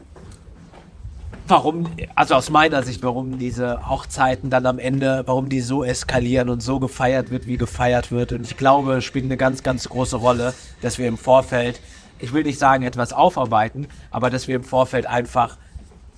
warum, 1.49 1.91
also 2.15 2.35
aus 2.35 2.51
meiner 2.51 2.83
Sicht, 2.83 3.03
warum 3.03 3.39
diese 3.39 3.89
Hochzeiten 3.89 4.51
dann 4.51 4.67
am 4.67 4.79
Ende, 4.79 5.23
warum 5.27 5.49
die 5.49 5.61
so 5.61 5.85
eskalieren 5.85 6.49
und 6.49 6.63
so 6.63 6.79
gefeiert 6.79 7.31
wird, 7.31 7.47
wie 7.47 7.57
gefeiert 7.57 8.11
wird? 8.11 8.33
Und 8.33 8.43
ich 8.43 8.57
glaube, 8.57 8.97
es 8.97 9.05
spielt 9.05 9.25
eine 9.25 9.37
ganz, 9.37 9.63
ganz 9.63 9.89
große 9.89 10.17
Rolle, 10.17 10.55
dass 10.83 10.99
wir 10.99 11.09
im 11.09 11.19
Vorfeld, 11.19 11.81
ich 12.19 12.33
will 12.33 12.45
nicht 12.45 12.59
sagen 12.59 12.85
etwas 12.85 13.13
aufarbeiten, 13.13 13.89
aber 14.11 14.31
dass 14.31 14.49
wir 14.49 14.57
im 14.57 14.65
Vorfeld 14.65 15.07
einfach 15.07 15.57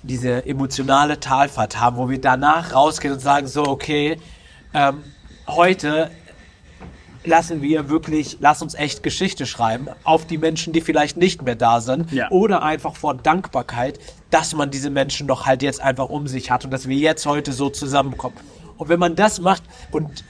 diese 0.03 0.47
emotionale 0.47 1.21
Talfahrt 1.21 1.79
haben, 1.79 1.97
wo 1.97 2.09
wir 2.09 2.21
danach 2.21 2.75
rausgehen 2.75 3.15
und 3.15 3.21
sagen, 3.21 3.47
so, 3.47 3.67
okay, 3.67 4.19
ähm, 4.73 5.05
heute 5.47 6.11
lassen 7.25 7.63
wir 7.63 7.89
wirklich, 7.89 8.39
lass 8.41 8.63
uns 8.63 8.75
echt 8.75 9.03
Geschichte 9.03 9.47
schreiben 9.47 9.89
auf 10.05 10.27
die 10.27 10.39
Menschen, 10.39 10.73
die 10.73 10.81
vielleicht 10.81 11.17
nicht 11.17 11.43
mehr 11.43 11.55
da 11.55 11.81
sind. 11.81 12.11
Ja. 12.13 12.31
Oder 12.31 12.63
einfach 12.63 12.97
vor 12.97 13.15
Dankbarkeit, 13.15 13.99
dass 14.31 14.55
man 14.55 14.71
diese 14.71 14.91
Menschen 14.91 15.27
doch 15.27 15.47
halt 15.47 15.63
jetzt 15.63 15.81
einfach 15.81 16.09
um 16.09 16.27
sich 16.27 16.51
hat 16.51 16.65
und 16.65 16.71
dass 16.71 16.89
wir 16.89 16.97
jetzt 16.97 17.27
heute 17.27 17.53
so 17.53 17.69
zusammenkommen. 17.69 18.37
Und 18.79 18.89
wenn 18.89 18.99
man 18.99 19.17
das 19.17 19.41
macht 19.41 19.63
und 19.91 20.25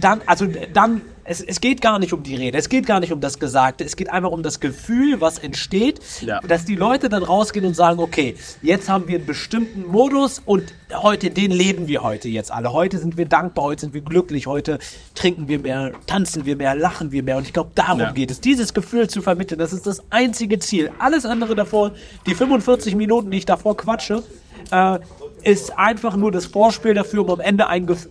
dann, 0.00 0.20
also 0.26 0.46
dann, 0.72 1.02
es, 1.30 1.40
es 1.40 1.60
geht 1.60 1.80
gar 1.80 2.00
nicht 2.00 2.12
um 2.12 2.24
die 2.24 2.34
Rede, 2.34 2.58
es 2.58 2.68
geht 2.68 2.86
gar 2.86 2.98
nicht 2.98 3.12
um 3.12 3.20
das 3.20 3.38
Gesagte, 3.38 3.84
es 3.84 3.94
geht 3.94 4.10
einfach 4.10 4.32
um 4.32 4.42
das 4.42 4.58
Gefühl, 4.58 5.20
was 5.20 5.38
entsteht, 5.38 6.00
Ja. 6.22 6.40
dass 6.40 6.64
die 6.64 6.74
Leute 6.74 7.08
dann 7.08 7.22
rausgehen 7.22 7.64
und 7.64 7.74
sagen, 7.74 8.00
okay, 8.00 8.34
jetzt 8.62 8.88
haben 8.88 9.06
wir 9.06 9.16
einen 9.18 9.26
bestimmten 9.26 9.86
Modus 9.86 10.42
und 10.44 10.74
heute, 10.92 11.30
den 11.30 11.52
leben 11.52 11.86
wir 11.86 12.02
heute 12.02 12.28
jetzt 12.28 12.50
alle. 12.50 12.72
Heute 12.72 12.98
sind 12.98 13.16
wir 13.16 13.26
dankbar, 13.26 13.66
heute 13.66 13.82
sind 13.82 13.94
wir 13.94 14.00
glücklich, 14.00 14.48
heute 14.48 14.80
trinken 15.14 15.46
wir 15.46 15.60
mehr, 15.60 15.92
tanzen 16.08 16.46
wir 16.46 16.56
mehr, 16.56 16.74
lachen 16.74 17.12
wir 17.12 17.22
mehr 17.22 17.36
und 17.36 17.46
ich 17.46 17.52
glaube, 17.52 17.70
darum 17.76 18.00
Ja. 18.00 18.10
geht 18.10 18.32
es, 18.32 18.40
dieses 18.40 18.74
Gefühl 18.74 19.08
zu 19.08 19.22
vermitteln, 19.22 19.58
das 19.60 19.72
ist 19.72 19.86
das 19.86 20.02
einzige 20.10 20.58
Ziel. 20.58 20.90
Alles 20.98 21.24
andere 21.26 21.54
davor, 21.54 21.92
die 22.26 22.34
45 22.34 22.96
Minuten, 22.96 23.30
die 23.30 23.38
ich 23.38 23.46
davor 23.46 23.76
quatsche, 23.76 24.24
äh, 24.70 24.98
ist 25.42 25.78
einfach 25.78 26.16
nur 26.16 26.30
das 26.32 26.46
Vorspiel 26.46 26.92
dafür, 26.94 27.22
um 27.24 27.30
am 27.30 27.40
Ende 27.40 27.66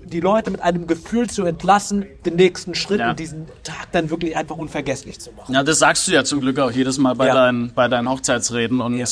die 0.05 0.19
Leute 0.19 0.49
mit 0.51 0.61
einem 0.61 0.87
Gefühl 0.87 1.29
zu 1.29 1.45
entlassen, 1.45 2.05
den 2.25 2.35
nächsten 2.35 2.73
Schritt 2.75 2.99
Ja. 3.01 3.11
und 3.11 3.19
diesen 3.19 3.45
Tag 3.63 3.91
dann 3.91 4.09
wirklich 4.09 4.35
einfach 4.35 4.57
unvergesslich 4.57 5.19
zu 5.19 5.31
machen. 5.33 5.53
Ja, 5.53 5.61
das 5.63 5.79
sagst 5.79 6.07
du 6.07 6.11
ja 6.11 6.23
zum 6.23 6.41
Glück 6.41 6.57
auch 6.59 6.71
jedes 6.71 6.97
Mal 6.97 7.13
bei, 7.15 7.27
Ja. 7.27 7.33
deinen, 7.35 7.73
bei 7.73 7.87
deinen 7.87 8.09
Hochzeitsreden. 8.09 8.81
Und 8.81 8.97
Ja. 8.97 9.05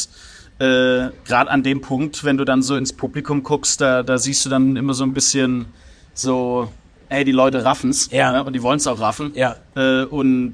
äh, 0.60 1.12
gerade 1.26 1.52
an 1.52 1.62
dem 1.62 1.82
Punkt, 1.82 2.23
wenn 2.23 2.38
du 2.38 2.43
dann 2.45 2.63
so 2.63 2.76
ins 2.76 2.91
Publikum 2.93 3.43
guckst, 3.43 3.80
da, 3.82 4.02
da 4.02 4.17
siehst 4.17 4.45
du 4.45 4.50
dann 4.50 4.76
immer 4.76 4.93
so 4.95 5.04
ein 5.04 5.13
bisschen 5.13 5.67
so, 6.15 6.69
ey, 7.10 7.23
die 7.23 7.32
Leute 7.32 7.63
raffen's. 7.63 8.10
Ja. 8.12 8.32
ne, 8.32 8.43
Und 8.43 8.54
die 8.54 8.63
wollen's 8.63 8.88
auch 8.88 9.00
raffen. 9.00 9.32
Ja. 9.36 9.58
Äh, 9.76 10.06
und 10.06 10.54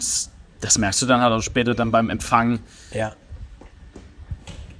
das 0.59 0.77
merkst 0.77 1.01
du 1.01 1.05
dann 1.05 1.21
halt 1.21 1.31
auch 1.33 1.41
später 1.41 1.73
dann 1.75 1.91
beim 1.91 2.09
Empfang. 2.09 2.59
Ja. 2.93 3.13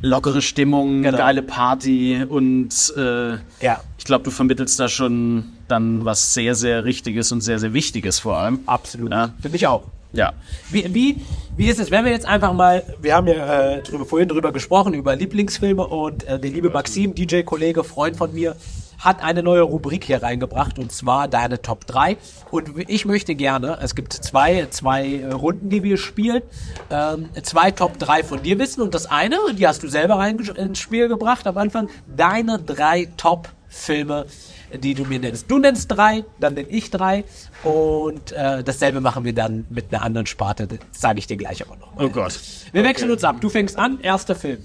Lockere 0.04 0.42
Stimmung, 0.42 1.02
Genau. 1.02 1.18
geile 1.18 1.42
Party 1.42 2.24
und 2.28 2.94
äh, 2.98 3.32
Ja. 3.62 3.82
ich 3.98 4.04
glaube, 4.06 4.24
du 4.26 4.32
vermittelst 4.32 4.80
da 4.80 4.90
schon 4.90 5.46
dann 5.70 6.04
was 6.06 6.34
sehr, 6.34 6.56
sehr 6.56 6.84
Richtiges 6.84 7.32
und 7.32 7.42
sehr, 7.42 7.58
sehr 7.58 7.74
Wichtiges 7.74 8.20
vor 8.20 8.38
allem. 8.38 8.60
Absolut. 8.66 9.12
Ja. 9.12 9.34
Finde 9.42 9.56
ich 9.56 9.66
auch. 9.66 9.84
Ja. 10.12 10.34
Wie, 10.70 10.94
wie, 10.94 11.22
wie 11.58 11.68
ist 11.68 11.80
es, 11.80 11.90
wenn 11.90 12.06
wir 12.06 12.12
jetzt 12.12 12.28
einfach 12.28 12.54
mal, 12.54 12.84
wir 13.02 13.16
haben 13.16 13.28
ja 13.28 13.72
äh, 13.78 13.82
drüber, 13.82 14.06
vorhin 14.06 14.28
drüber 14.30 14.52
gesprochen, 14.52 14.94
über 14.94 15.16
Lieblingsfilme 15.16 15.88
und 15.88 16.24
äh, 16.26 16.38
der 16.38 16.52
liebe 16.52 16.70
Maxim, 16.70 17.16
DJ-Kollege, 17.16 17.84
Freund 17.84 18.16
von 18.18 18.32
mir, 18.34 18.56
hat 19.04 19.22
eine 19.22 19.44
neue 19.44 19.62
Rubrik 19.62 20.06
hier 20.06 20.24
reingebracht 20.24 20.80
und 20.80 20.92
zwar 20.92 21.28
deine 21.28 21.62
Top 21.62 21.86
3. 21.86 22.18
Und 22.52 22.72
ich 22.90 23.06
möchte 23.06 23.36
gerne, 23.36 23.78
es 23.82 23.96
gibt 23.96 24.14
zwei, 24.14 24.68
zwei 24.70 25.24
Runden, 25.32 25.70
die 25.70 25.84
wir 25.84 25.98
spielen, 25.98 26.42
ähm, 26.90 27.30
zwei 27.44 27.72
Top 27.72 28.00
3 28.00 28.24
von 28.24 28.42
dir 28.42 28.58
wissen 28.60 28.82
und 28.82 28.94
das 28.94 29.06
eine, 29.06 29.38
die 29.58 29.68
hast 29.68 29.84
du 29.84 29.88
selber 29.88 30.16
rein 30.16 30.40
ins 30.40 30.80
Spiel 30.80 31.10
gebracht 31.10 31.46
am 31.48 31.58
Anfang, 31.58 31.90
deine 32.08 32.60
drei 32.60 33.10
Top-Filme, 33.18 34.26
die 34.74 34.94
du 34.94 35.04
mir 35.04 35.20
nennst. 35.20 35.52
Du 35.52 35.60
nennst 35.60 35.92
drei, 35.92 36.24
dann 36.40 36.54
nenn 36.54 36.68
ich 36.70 36.90
drei 36.90 37.26
und 37.64 38.32
äh, 38.32 38.64
dasselbe 38.64 39.02
machen 39.02 39.26
wir 39.26 39.34
dann 39.34 39.66
mit 39.70 39.94
einer 39.94 40.04
anderen 40.04 40.28
Sparte, 40.28 40.68
das 40.68 40.80
sage 40.92 41.20
ich 41.20 41.28
dir 41.28 41.38
gleich 41.38 41.62
aber 41.62 41.76
noch. 41.76 41.92
Oh 41.98 42.10
Gott. 42.10 42.40
Wir 42.72 42.84
wechseln 42.84 43.12
uns 43.12 43.24
ab. 43.24 43.42
Du 43.42 43.50
fängst 43.50 43.78
an, 43.78 44.00
erster 44.02 44.36
Film. 44.36 44.60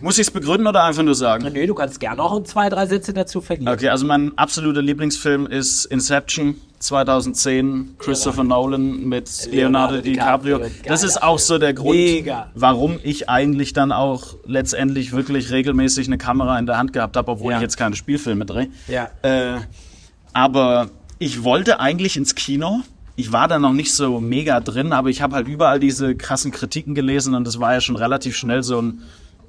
Muss 0.00 0.14
ich 0.18 0.26
es 0.28 0.30
begründen 0.30 0.66
oder 0.66 0.84
einfach 0.84 1.02
nur 1.02 1.14
sagen? 1.14 1.48
Nee, 1.52 1.66
du 1.66 1.74
kannst 1.74 1.98
gerne 1.98 2.22
auch 2.22 2.42
zwei, 2.44 2.68
drei 2.68 2.86
Sätze 2.86 3.12
dazu 3.12 3.40
verlieren. 3.40 3.72
Okay, 3.72 3.88
also 3.88 4.06
mein 4.06 4.36
absoluter 4.38 4.80
Lieblingsfilm 4.80 5.46
ist 5.46 5.86
Inception 5.86 6.54
2010, 6.78 7.96
Christopher 7.98 8.44
Nolan 8.44 9.04
mit 9.08 9.28
Leonardo, 9.50 9.94
Leonardo 9.96 10.00
DiCaprio. 10.02 10.58
DiCaprio. 10.58 10.82
Das 10.88 11.02
ist 11.02 11.20
auch 11.22 11.38
so 11.40 11.58
der 11.58 11.74
Grund, 11.74 11.96
Mega. 11.96 12.50
warum 12.54 12.98
ich 13.02 13.28
eigentlich 13.28 13.72
dann 13.72 13.90
auch 13.90 14.36
letztendlich 14.46 15.12
wirklich 15.12 15.50
regelmäßig 15.50 16.06
eine 16.06 16.18
Kamera 16.18 16.58
in 16.58 16.66
der 16.66 16.78
Hand 16.78 16.92
gehabt 16.92 17.16
habe, 17.16 17.30
obwohl 17.32 17.52
Ja. 17.52 17.58
ich 17.58 17.62
jetzt 17.62 17.76
keine 17.76 17.96
Spielfilme 17.96 18.46
drehe. 18.46 18.68
Ja. 18.86 19.08
Äh, 19.22 19.58
aber 20.32 20.90
ich 21.18 21.42
wollte 21.42 21.80
eigentlich 21.80 22.16
ins 22.16 22.34
Kino. 22.36 22.80
Ich 23.16 23.32
war 23.32 23.48
da 23.48 23.58
noch 23.58 23.72
nicht 23.72 23.92
so 23.92 24.20
mega 24.20 24.60
drin, 24.60 24.92
aber 24.92 25.08
ich 25.08 25.22
habe 25.22 25.34
halt 25.34 25.48
überall 25.48 25.80
diese 25.80 26.14
krassen 26.14 26.52
Kritiken 26.52 26.94
gelesen 26.94 27.34
und 27.34 27.44
das 27.44 27.58
war 27.58 27.72
ja 27.74 27.80
schon 27.80 27.96
relativ 27.96 28.36
schnell 28.36 28.62
so 28.62 28.80
ein 28.80 29.02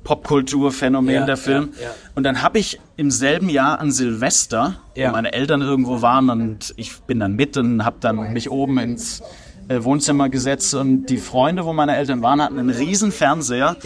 Popkulturphänomen 0.04 1.14
Ja, 1.14 1.26
der 1.26 1.38
Film. 1.38 1.70
ja, 1.78 1.84
ja. 1.86 1.90
Und 2.16 2.24
dann 2.24 2.42
habe 2.42 2.60
ich 2.60 2.80
im 2.98 3.12
selben 3.12 3.50
Jahr 3.50 3.80
an 3.80 3.92
Silvester, 3.92 4.76
wo 4.96 5.12
meine 5.12 5.34
Eltern 5.34 5.62
irgendwo 5.62 6.02
waren 6.02 6.30
und 6.30 6.74
ich 6.78 6.98
bin 7.02 7.20
dann 7.20 7.36
mit 7.36 7.58
und 7.58 7.86
habe 7.86 7.98
dann 8.00 8.34
mich 8.34 8.50
oben 8.50 8.78
ins 8.80 9.22
äh, 9.68 9.84
Wohnzimmer 9.84 10.30
gesetzt 10.30 10.74
und 10.74 11.06
die 11.08 11.18
Freunde, 11.18 11.66
wo 11.66 11.74
meine 11.74 11.96
Eltern 11.96 12.22
waren, 12.22 12.42
hatten 12.42 12.60
einen 12.60 12.70
riesen 12.72 13.12
Fernseher 13.12 13.78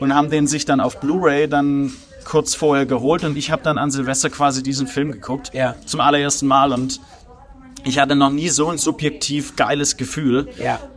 und 0.00 0.14
haben 0.14 0.30
den 0.30 0.46
sich 0.46 0.64
dann 0.64 0.80
auf 0.80 1.00
Blu-ray 1.00 1.48
dann 1.48 1.92
kurz 2.24 2.54
vorher 2.54 2.84
geholt 2.84 3.24
und 3.24 3.36
ich 3.38 3.50
habe 3.50 3.62
dann 3.62 3.78
an 3.78 3.90
Silvester 3.90 4.28
quasi 4.30 4.62
diesen 4.62 4.86
Film 4.86 5.12
geguckt. 5.12 5.50
Ja. 5.54 5.76
Zum 5.86 6.00
allerersten 6.00 6.46
Mal 6.46 6.72
und 6.72 7.00
ich 7.84 7.98
hatte 7.98 8.16
noch 8.16 8.30
nie 8.30 8.48
so 8.48 8.68
ein 8.68 8.76
subjektiv 8.76 9.56
geiles 9.56 9.96
Gefühl 9.96 10.48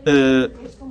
äh, 0.05 0.49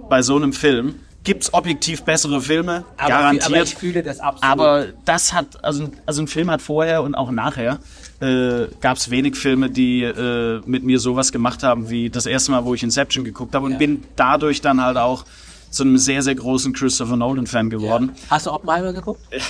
bei 0.09 0.23
so 0.23 0.37
einem 0.37 0.53
Film. 0.53 0.95
Gibt's 1.23 1.53
objektiv 1.53 2.03
bessere 2.03 2.41
Filme? 2.41 2.85
Aber, 2.97 3.09
Garantiert. 3.09 3.47
aber 3.47 3.63
ich 3.63 3.75
fühle 3.75 4.03
das 4.03 4.21
absolut. 4.21 4.43
Aber 4.45 4.87
das 5.05 5.35
hat, 5.35 5.63
also, 5.63 5.91
also 6.07 6.23
ein 6.23 6.29
Film 6.29 6.51
hat 6.51 6.63
vorher 6.63 7.03
und 7.03 7.15
auch 7.15 7.31
nachher, 7.31 7.79
äh, 8.21 8.67
gab 8.81 8.97
es 8.97 9.11
wenig 9.11 9.37
Filme, 9.37 9.69
die 9.69 10.03
äh, 10.03 10.63
mit 10.65 10.83
mir 10.83 10.99
sowas 10.99 11.31
gemacht 11.31 11.63
haben, 11.63 11.91
wie 11.91 12.09
das 12.09 12.25
erste 12.25 12.53
Mal, 12.53 12.65
wo 12.65 12.75
ich 12.75 12.83
Inception 12.83 13.25
geguckt 13.25 13.55
habe 13.55 13.67
und 13.67 13.79
bin 13.79 14.03
dadurch 14.17 14.63
dann 14.63 14.83
halt 14.83 14.97
auch 14.97 15.27
zu 15.71 15.85
einem 15.85 15.99
sehr, 15.99 16.23
sehr 16.23 16.35
großen 16.35 16.73
Christopher 16.73 17.17
Nolan-Fan 17.17 17.71
geworden. 17.71 18.13
Hast 18.29 18.47
du 18.47 18.53
Oppenheimer 18.53 18.93
geguckt? 18.93 19.21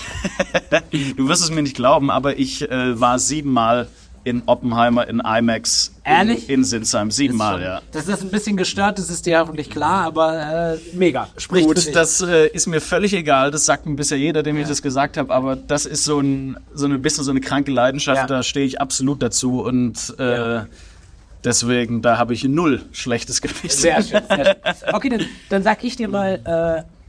Du 1.16 1.28
wirst 1.28 1.42
es 1.42 1.50
mir 1.50 1.62
nicht 1.62 1.76
glauben, 1.76 2.10
aber 2.10 2.38
ich 2.38 2.68
äh, 2.70 2.98
war 3.00 3.18
siebenmal 3.18 3.88
in 4.24 4.42
Oppenheimer 4.46 5.08
in 5.08 5.20
IMAX 5.20 5.92
Ehrlich? 6.04 6.48
in, 6.48 6.56
in 6.60 6.64
Sinsheim. 6.64 7.10
Siebenmal, 7.10 7.62
ja. 7.62 7.80
Das 7.92 8.06
ist 8.08 8.22
ein 8.22 8.28
bisschen 8.30 8.56
gestört, 8.56 8.98
das 8.98 9.08
ist 9.10 9.24
dir 9.26 9.38
hoffentlich 9.40 9.70
klar, 9.70 10.04
aber 10.04 10.74
äh, 10.74 10.78
mega. 10.96 11.28
Spricht 11.36 11.66
Gut, 11.66 11.94
das 11.94 12.20
äh, 12.20 12.48
ist 12.48 12.66
mir 12.66 12.80
völlig 12.80 13.12
egal. 13.14 13.50
Das 13.50 13.64
sagt 13.64 13.86
mir 13.86 13.94
bisher 13.96 14.18
jeder, 14.18 14.42
dem 14.42 14.56
ich 14.58 14.68
das 14.68 14.82
gesagt 14.82 15.16
habe. 15.16 15.32
Aber 15.32 15.56
das 15.56 15.86
ist 15.86 16.04
so 16.04 16.20
ein, 16.20 16.58
so 16.74 16.86
ein 16.86 17.00
bisschen 17.02 17.24
so 17.24 17.30
eine 17.30 17.40
kranke 17.40 17.70
Leidenschaft. 17.72 18.20
Ja. 18.22 18.26
Da 18.26 18.42
stehe 18.42 18.66
ich 18.66 18.80
absolut 18.80 19.22
dazu 19.22 19.62
und 19.62 20.14
äh, 20.18 20.36
Ja. 20.54 20.66
deswegen 21.44 22.02
da 22.02 22.18
habe 22.18 22.34
ich 22.34 22.44
null 22.44 22.82
schlechtes 22.92 23.40
Gewissen. 23.40 23.80
Sehr 23.80 24.02
schön. 24.02 24.20
Sehr 24.28 24.44
schön. 24.44 24.94
Okay, 24.94 25.08
dann, 25.08 25.26
dann 25.48 25.62
sag 25.62 25.82
ich 25.84 25.96
dir 25.96 26.08
mal 26.08 26.84
äh, 26.86 26.99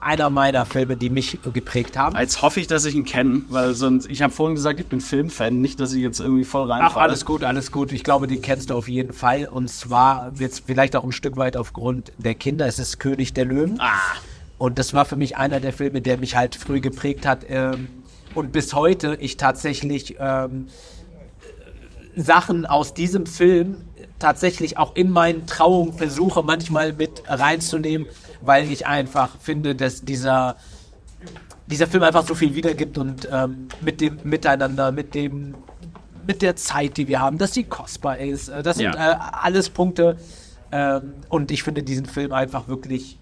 einer 0.00 0.30
meiner 0.30 0.66
Filme, 0.66 0.96
die 0.96 1.10
mich 1.10 1.38
geprägt 1.52 1.96
haben. 1.96 2.16
Jetzt 2.16 2.42
hoffe 2.42 2.60
ich, 2.60 2.66
dass 2.66 2.84
ich 2.84 2.94
ihn 2.94 3.04
kenne, 3.04 3.42
weil 3.48 3.74
sonst 3.74 4.08
ich 4.10 4.22
habe 4.22 4.32
vorhin 4.32 4.54
gesagt, 4.54 4.78
ich 4.78 4.86
bin 4.86 5.00
Filmfan, 5.00 5.60
nicht, 5.60 5.80
dass 5.80 5.92
ich 5.92 6.02
jetzt 6.02 6.20
irgendwie 6.20 6.44
voll 6.44 6.70
Ach, 6.70 6.78
reinfalle. 6.80 7.02
alles 7.08 7.24
gut, 7.24 7.42
alles 7.42 7.72
gut. 7.72 7.92
Ich 7.92 8.04
glaube, 8.04 8.26
den 8.26 8.42
kennst 8.42 8.70
du 8.70 8.74
auf 8.74 8.88
jeden 8.88 9.12
Fall. 9.12 9.46
Und 9.48 9.68
zwar 9.70 10.32
jetzt 10.38 10.64
vielleicht 10.66 10.94
auch 10.96 11.04
ein 11.04 11.12
Stück 11.12 11.36
weit 11.36 11.56
aufgrund 11.56 12.12
der 12.18 12.34
Kinder. 12.34 12.66
Es 12.66 12.78
ist 12.78 12.98
König 13.00 13.32
der 13.32 13.46
Löwen. 13.46 13.80
Ah, 13.80 13.94
Und 14.58 14.78
das 14.78 14.92
war 14.94 15.04
für 15.06 15.16
mich 15.16 15.36
einer 15.36 15.60
der 15.60 15.72
Filme, 15.72 16.00
der 16.02 16.18
mich 16.18 16.36
halt 16.36 16.54
früh 16.54 16.80
geprägt 16.80 17.26
hat. 17.26 17.46
Ähm, 17.48 17.88
und 18.34 18.52
bis 18.52 18.74
heute 18.74 19.16
ich 19.18 19.38
tatsächlich 19.38 20.16
ähm, 20.20 20.68
Sachen 22.14 22.64
aus 22.66 22.94
diesem 22.94 23.26
Film 23.26 23.76
tatsächlich 24.18 24.78
auch 24.78 24.94
in 24.96 25.10
meinen 25.10 25.46
Trauungen 25.46 25.92
versuche, 25.92 26.42
manchmal 26.42 26.92
mit 26.92 27.22
reinzunehmen, 27.26 28.06
weil 28.40 28.70
ich 28.70 28.86
einfach 28.86 29.30
finde, 29.40 29.74
dass 29.74 30.02
dieser, 30.02 30.56
dieser 31.66 31.86
Film 31.86 32.02
einfach 32.02 32.26
so 32.26 32.34
viel 32.34 32.54
wiedergibt 32.54 32.98
und 32.98 33.28
ähm, 33.30 33.68
mit 33.80 34.00
dem 34.00 34.18
Miteinander, 34.24 34.92
mit 34.92 35.14
dem, 35.14 35.54
mit 36.26 36.42
der 36.42 36.56
Zeit, 36.56 36.96
die 36.96 37.08
wir 37.08 37.20
haben, 37.20 37.38
dass 37.38 37.54
sie 37.54 37.64
kostbar 37.64 38.18
ist. 38.18 38.48
Äh, 38.48 38.62
Das 38.62 38.76
sind 38.76 38.94
Ja. 38.94 39.12
äh, 39.12 39.16
alles 39.42 39.68
Punkte. 39.70 40.16
Ähm, 40.72 41.14
und 41.28 41.50
ich 41.50 41.62
finde 41.62 41.82
diesen 41.82 42.06
Film 42.06 42.32
einfach 42.32 42.66
wirklich 42.68 43.18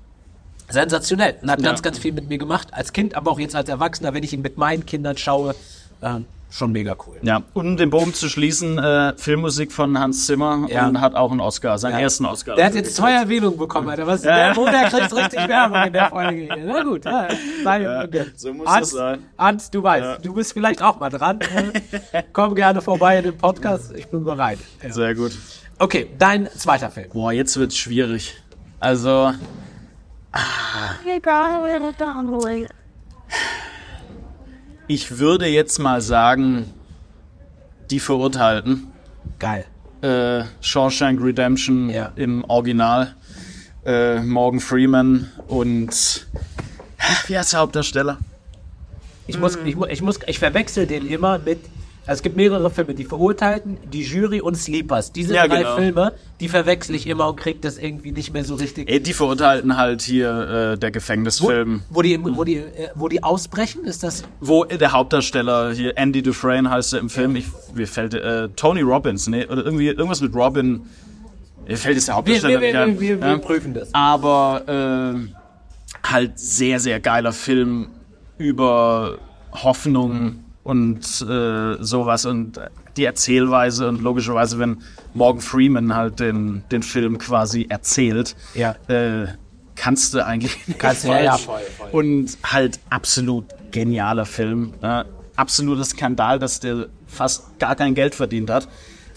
sensationell 0.71 1.37
und 1.43 1.51
hat 1.51 1.61
Ja. 1.61 1.67
ganz, 1.67 1.83
ganz 1.83 1.99
viel 1.99 2.13
mit 2.13 2.29
mir 2.29 2.39
gemacht. 2.39 2.69
Als 2.73 2.93
Kind, 2.93 3.15
aber 3.15 3.31
auch 3.33 3.39
jetzt 3.39 3.55
als 3.55 3.69
Erwachsener, 3.69 4.15
wenn 4.15 4.23
ich 4.23 4.33
ihn 4.33 4.41
mit 4.43 4.57
meinen 4.57 4.87
Kindern 4.87 5.17
schaue, 5.19 5.55
äh, 6.01 6.21
schon 6.57 6.71
mega 6.71 6.95
cool. 7.07 7.17
Ja, 7.23 7.43
um 7.53 7.77
den 7.77 7.91
Bogen 7.91 8.15
zu 8.15 8.29
schließen, 8.29 8.79
äh, 8.79 9.15
Filmmusik 9.17 9.73
von 9.73 9.99
Hans 9.99 10.27
Zimmer 10.27 10.67
Ja. 10.69 10.87
und 10.87 11.01
hat 11.01 11.15
auch 11.17 11.31
einen 11.33 11.41
Oscar, 11.41 11.79
seinen 11.79 11.95
Ja. 11.95 12.01
ersten 12.01 12.25
Oscar. 12.27 12.55
Der 12.55 12.67
hat 12.67 12.75
jetzt 12.75 12.95
zwei 12.95 13.13
Erwähnungen 13.13 13.59
bekommen, 13.59 13.89
Alter. 13.89 14.07
Was? 14.07 14.23
Ja. 14.23 14.53
Der, 14.55 14.65
der 14.65 14.89
kriegt 14.91 15.13
richtig 15.15 15.49
Werbung 15.49 15.83
in 15.85 15.93
der 15.93 16.09
Folge. 16.11 16.49
Na 16.65 16.83
gut, 16.85 17.05
ja, 17.05 17.29
sei, 17.65 18.27
so 18.37 18.55
muss 18.55 18.67
Hans, 18.69 18.87
es 18.89 18.93
sein. 18.95 19.19
Hans, 19.37 19.71
du 19.71 19.83
weißt, 19.83 20.05
Ja. 20.05 20.19
du 20.19 20.33
bist 20.35 20.53
vielleicht 20.53 20.81
auch 20.83 21.01
mal 21.01 21.11
dran. 21.11 21.41
Äh, 21.41 22.23
Komm 22.33 22.55
gerne 22.55 22.81
vorbei 22.81 23.19
in 23.19 23.25
den 23.25 23.37
Podcast. 23.37 23.93
Ich 23.97 24.07
bin 24.07 24.23
bereit. 24.25 24.59
Ja. 24.83 24.93
Sehr 24.93 25.15
gut. 25.15 25.33
Okay, 25.81 26.09
dein 26.19 26.49
zweiter 26.57 26.89
Film. 26.91 27.09
Boah, 27.13 27.33
jetzt 27.33 27.57
wird's 27.59 27.77
schwierig. 27.77 28.37
Also, 28.79 29.33
ich 34.87 35.19
würde 35.19 35.47
jetzt 35.47 35.79
mal 35.79 36.01
sagen, 36.01 36.67
die 37.91 38.01
Verurteilten. 38.01 38.89
Geil. 39.39 39.65
Äh, 40.03 40.45
Shawshank 40.61 41.21
Redemption 41.23 41.89
Ja. 41.91 42.13
im 42.17 42.45
Original. 42.45 43.15
Äh, 43.85 44.21
Morgan 44.21 44.61
Freeman 44.61 45.31
und 45.47 46.27
wie 47.27 47.37
heißt 47.39 47.53
der 47.53 47.61
Hauptdarsteller? 47.61 48.19
Ich 49.27 49.39
muss, 49.39 49.57
ich, 49.65 49.77
ich 49.77 50.03
muss, 50.03 50.19
ich 50.27 50.39
verwechsel 50.39 50.87
den 50.87 51.07
immer 51.07 51.39
mit. 51.39 51.61
Also 52.07 52.19
es 52.19 52.23
gibt 52.23 52.37
mehrere 52.37 52.69
Filme, 52.71 52.93
die 52.95 53.05
Verurteilten, 53.05 53.79
die 53.91 54.03
Jury 54.03 54.41
und 54.43 54.57
Sleepers. 54.57 55.13
Diese 55.13 55.35
Ja, 55.35 55.49
drei 55.49 55.59
genau. 55.59 55.77
Filme, 55.77 56.13
die 56.39 56.49
verwechsel 56.49 56.95
ich 56.95 57.07
immer 57.07 57.29
und 57.31 57.37
krieg 57.37 57.63
das 57.63 57.79
irgendwie 57.79 58.13
nicht 58.13 58.33
mehr 58.35 58.45
so 58.45 58.57
richtig. 58.57 58.91
Ey, 58.91 59.01
die 59.01 59.15
Verurteilten 59.15 59.77
halt 59.79 60.03
hier 60.03 60.73
äh, 60.75 60.79
der 60.79 60.91
Wo, 60.91 60.93
Gefängnisfilm, 60.93 61.83
wo, 61.89 62.03
die, 62.03 62.19
wo, 62.23 62.45
die, 62.45 62.57
äh, 62.57 62.91
wo 62.95 63.09
die 63.09 63.23
ausbrechen, 63.23 63.85
ist 63.85 64.03
das? 64.03 64.23
wo 64.41 64.65
der 64.65 64.93
Hauptdarsteller 64.93 65.73
hier 65.73 65.97
Andy 65.97 66.23
Dufresne 66.23 66.69
heißt 66.69 66.93
er 66.93 66.99
im 67.01 67.09
Film. 67.09 67.37
Ich, 67.37 67.47
mir 67.75 67.89
fällt 67.89 68.13
äh, 68.13 68.51
Tony 68.51 68.83
Robbins, 68.83 69.27
ne? 69.29 69.47
Oder 69.49 69.65
irgendwie 69.65 69.87
irgendwas 69.87 70.21
mit 70.21 70.35
Robin. 70.35 70.83
Mir 71.67 71.79
fällt 71.79 71.97
es 71.97 72.05
der 72.05 72.13
Wir, 72.13 72.17
Hauptdarsteller 72.19 72.61
wir, 72.61 72.67
nicht 72.67 72.75
wir, 72.75 72.83
ein. 72.83 73.01
wir, 73.01 73.21
wir 73.23 73.29
Ja. 73.29 73.39
prüfen 73.39 73.73
das. 73.73 73.89
Aber 73.95 75.15
äh, 75.17 76.09
halt 76.13 76.39
sehr, 76.39 76.79
sehr 76.81 77.01
geiler 77.01 77.33
Film 77.33 77.89
über 78.37 79.17
Hoffnung 79.53 80.44
und 80.65 81.01
äh, 81.23 81.77
sowas 81.83 82.27
und 82.27 82.59
die 82.97 83.05
Erzählweise 83.05 83.89
und 83.89 84.03
logischerweise, 84.03 84.59
wenn 84.59 84.79
Morgan 85.15 85.41
Freeman 85.41 85.95
halt 85.95 86.19
den, 86.21 86.65
den 86.73 86.83
Film 86.83 87.19
quasi 87.19 87.67
erzählt, 87.69 88.35
Ja. 88.55 88.75
äh, 88.89 89.27
kannst 89.77 90.15
du 90.15 90.25
eigentlich 90.25 90.67
nicht 90.67 90.79
Kannst 90.79 91.05
du, 91.05 91.09
ja, 91.09 91.15
falsch. 91.15 91.25
ja, 91.25 91.37
voll, 91.39 91.61
voll. 91.79 91.89
Und 91.93 92.39
halt 92.45 92.81
absolut 92.91 93.45
genialer 93.73 94.25
Film. 94.27 94.73
Ja, 94.83 95.05
absoluter 95.37 95.85
Skandal, 95.85 96.39
dass 96.39 96.61
der 96.61 96.87
fast 97.07 97.59
gar 97.59 97.75
kein 97.77 97.95
Geld 97.95 98.15
verdient 98.15 98.51
hat. 98.51 98.69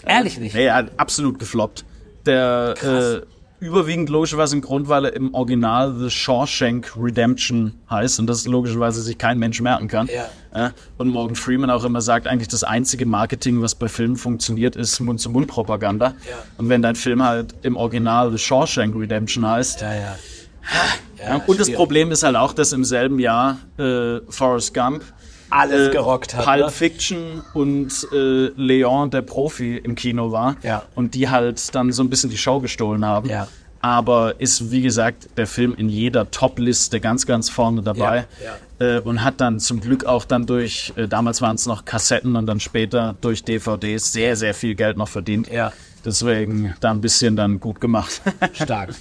Ehrlich 0.04 0.38
nicht. 0.38 0.54
Nee, 0.54 0.70
hat 0.70 0.90
absolut 0.96 1.38
gefloppt. 1.38 1.84
Der 2.26 2.74
äh, 2.82 3.26
überwiegend 3.60 4.08
logischerweise 4.08 4.56
ein 4.56 4.60
Grund, 4.60 4.88
weil 4.88 5.06
er 5.06 5.14
im 5.14 5.34
Original 5.34 5.94
The 5.98 6.10
Shawshank 6.10 6.92
Redemption 6.96 7.74
heißt 7.90 8.20
und 8.20 8.26
das 8.26 8.46
logischerweise 8.46 9.02
sich 9.02 9.18
kein 9.18 9.38
Mensch 9.38 9.60
merken 9.60 9.88
kann. 9.88 10.08
Ja. 10.08 10.28
Ja, 10.54 10.72
und 10.96 11.08
Morgan 11.08 11.36
Freeman 11.36 11.70
auch 11.70 11.84
immer 11.84 12.00
sagt, 12.00 12.26
eigentlich 12.26 12.48
das 12.48 12.64
einzige 12.64 13.04
Marketing, 13.04 13.60
was 13.60 13.74
bei 13.74 13.88
Filmen 13.88 14.16
funktioniert, 14.16 14.76
ist 14.76 14.98
Mund-zu-Mund-Propaganda. 14.98 16.14
Und 16.56 16.68
wenn 16.68 16.80
dein 16.80 16.94
Film 16.94 17.22
halt 17.22 17.54
im 17.62 17.76
Original 17.76 18.30
The 18.30 18.38
Shawshank 18.38 18.96
Redemption 18.96 19.46
heißt, 19.46 19.82
Ja, 19.82 19.94
ja. 19.94 20.16
ja, 21.18 21.36
und 21.46 21.60
das 21.60 21.70
Problem 21.72 22.10
ist 22.10 22.22
halt 22.22 22.36
auch, 22.36 22.52
dass 22.54 22.72
im 22.72 22.84
selben 22.84 23.18
Jahr 23.18 23.58
äh, 23.78 24.20
Forrest 24.28 24.72
Gump 24.72 25.02
Alles 25.50 25.90
gerockt 25.90 26.34
hat, 26.34 26.44
Pulp 26.44 26.66
ne? 26.66 26.70
Fiction 26.70 27.42
und 27.54 28.06
äh, 28.12 28.50
Leon, 28.56 29.10
der 29.10 29.22
Profi, 29.22 29.76
im 29.76 29.94
Kino 29.94 30.32
war. 30.32 30.56
Ja. 30.62 30.82
Und 30.94 31.14
die 31.14 31.28
halt 31.28 31.74
dann 31.74 31.92
so 31.92 32.02
ein 32.02 32.10
bisschen 32.10 32.30
die 32.30 32.38
Show 32.38 32.60
gestohlen 32.60 33.04
haben. 33.04 33.28
Ja. 33.28 33.48
Aber 33.80 34.40
ist, 34.40 34.70
wie 34.70 34.82
gesagt, 34.82 35.28
der 35.36 35.46
Film 35.46 35.74
in 35.76 35.88
jeder 35.88 36.30
Top-Liste 36.30 37.00
ganz, 37.00 37.26
ganz 37.26 37.48
vorne 37.48 37.82
dabei. 37.82 38.26
Äh, 38.80 38.98
und 39.00 39.22
hat 39.22 39.40
dann 39.40 39.60
zum 39.60 39.80
Glück 39.80 40.04
auch 40.04 40.24
dann 40.24 40.46
durch, 40.46 40.92
äh, 40.96 41.06
damals 41.06 41.40
waren 41.42 41.56
es 41.56 41.66
noch 41.66 41.84
Kassetten 41.84 42.36
und 42.36 42.46
dann 42.46 42.60
später 42.60 43.16
durch 43.20 43.44
DVDs 43.44 44.12
sehr, 44.12 44.36
sehr 44.36 44.54
viel 44.54 44.74
Geld 44.74 44.96
noch 44.96 45.08
verdient. 45.08 45.48
Ja. 45.50 45.72
Deswegen 46.04 46.74
da 46.80 46.90
ein 46.90 47.00
bisschen 47.00 47.36
dann 47.36 47.60
gut 47.60 47.80
gemacht. 47.80 48.20
Stark. 48.52 48.94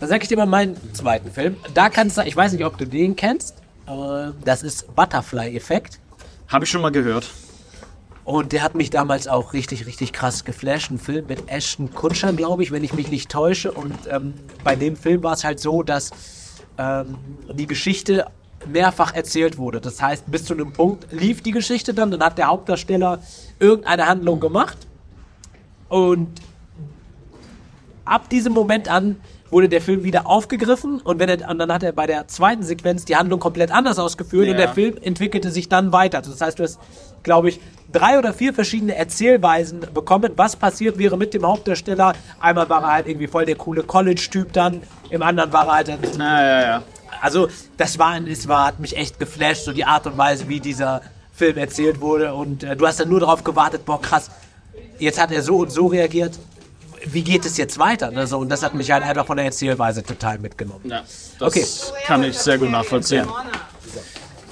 Dann 0.00 0.08
sag 0.08 0.22
ich 0.22 0.28
dir 0.28 0.36
mal 0.36 0.46
meinen 0.46 0.76
zweiten 0.94 1.30
Film. 1.30 1.56
Da 1.74 1.90
kannst 1.90 2.16
du, 2.16 2.22
ich 2.22 2.36
weiß 2.36 2.52
nicht, 2.52 2.64
ob 2.64 2.78
du 2.78 2.86
den 2.86 3.16
kennst. 3.16 3.57
Aber 3.88 4.34
Das 4.44 4.62
ist 4.62 4.94
Butterfly-Effekt. 4.94 5.98
Habe 6.48 6.64
ich 6.64 6.70
schon 6.70 6.82
mal 6.82 6.92
gehört. 6.92 7.30
Und 8.24 8.52
der 8.52 8.62
hat 8.62 8.74
mich 8.74 8.90
damals 8.90 9.26
auch 9.26 9.54
richtig, 9.54 9.86
richtig 9.86 10.12
krass 10.12 10.44
geflasht. 10.44 10.90
Ein 10.90 10.98
Film 10.98 11.26
mit 11.28 11.48
Ashton 11.48 11.94
Kutcher, 11.94 12.32
glaube 12.34 12.62
ich, 12.62 12.70
wenn 12.70 12.84
ich 12.84 12.92
mich 12.92 13.10
nicht 13.10 13.30
täusche. 13.30 13.72
Und 13.72 13.94
ähm, 14.10 14.34
bei 14.62 14.76
dem 14.76 14.96
Film 14.96 15.22
war 15.22 15.32
es 15.32 15.44
halt 15.44 15.60
so, 15.60 15.82
dass 15.82 16.10
ähm, 16.76 17.16
die 17.54 17.66
Geschichte 17.66 18.26
mehrfach 18.66 19.14
erzählt 19.14 19.56
wurde. 19.56 19.80
Das 19.80 20.02
heißt, 20.02 20.30
bis 20.30 20.44
zu 20.44 20.52
einem 20.52 20.72
Punkt 20.72 21.10
lief 21.10 21.42
die 21.42 21.52
Geschichte 21.52 21.94
dann, 21.94 22.10
dann 22.10 22.22
hat 22.22 22.36
der 22.36 22.48
Hauptdarsteller 22.48 23.20
irgendeine 23.58 24.06
Handlung 24.06 24.40
gemacht. 24.40 24.76
Und 25.88 26.28
ab 28.04 28.28
diesem 28.28 28.52
Moment 28.52 28.88
an 28.88 29.16
wurde 29.50 29.68
der 29.68 29.80
Film 29.80 30.04
wieder 30.04 30.26
aufgegriffen 30.26 31.00
und, 31.00 31.18
wenn 31.18 31.28
er, 31.28 31.48
und 31.50 31.58
dann 31.58 31.72
hat 31.72 31.82
er 31.82 31.92
bei 31.92 32.06
der 32.06 32.28
zweiten 32.28 32.62
Sequenz 32.62 33.04
die 33.04 33.16
Handlung 33.16 33.40
komplett 33.40 33.70
anders 33.70 33.98
ausgeführt 33.98 34.46
und 34.48 34.52
Ja. 34.54 34.66
der 34.66 34.74
Film 34.74 34.96
entwickelte 35.00 35.50
sich 35.50 35.68
dann 35.68 35.92
weiter. 35.92 36.20
Das 36.22 36.40
heißt, 36.40 36.58
du 36.58 36.64
hast, 36.64 36.78
glaube 37.22 37.48
ich, 37.48 37.60
drei 37.92 38.18
oder 38.18 38.32
vier 38.34 38.52
verschiedene 38.52 38.94
Erzählweisen 38.94 39.80
bekommen, 39.94 40.32
was 40.36 40.56
passiert 40.56 40.98
wäre 40.98 41.16
mit 41.16 41.32
dem 41.34 41.46
Hauptdarsteller. 41.46 42.12
Einmal 42.40 42.68
war 42.68 42.82
er 42.82 42.92
halt 42.92 43.06
irgendwie 43.08 43.26
voll 43.26 43.46
der 43.46 43.56
coole 43.56 43.82
College-Typ 43.82 44.52
dann, 44.52 44.82
im 45.10 45.22
anderen 45.22 45.52
war 45.52 45.66
er 45.68 45.72
halt 45.74 45.90
ein 45.90 45.98
Ja, 46.18 46.42
ja, 46.42 46.62
ja. 46.62 46.82
also 47.22 47.48
das 47.76 47.98
war, 47.98 48.18
es 48.26 48.46
war, 48.48 48.66
hat 48.66 48.80
mich 48.80 48.96
echt 48.96 49.18
geflasht, 49.18 49.64
so 49.64 49.72
die 49.72 49.84
Art 49.84 50.06
und 50.06 50.18
Weise, 50.18 50.48
wie 50.48 50.60
dieser 50.60 51.00
Film 51.32 51.56
erzählt 51.56 52.00
wurde. 52.00 52.34
Und 52.34 52.64
äh, 52.64 52.76
du 52.76 52.86
hast 52.86 53.00
dann 53.00 53.08
nur 53.08 53.20
darauf 53.20 53.44
gewartet, 53.44 53.84
boah 53.86 54.00
krass, 54.02 54.30
jetzt 54.98 55.20
hat 55.20 55.30
er 55.32 55.42
so 55.42 55.56
und 55.58 55.70
so 55.72 55.86
reagiert. 55.86 56.38
Wie 57.06 57.22
geht 57.22 57.44
es 57.46 57.56
jetzt 57.56 57.78
weiter? 57.78 58.10
Ne? 58.10 58.26
So, 58.26 58.38
und 58.38 58.48
das 58.48 58.62
hat 58.62 58.74
mich 58.74 58.90
halt 58.90 59.02
einfach 59.04 59.26
von 59.26 59.36
der 59.36 59.46
Erzählweise 59.46 60.02
total 60.02 60.38
mitgenommen. 60.38 60.82
ja 60.84 61.02
das 61.38 61.40
Okay. 61.40 61.64
kann 62.06 62.22
ich 62.24 62.36
sehr 62.38 62.58
gut 62.58 62.70
nachvollziehen. 62.70 63.26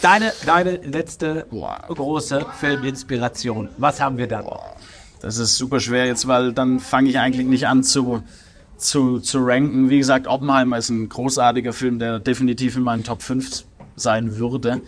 Deine, 0.02 0.32
deine 0.44 0.76
letzte 0.76 1.46
Boah. 1.50 1.82
große 1.88 2.44
Filminspiration. 2.60 3.70
Was 3.78 4.00
haben 4.00 4.18
wir 4.18 4.28
dann? 4.28 4.44
Das 5.20 5.38
ist 5.38 5.56
super 5.56 5.80
schwer 5.80 6.06
jetzt, 6.06 6.28
weil 6.28 6.52
dann 6.52 6.78
fange 6.80 7.08
ich 7.08 7.18
eigentlich 7.18 7.46
nicht 7.46 7.66
an 7.66 7.82
zu, 7.82 8.22
zu, 8.76 9.18
zu 9.18 9.38
ranken. 9.40 9.88
Wie 9.90 9.98
gesagt, 9.98 10.26
Oppenheimer 10.26 10.76
ist 10.78 10.90
ein 10.90 11.08
großartiger 11.08 11.72
Film, 11.72 11.98
der 11.98 12.18
definitiv 12.20 12.76
in 12.76 12.82
meinen 12.82 13.04
Top 13.04 13.22
5 13.22 13.64
sein 13.96 14.36
würde. 14.36 14.82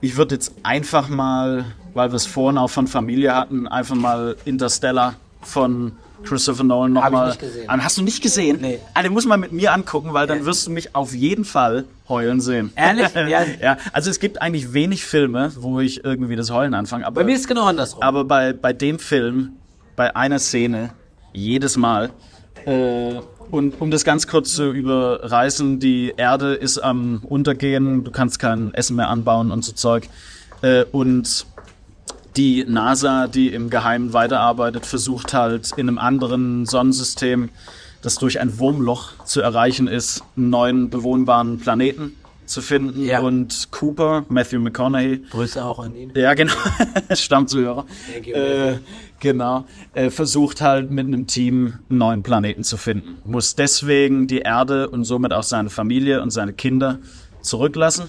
Ich 0.00 0.16
würde 0.16 0.34
jetzt 0.34 0.52
einfach 0.64 1.08
mal, 1.08 1.64
weil 1.94 2.10
wir 2.10 2.16
es 2.16 2.26
vorhin 2.26 2.58
auch 2.58 2.68
von 2.70 2.86
Familie 2.88 3.34
hatten, 3.34 3.68
einfach 3.68 3.94
mal 3.94 4.36
Interstellar 4.44 5.14
von 5.42 5.92
Christopher 6.24 6.64
Nolan 6.64 6.92
nochmal. 6.92 7.36
Ah, 7.66 7.78
Hast 7.78 7.98
du 7.98 8.02
nicht 8.02 8.22
gesehen? 8.22 8.58
Nee. 8.60 8.78
Ah, 8.94 9.02
den 9.02 9.12
muss 9.12 9.26
man 9.26 9.40
mit 9.40 9.52
mir 9.52 9.72
angucken, 9.72 10.12
weil 10.12 10.26
dann 10.26 10.44
wirst 10.44 10.66
du 10.66 10.70
mich 10.70 10.94
auf 10.94 11.14
jeden 11.14 11.44
Fall 11.44 11.84
heulen 12.08 12.40
sehen. 12.40 12.72
Ehrlich? 12.76 13.06
Ja. 13.14 13.42
ja, 13.60 13.76
also 13.92 14.10
es 14.10 14.20
gibt 14.20 14.40
eigentlich 14.42 14.72
wenig 14.72 15.04
Filme, 15.04 15.52
wo 15.56 15.80
ich 15.80 16.04
irgendwie 16.04 16.36
das 16.36 16.50
Heulen 16.50 16.74
anfange. 16.74 17.06
Aber 17.06 17.20
Bei 17.20 17.24
mir 17.24 17.34
ist 17.34 17.42
es 17.42 17.48
genau 17.48 17.64
andersrum. 17.66 18.02
aber 18.02 18.24
bei, 18.24 18.52
bei 18.52 18.72
dem 18.72 18.98
Film, 18.98 19.52
bei 19.96 20.14
einer 20.16 20.38
Szene, 20.38 20.90
jedes 21.32 21.76
Mal. 21.76 22.10
Äh, 22.66 23.14
und 23.50 23.80
um 23.80 23.90
das 23.90 24.04
ganz 24.04 24.26
kurz 24.26 24.54
zu 24.54 24.70
überreißen, 24.70 25.80
die 25.80 26.14
Erde 26.16 26.54
ist 26.54 26.78
am 26.78 27.22
Untergehen, 27.28 28.04
du 28.04 28.10
kannst 28.10 28.38
kein 28.38 28.72
Essen 28.74 28.96
mehr 28.96 29.08
anbauen 29.08 29.50
und 29.50 29.64
so 29.64 29.72
Zeug. 29.72 30.08
Äh, 30.62 30.84
und 30.92 31.46
die 32.40 32.64
NASA, 32.66 33.26
die 33.26 33.48
im 33.48 33.68
Geheimen 33.68 34.14
weiterarbeitet, 34.14 34.86
versucht 34.86 35.34
halt 35.34 35.72
in 35.76 35.88
einem 35.88 35.98
anderen 35.98 36.64
Sonnensystem, 36.64 37.50
das 38.00 38.14
durch 38.16 38.40
ein 38.40 38.58
Wurmloch 38.58 39.12
zu 39.26 39.42
erreichen 39.42 39.86
ist, 39.88 40.22
einen 40.38 40.48
neuen 40.48 40.88
bewohnbaren 40.88 41.58
Planeten 41.58 42.16
zu 42.46 42.62
finden 42.62 43.04
Ja. 43.04 43.20
und 43.20 43.68
Cooper, 43.72 44.24
Matthew 44.30 44.58
McConaughey, 44.60 45.18
Grüße 45.30 45.62
auch 45.62 45.80
an 45.80 45.94
ihn. 45.94 46.12
ja, 46.16 46.32
genau. 46.32 46.54
Stammzuhörer. 47.14 47.84
You, 48.24 48.32
Äh, 48.34 48.78
genau. 49.20 49.66
Äh, 49.92 50.08
versucht 50.08 50.62
halt 50.62 50.90
mit 50.90 51.06
einem 51.08 51.26
Team 51.26 51.74
einen 51.90 51.98
neuen 51.98 52.22
Planeten 52.22 52.64
zu 52.64 52.78
finden. 52.78 53.18
Muss 53.26 53.54
deswegen 53.54 54.26
die 54.28 54.38
Erde 54.38 54.88
und 54.88 55.04
somit 55.04 55.34
auch 55.34 55.42
seine 55.42 55.68
Familie 55.68 56.22
und 56.22 56.30
seine 56.30 56.54
Kinder 56.54 57.00
zurücklassen. 57.42 58.08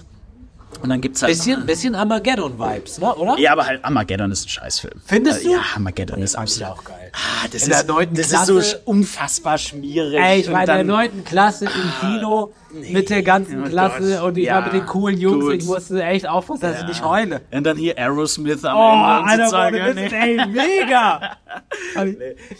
Und 0.80 0.88
dann 0.88 1.00
gibt's 1.00 1.22
halt. 1.22 1.30
Bisschen, 1.32 1.64
bisschen 1.66 1.94
Armageddon-Vibes, 1.94 2.98
ne, 3.00 3.14
oder? 3.14 3.38
Ja, 3.38 3.52
aber 3.52 3.66
halt 3.66 3.84
Armageddon 3.84 4.30
ist 4.32 4.46
ein 4.46 4.48
Scheißfilm. 4.48 5.00
Findest 5.04 5.42
Äh, 5.42 5.44
du? 5.44 5.52
Ja, 5.52 5.60
Armageddon 5.74 6.20
ist 6.22 6.34
fand 6.34 6.48
ich 6.48 6.64
absolut. 6.64 6.78
auch 6.80 6.84
geil. 6.84 7.12
Ah, 7.12 7.46
das 7.52 7.62
In 7.64 7.68
der 7.70 7.78
ist, 7.80 7.88
neunten 7.88 8.16
das 8.16 8.28
Klasse- 8.30 8.58
ist 8.58 8.70
so 8.70 8.76
unfassbar 8.86 9.58
schmierig. 9.58 10.18
Ey, 10.18 10.40
ich 10.40 10.50
war 10.50 10.60
in 10.60 10.66
der 10.66 10.82
neunten 10.84 11.24
Klasse 11.24 11.66
im 11.66 11.70
Kino 12.00 12.52
mit 12.90 13.10
der 13.10 13.22
ganzen 13.22 13.62
Oh 13.62 13.68
Klasse 13.68 14.16
Gott. 14.16 14.22
und 14.28 14.38
ich 14.38 14.46
Ja, 14.46 14.54
war 14.54 14.62
mit 14.64 14.72
den 14.72 14.86
coolen 14.86 15.18
Jungs. 15.18 15.44
gut. 15.44 15.54
Ich 15.54 15.64
musste 15.66 16.02
echt 16.02 16.26
aufpassen, 16.26 16.62
dass 16.62 16.80
ich 16.80 16.86
nicht 16.88 17.04
heule. 17.04 17.42
Und 17.52 17.64
dann 17.64 17.76
hier 17.76 17.98
Aerosmith 17.98 18.64
am 18.64 18.76
Oh, 18.76 19.30
Ende. 19.30 19.44
und 19.46 19.54
Alter, 19.54 19.94
nee. 19.94 20.06
ey, 20.10 20.46
mega. 20.46 21.36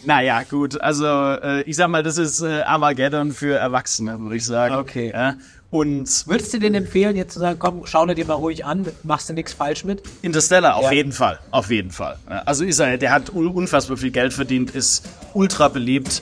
Naja, 0.05 0.43
gut, 0.49 0.79
also 0.79 1.05
äh, 1.07 1.61
ich 1.63 1.75
sag 1.75 1.87
mal, 1.89 2.03
das 2.03 2.17
ist 2.17 2.41
äh, 2.41 2.61
Armageddon 2.61 3.31
für 3.31 3.55
Erwachsene, 3.57 4.19
würde 4.19 4.35
ich 4.35 4.45
sagen. 4.45 4.75
Okay. 4.75 5.11
Ja? 5.13 5.35
Und 5.73 6.27
Würdest 6.27 6.53
du 6.53 6.59
den 6.59 6.75
empfehlen, 6.75 7.15
jetzt 7.15 7.33
zu 7.33 7.39
sagen, 7.39 7.57
komm, 7.57 7.81
schau 7.85 8.05
dir 8.05 8.25
mal 8.27 8.35
ruhig 8.35 8.63
an, 8.63 8.85
machst 9.01 9.29
du 9.29 9.33
nichts 9.33 9.53
falsch 9.53 9.83
mit? 9.83 10.03
Interstellar, 10.21 10.75
auf 10.75 10.83
Ja. 10.83 10.91
jeden 10.91 11.11
Fall, 11.11 11.39
auf 11.49 11.71
jeden 11.71 11.89
Fall. 11.89 12.19
Also 12.45 12.63
ist 12.63 12.77
er, 12.77 12.95
der 12.99 13.11
hat 13.11 13.31
un- 13.33 13.47
unfassbar 13.47 13.97
viel 13.97 14.11
Geld 14.11 14.33
verdient, 14.33 14.69
ist 14.75 15.03
ultra 15.33 15.69
beliebt. 15.69 16.21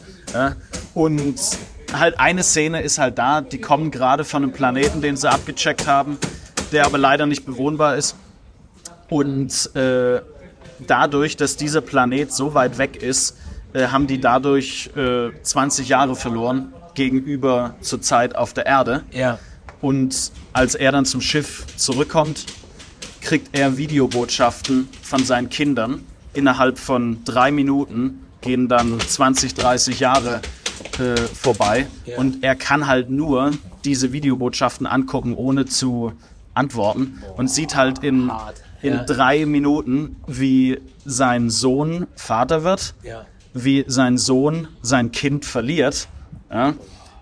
Und 0.93 1.35
halt 1.91 2.17
eine 2.17 2.43
Szene 2.43 2.81
ist 2.81 2.97
halt 2.97 3.17
da, 3.17 3.41
die 3.41 3.59
kommen 3.59 3.91
gerade 3.91 4.23
von 4.23 4.41
einem 4.43 4.53
Planeten, 4.53 5.01
den 5.01 5.17
sie 5.17 5.29
abgecheckt 5.29 5.85
haben, 5.85 6.17
der 6.71 6.85
aber 6.85 6.97
leider 6.97 7.25
nicht 7.25 7.45
bewohnbar 7.45 7.97
ist. 7.97 8.15
Und 9.09 9.75
äh, 9.75 10.21
dadurch, 10.87 11.35
dass 11.35 11.57
dieser 11.57 11.81
Planet 11.81 12.31
so 12.31 12.53
weit 12.53 12.77
weg 12.77 13.03
ist, 13.03 13.35
äh, 13.73 13.87
haben 13.87 14.07
die 14.07 14.21
dadurch 14.21 14.89
äh, 14.95 15.31
20 15.43 15.89
Jahre 15.89 16.15
verloren 16.15 16.71
gegenüber 16.93 17.75
zur 17.81 18.01
Zeit 18.01 18.35
auf 18.35 18.53
der 18.53 18.65
Erde. 18.65 19.03
Ja. 19.11 19.39
Und 19.81 20.31
als 20.53 20.75
er 20.75 20.91
dann 20.91 21.05
zum 21.05 21.21
Schiff 21.21 21.65
zurückkommt, 21.77 22.45
kriegt 23.21 23.55
er 23.57 23.77
Videobotschaften 23.77 24.87
von 25.01 25.23
seinen 25.23 25.49
Kindern. 25.49 26.03
Innerhalb 26.33 26.77
von 26.79 27.23
drei 27.25 27.51
Minuten 27.51 28.21
gehen 28.41 28.67
dann 28.67 28.99
20, 28.99 29.53
30 29.53 29.99
Jahre 29.99 30.41
äh, 30.99 31.15
vorbei. 31.17 31.87
Ja. 32.05 32.17
Und 32.17 32.43
er 32.43 32.55
kann 32.55 32.87
halt 32.87 33.09
nur 33.09 33.51
diese 33.85 34.11
Videobotschaften 34.13 34.85
angucken, 34.87 35.33
ohne 35.35 35.65
zu 35.65 36.13
antworten. 36.53 37.21
Und 37.37 37.49
sieht 37.49 37.75
halt 37.75 37.99
in, 38.03 38.31
in 38.81 38.93
Ja. 38.93 39.03
drei 39.03 39.45
Minuten, 39.45 40.17
wie 40.27 40.79
sein 41.05 41.49
Sohn 41.49 42.07
Vater 42.15 42.63
wird 42.63 42.93
Ja. 43.03 43.25
wie 43.53 43.83
sein 43.87 44.17
Sohn 44.17 44.67
sein 44.81 45.11
Kind 45.11 45.45
verliert, 45.45 46.07
ja, 46.51 46.73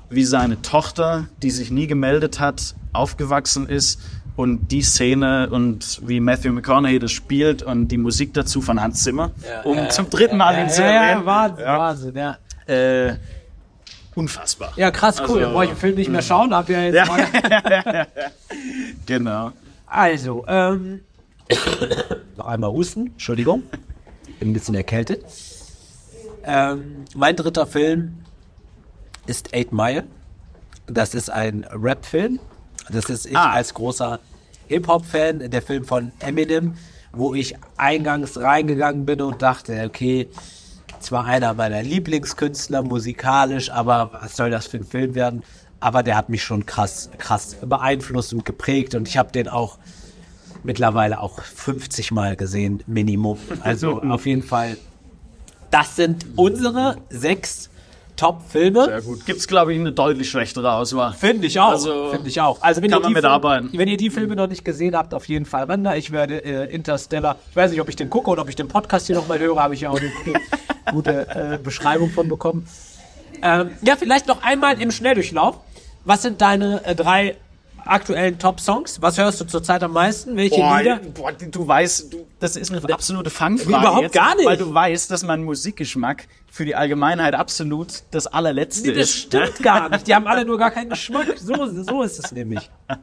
wie 0.10 0.24
seine 0.26 0.62
Tochter, 0.62 1.28
die 1.42 1.52
sich 1.52 1.70
nie 1.72 1.88
gemeldet 1.88 2.40
hat, 2.40 2.76
aufgewachsen 2.94 3.68
ist 3.68 4.00
und 4.36 4.72
die 4.72 4.82
Szene 4.82 5.50
und 5.52 6.02
wie 6.08 6.20
Matthew 6.20 6.52
McConaughey 6.54 6.98
das 7.00 7.12
spielt 7.12 7.62
und 7.62 7.90
die 7.90 7.98
Musik 7.98 8.34
dazu 8.34 8.62
von 8.62 8.82
Hans 8.82 9.04
Zimmer, 9.04 9.32
um 9.66 9.78
ja, 9.78 9.90
zum 9.90 10.10
dritten 10.10 10.38
Mal 10.38 10.60
ihn 10.64 10.70
zu 10.70 10.82
Ja, 10.82 10.92
ja, 10.92 11.04
erwähnen. 11.10 11.26
Wahnsinn, 11.26 11.66
Wahnsinn, 11.66 12.16
ja. 12.16 12.38
Äh, 12.66 13.16
unfassbar. 14.16 14.74
Ja, 14.76 14.92
krass, 14.92 15.20
cool. 15.20 15.26
Also, 15.28 15.40
Dann 15.42 15.54
brauche 15.54 15.64
ich 15.66 15.70
den 15.72 15.78
Film 15.78 15.96
nicht 15.96 16.10
mehr 16.10 16.22
schauen. 16.22 16.54
Hab 16.54 16.70
ja 16.70 16.82
jetzt 16.84 16.96
Ja. 16.96 17.06
mal. 17.06 18.08
Genau. 19.06 19.52
Also, 19.88 20.46
ähm. 20.48 21.02
noch 22.38 22.46
einmal 22.46 22.72
husten. 22.72 23.08
Entschuldigung. 23.08 23.64
Bin 24.40 24.52
ein 24.52 24.54
bisschen 24.54 24.76
erkältet. 24.76 25.24
Ähm, 26.44 27.06
mein 27.16 27.36
dritter 27.36 27.66
Film 27.66 28.20
ist 29.28 29.54
Eight 29.54 29.72
Mile. 29.72 30.06
Das 30.88 31.14
ist 31.14 31.30
ein 31.30 31.66
Rap-Film. 31.72 32.40
Das 32.92 33.06
ist 33.06 33.26
ich 33.28 33.38
Ah. 33.38 33.52
als 33.52 33.74
großer 33.74 34.20
Hip-Hop-Fan, 34.68 35.50
der 35.52 35.62
Film 35.62 35.84
von 35.86 36.12
Eminem, 36.20 36.74
wo 37.12 37.34
ich 37.34 37.56
eingangs 37.78 38.38
reingegangen 38.40 39.06
bin 39.06 39.22
und 39.22 39.42
dachte, 39.42 39.84
okay, 39.86 40.28
zwar 41.00 41.26
einer 41.26 41.54
meiner 41.54 41.82
Lieblingskünstler 41.84 42.82
musikalisch, 42.84 43.70
aber 43.72 44.12
was 44.14 44.36
soll 44.36 44.50
das 44.50 44.68
für 44.68 44.78
ein 44.78 44.84
Film 44.84 45.16
werden? 45.16 45.44
Aber 45.80 46.04
der 46.04 46.18
hat 46.18 46.30
mich 46.30 46.44
schon 46.44 46.66
krass, 46.66 47.10
krass 47.18 47.56
beeinflusst 47.62 48.34
und 48.34 48.44
geprägt 48.46 48.96
und 48.96 49.08
ich 49.08 49.18
habe 49.18 49.32
den 49.32 49.48
auch 49.48 49.78
mittlerweile 50.64 51.20
auch 51.22 51.40
50 51.42 52.12
Mal 52.12 52.36
gesehen, 52.36 52.84
Minimum. 52.86 53.38
Also 53.62 54.02
auf 54.02 54.26
jeden 54.26 54.44
Fall, 54.44 54.78
das 55.72 55.96
sind 55.96 56.26
unsere 56.36 56.98
sechs 57.10 57.70
Top-Filme. 58.20 58.86
Sehr 58.86 59.02
gut. 59.02 59.26
Gibt's, 59.26 59.48
glaube 59.48 59.74
ich, 59.74 59.80
eine 59.80 59.94
deutlich 59.94 60.30
schlechtere 60.30 60.74
Auswahl. 60.74 61.14
Finde 61.14 61.48
ich 61.48 61.58
auch. 61.58 61.70
Also, 61.70 62.10
Finde 62.12 62.28
ich 62.28 62.42
auch. 62.42 62.62
Also 62.62 62.82
wenn 62.82 62.92
kann 62.92 63.00
ihr 63.00 63.04
man 63.04 63.10
die 63.12 63.16
mitarbeiten. 63.16 63.70
Filme, 63.70 63.80
wenn 63.80 63.88
ihr 63.88 63.98
die 63.98 64.10
Filme 64.10 64.36
noch 64.36 64.48
nicht 64.48 64.66
gesehen 64.66 64.94
habt, 64.96 65.14
auf 65.14 65.26
jeden 65.30 65.46
Fall 65.46 65.64
ran 65.64 65.86
da. 65.86 65.96
Ich 65.96 66.12
werde 66.12 66.44
äh, 66.44 66.66
Interstellar. 66.74 67.38
Ich 67.50 67.56
weiß 67.56 67.72
nicht, 67.72 67.80
ob 67.80 67.88
ich 67.88 67.96
den 67.96 68.10
gucke 68.10 68.30
oder 68.30 68.42
ob 68.42 68.50
ich 68.50 68.58
den 68.58 68.68
Podcast 68.68 69.08
hier 69.08 69.16
nochmal 69.16 69.40
höre. 69.40 69.56
Habe 69.64 69.74
ich 69.74 69.82
ja 69.82 69.90
auch 69.90 70.00
eine 70.00 70.10
gute, 70.10 70.40
gute 70.92 71.28
äh, 71.30 71.60
Beschreibung 71.64 72.10
von 72.10 72.28
bekommen. 72.28 72.68
Ähm, 73.42 73.70
ja, 73.84 73.96
vielleicht 73.96 74.28
noch 74.28 74.44
einmal 74.44 74.82
im 74.82 74.92
Schnelldurchlauf. 74.92 75.58
Was 76.04 76.22
sind 76.22 76.42
deine 76.42 76.84
äh, 76.84 76.96
drei 76.96 77.38
aktuellen 77.90 78.38
Top-Songs? 78.40 79.02
Was 79.02 79.18
hörst 79.18 79.42
du 79.42 79.46
zurzeit 79.46 79.84
am 79.84 79.94
meisten? 79.94 80.36
Welche 80.38 80.56
Boah, 80.56 80.78
Lieder? 80.80 81.00
boah, 81.14 81.32
du 81.32 81.68
weißt, 81.68 82.14
du, 82.14 82.26
das 82.40 82.56
ist 82.56 82.72
eine 82.72 82.94
absolute 82.94 83.30
Fangfrage. 83.30 83.70
Überhaupt 83.70 84.02
jetzt, 84.04 84.14
gar 84.14 84.36
nicht. 84.36 84.46
Weil 84.46 84.58
du 84.58 84.74
weißt, 84.74 85.12
dass 85.12 85.24
mein 85.24 85.44
Musikgeschmack 85.44 86.28
für 86.52 86.66
die 86.66 86.76
Allgemeinheit 86.76 87.36
absolut 87.36 88.04
das 88.12 88.28
allerletzte 88.28 88.88
Nee, 88.90 88.96
das 88.96 89.10
ist. 89.10 89.18
stimmt 89.18 89.60
gar 89.64 89.90
nicht. 89.90 90.08
Die 90.08 90.16
haben 90.16 90.28
alle 90.28 90.46
nur 90.46 90.58
gar 90.58 90.72
keinen 90.72 90.90
Geschmack. 90.90 91.28
So, 91.38 91.54
so 91.84 92.02
ist 92.04 92.20
es 92.24 92.32
nämlich. 92.32 92.70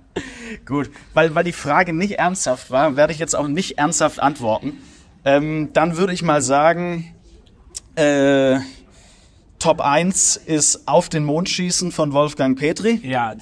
Gut, 0.66 0.90
weil, 1.14 1.34
weil 1.34 1.44
die 1.44 1.52
Frage 1.52 1.92
nicht 1.92 2.18
ernsthaft 2.18 2.70
war, 2.70 2.96
werde 2.96 3.12
ich 3.12 3.18
jetzt 3.18 3.36
auch 3.36 3.48
nicht 3.48 3.78
ernsthaft 3.78 4.20
antworten. 4.20 4.78
Ähm, 5.24 5.70
dann 5.72 5.96
würde 5.96 6.12
ich 6.12 6.22
mal 6.22 6.40
sagen, 6.42 7.12
äh, 7.96 8.58
Top 9.66 9.80
1 9.80 10.36
ist 10.36 10.86
Auf 10.86 11.08
den 11.08 11.24
Mond 11.24 11.48
schießen 11.48 11.90
von 11.90 12.12
Wolfgang 12.12 12.56
Petri. 12.56 13.00
Ja, 13.02 13.34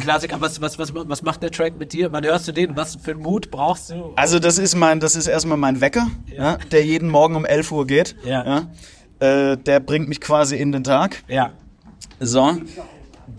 Klassiker. 0.00 0.40
Was, 0.40 0.60
was, 0.60 0.78
was, 0.78 0.94
was 0.94 1.22
macht 1.22 1.42
der 1.42 1.50
Track 1.50 1.76
mit 1.76 1.92
dir? 1.92 2.12
Wann 2.12 2.22
hörst 2.22 2.46
du 2.46 2.52
den? 2.52 2.76
Was 2.76 2.94
für 2.94 3.10
einen 3.10 3.22
Mut 3.22 3.50
brauchst 3.50 3.90
du? 3.90 4.12
Also 4.14 4.38
das 4.38 4.58
ist 4.58 4.76
mein, 4.76 5.00
das 5.00 5.16
ist 5.16 5.26
erstmal 5.26 5.58
mein 5.58 5.80
Wecker, 5.80 6.06
ja. 6.32 6.58
der 6.70 6.86
jeden 6.86 7.08
Morgen 7.10 7.34
um 7.34 7.44
11 7.44 7.72
Uhr 7.72 7.84
geht. 7.84 8.14
Ja. 8.24 8.68
Äh, 9.18 9.56
der 9.56 9.80
bringt 9.80 10.08
mich 10.08 10.20
quasi 10.20 10.54
in 10.54 10.70
den 10.70 10.84
Tag. 10.84 11.24
Ja. 11.26 11.50
So, 12.20 12.58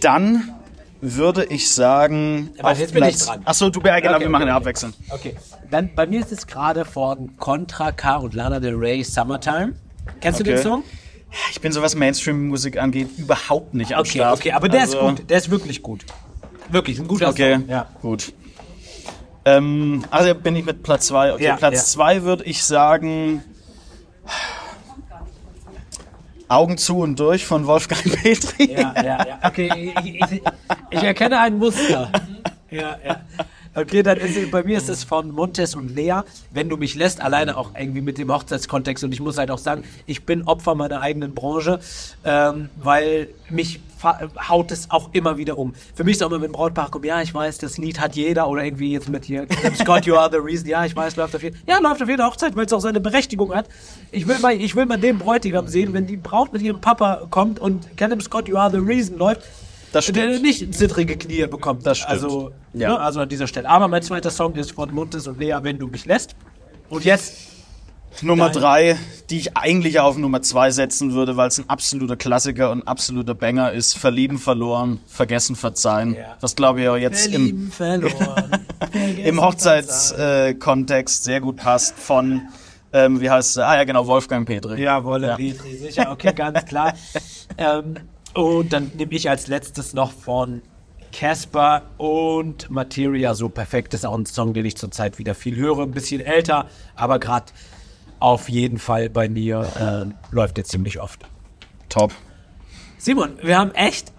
dann 0.01 0.51
würde 0.99 1.45
ich 1.45 1.71
sagen. 1.71 2.49
Aber 2.59 2.73
jetzt 2.73 2.93
bin 2.93 3.05
ich 3.05 3.19
dran. 3.19 3.39
Achso, 3.45 3.69
du, 3.69 3.79
ja, 3.79 4.01
genau, 4.01 4.15
Okay, 4.15 4.23
wir 4.25 4.29
machen 4.29 4.41
okay, 4.41 4.49
ja 4.49 4.57
abwechselnd. 4.57 4.95
Okay. 5.11 5.37
Dann 5.71 5.95
bei 5.95 6.05
mir 6.05 6.19
ist 6.19 6.33
es 6.33 6.45
gerade 6.45 6.83
von 6.83 7.37
Contra 7.37 7.93
K 7.93 8.17
und 8.17 8.33
Lana 8.33 8.59
Del 8.59 8.75
Rey 8.75 9.01
Summertime. 9.01 9.75
Kennst 10.19 10.41
du 10.41 10.43
Okay. 10.43 10.55
den 10.55 10.61
Song? 10.61 10.83
Ich 11.51 11.61
bin 11.61 11.71
so 11.71 11.81
was 11.81 11.95
Mainstream-Musik 11.95 12.77
angeht 12.79 13.09
überhaupt 13.17 13.73
nicht 13.73 13.93
am 13.93 14.01
Okay, 14.01 14.19
Start. 14.19 14.37
okay, 14.39 14.51
aber 14.53 14.69
der 14.69 14.81
Also, 14.81 14.97
ist 14.99 15.03
gut. 15.17 15.29
Der 15.29 15.37
ist 15.37 15.49
wirklich 15.49 15.81
gut. 15.81 16.05
Wirklich, 16.69 16.99
ein 16.99 17.07
guter 17.07 17.29
Okay, 17.29 17.55
Song. 17.55 17.69
Ja. 17.69 17.87
gut. 18.01 18.33
Ähm, 19.45 20.03
also 20.09 20.35
bin 20.35 20.55
ich 20.55 20.65
mit 20.65 20.83
Platz 20.83 21.07
2. 21.07 21.33
Okay, 21.33 21.43
Ja, 21.45 21.55
Platz 21.55 21.75
ja. 21.75 21.83
2 21.83 22.23
würde 22.23 22.43
ich 22.43 22.63
sagen. 22.63 23.43
Augen 26.49 26.77
zu 26.77 26.99
und 26.99 27.19
durch 27.19 27.45
von 27.45 27.65
Wolfgang 27.67 28.03
Petri. 28.23 28.71
Ja, 28.71 28.93
ja, 28.95 29.03
ja. 29.27 29.39
Okay, 29.43 29.93
ich, 30.03 30.15
ich, 30.31 30.41
ich 30.91 31.03
erkenne 31.03 31.39
ein 31.39 31.57
Muster. 31.57 32.09
Ja, 32.71 32.97
ja. 33.05 33.21
Okay, 33.77 34.01
dann 34.01 34.17
ist 34.17 34.49
bei 34.49 34.63
mir 34.63 34.79
ist 34.79 34.89
es 34.89 35.03
von 35.03 35.29
Montes 35.29 35.75
und 35.75 35.95
Lea, 35.95 36.21
wenn 36.49 36.67
du 36.67 36.77
mich 36.77 36.95
lässt, 36.95 37.21
alleine 37.21 37.55
auch 37.57 37.75
irgendwie 37.77 38.01
mit 38.01 38.17
dem 38.17 38.33
Hochzeitskontext. 38.33 39.03
Und 39.03 39.13
ich 39.13 39.19
muss 39.19 39.37
halt 39.37 39.51
auch 39.51 39.59
sagen, 39.59 39.83
ich 40.07 40.25
bin 40.25 40.41
Opfer 40.47 40.73
meiner 40.73 40.99
eigenen 40.99 41.35
Branche, 41.35 41.79
ähm, 42.25 42.69
weil 42.81 43.27
mich 43.51 43.79
haut 44.49 44.71
es 44.71 44.89
auch 44.89 45.09
immer 45.13 45.37
wieder 45.37 45.59
um. 45.59 45.75
Für 45.93 46.03
mich 46.03 46.15
ist 46.15 46.23
auch 46.23 46.31
immer, 46.31 46.41
wenn 46.41 46.53
Brautpaar 46.53 46.89
kommt, 46.89 47.05
ja, 47.05 47.21
ich 47.21 47.31
weiß, 47.31 47.59
das 47.59 47.77
Lied 47.77 47.99
hat 47.99 48.15
jeder 48.15 48.47
oder 48.47 48.63
irgendwie 48.63 48.93
jetzt 48.93 49.09
mit 49.09 49.25
hier, 49.25 49.45
Scott, 49.79 50.07
you 50.07 50.15
are 50.15 50.29
the 50.31 50.37
reason, 50.37 50.67
ja, 50.67 50.83
ich 50.83 50.95
weiß, 50.95 51.15
läuft 51.15 51.35
auf 51.35 51.43
jeden 51.43 51.59
Ja, 51.67 51.77
läuft 51.77 52.01
auf 52.01 52.09
jeder 52.09 52.25
Hochzeit, 52.25 52.55
weil 52.55 52.65
es 52.65 52.73
auch 52.73 52.81
seine 52.81 52.99
Berechtigung 52.99 53.53
hat. 53.53 53.69
Ich 54.11 54.27
will 54.27 54.39
mal, 54.39 54.53
ich 54.53 54.75
will 54.75 54.87
mal 54.87 54.97
den 54.97 55.19
Bräutigam 55.19 55.67
sehen, 55.67 55.93
wenn 55.93 56.07
die 56.07 56.17
Braut 56.17 56.51
mit 56.51 56.63
ihrem 56.63 56.81
Papa 56.81 57.27
kommt 57.29 57.59
und 57.59 57.95
Callum 57.95 58.21
Scott, 58.21 58.47
you 58.47 58.57
are 58.57 58.71
the 58.71 58.77
reason 58.77 59.19
läuft, 59.19 59.43
Das 59.91 60.03
stimmt. 60.05 60.17
der 60.17 60.39
nicht 60.39 60.73
zittrige 60.75 61.17
Knie 61.17 61.47
bekommt. 61.47 61.85
Das 61.85 61.99
stimmt. 61.99 62.11
Also, 62.11 62.51
Ja. 62.73 62.89
ne, 62.89 62.99
also 62.99 63.19
an 63.21 63.29
dieser 63.29 63.47
Stelle. 63.47 63.69
Aber 63.69 63.87
mein 63.87 64.01
zweiter 64.03 64.29
Song 64.31 64.53
ist 64.55 64.71
von 64.71 64.93
Montes 64.93 65.27
und 65.27 65.39
Lea, 65.39 65.55
wenn 65.61 65.77
du 65.79 65.87
mich 65.87 66.05
lässt. 66.05 66.35
Und 66.89 67.05
jetzt 67.05 67.33
Nummer 68.21 68.45
Nein. 68.45 68.53
drei, 68.53 68.97
die 69.29 69.37
ich 69.37 69.55
eigentlich 69.57 69.99
auf 69.99 70.17
Nummer 70.17 70.41
zwei 70.41 70.71
setzen 70.71 71.13
würde, 71.13 71.37
weil 71.37 71.49
es 71.49 71.59
ein 71.59 71.69
absoluter 71.69 72.15
Klassiker 72.15 72.71
und 72.71 72.87
absoluter 72.87 73.35
Banger 73.35 73.71
ist. 73.73 73.97
Verlieben, 73.97 74.39
verloren, 74.39 74.99
vergessen, 75.07 75.55
verzeihen. 75.55 76.15
Ja. 76.15 76.35
Was 76.39 76.55
glaube 76.55 76.81
ich 76.81 76.89
auch 76.89 76.97
jetzt 76.97 77.27
im, 77.27 77.71
verloren. 77.71 78.65
im 79.23 79.41
Hochzeitskontext 79.41 81.23
sehr 81.23 81.41
gut 81.41 81.57
passt 81.57 81.97
von, 81.99 82.41
ähm, 82.93 83.21
wie 83.21 83.29
heißt 83.29 83.57
er? 83.57 83.67
Ah 83.67 83.75
ja, 83.75 83.83
genau, 83.83 84.07
Wolfgang 84.07 84.47
Petri. 84.47 84.81
Ja, 84.81 85.03
Wolle 85.03 85.27
Ja. 85.27 85.35
Petri, 85.35 85.75
sicher, 85.77 86.09
okay, 86.11 86.33
ganz 86.33 86.65
klar. 86.65 86.93
ähm, 87.57 87.95
und 88.37 88.71
dann 88.71 88.91
nehme 88.95 89.13
ich 89.13 89.31
als 89.31 89.47
letztes 89.47 89.95
noch 89.95 90.11
von 90.11 90.61
Casper 91.11 91.81
und 91.97 92.69
Materia 92.69 93.33
so 93.33 93.49
perfekt. 93.49 93.93
Das 93.93 94.01
ist 94.01 94.05
auch 94.05 94.15
ein 94.15 94.27
Song, 94.27 94.53
den 94.53 94.63
ich 94.63 94.77
zurzeit 94.77 95.17
wieder 95.17 95.33
viel 95.33 95.55
höre. 95.55 95.79
Ein 95.79 95.91
bisschen 95.91 96.21
älter, 96.21 96.67
aber 96.95 97.17
gerade 97.17 97.45
auf 98.19 98.47
jeden 98.47 98.77
Fall 98.77 99.09
bei 99.09 99.27
mir 99.27 99.67
äh, 99.79 100.35
läuft 100.35 100.59
er 100.59 100.65
ziemlich 100.65 100.99
oft. 100.99 101.21
Top. 101.89 102.13
Simon, 102.99 103.39
wir 103.41 103.57
haben 103.57 103.71
echt, 103.71 104.13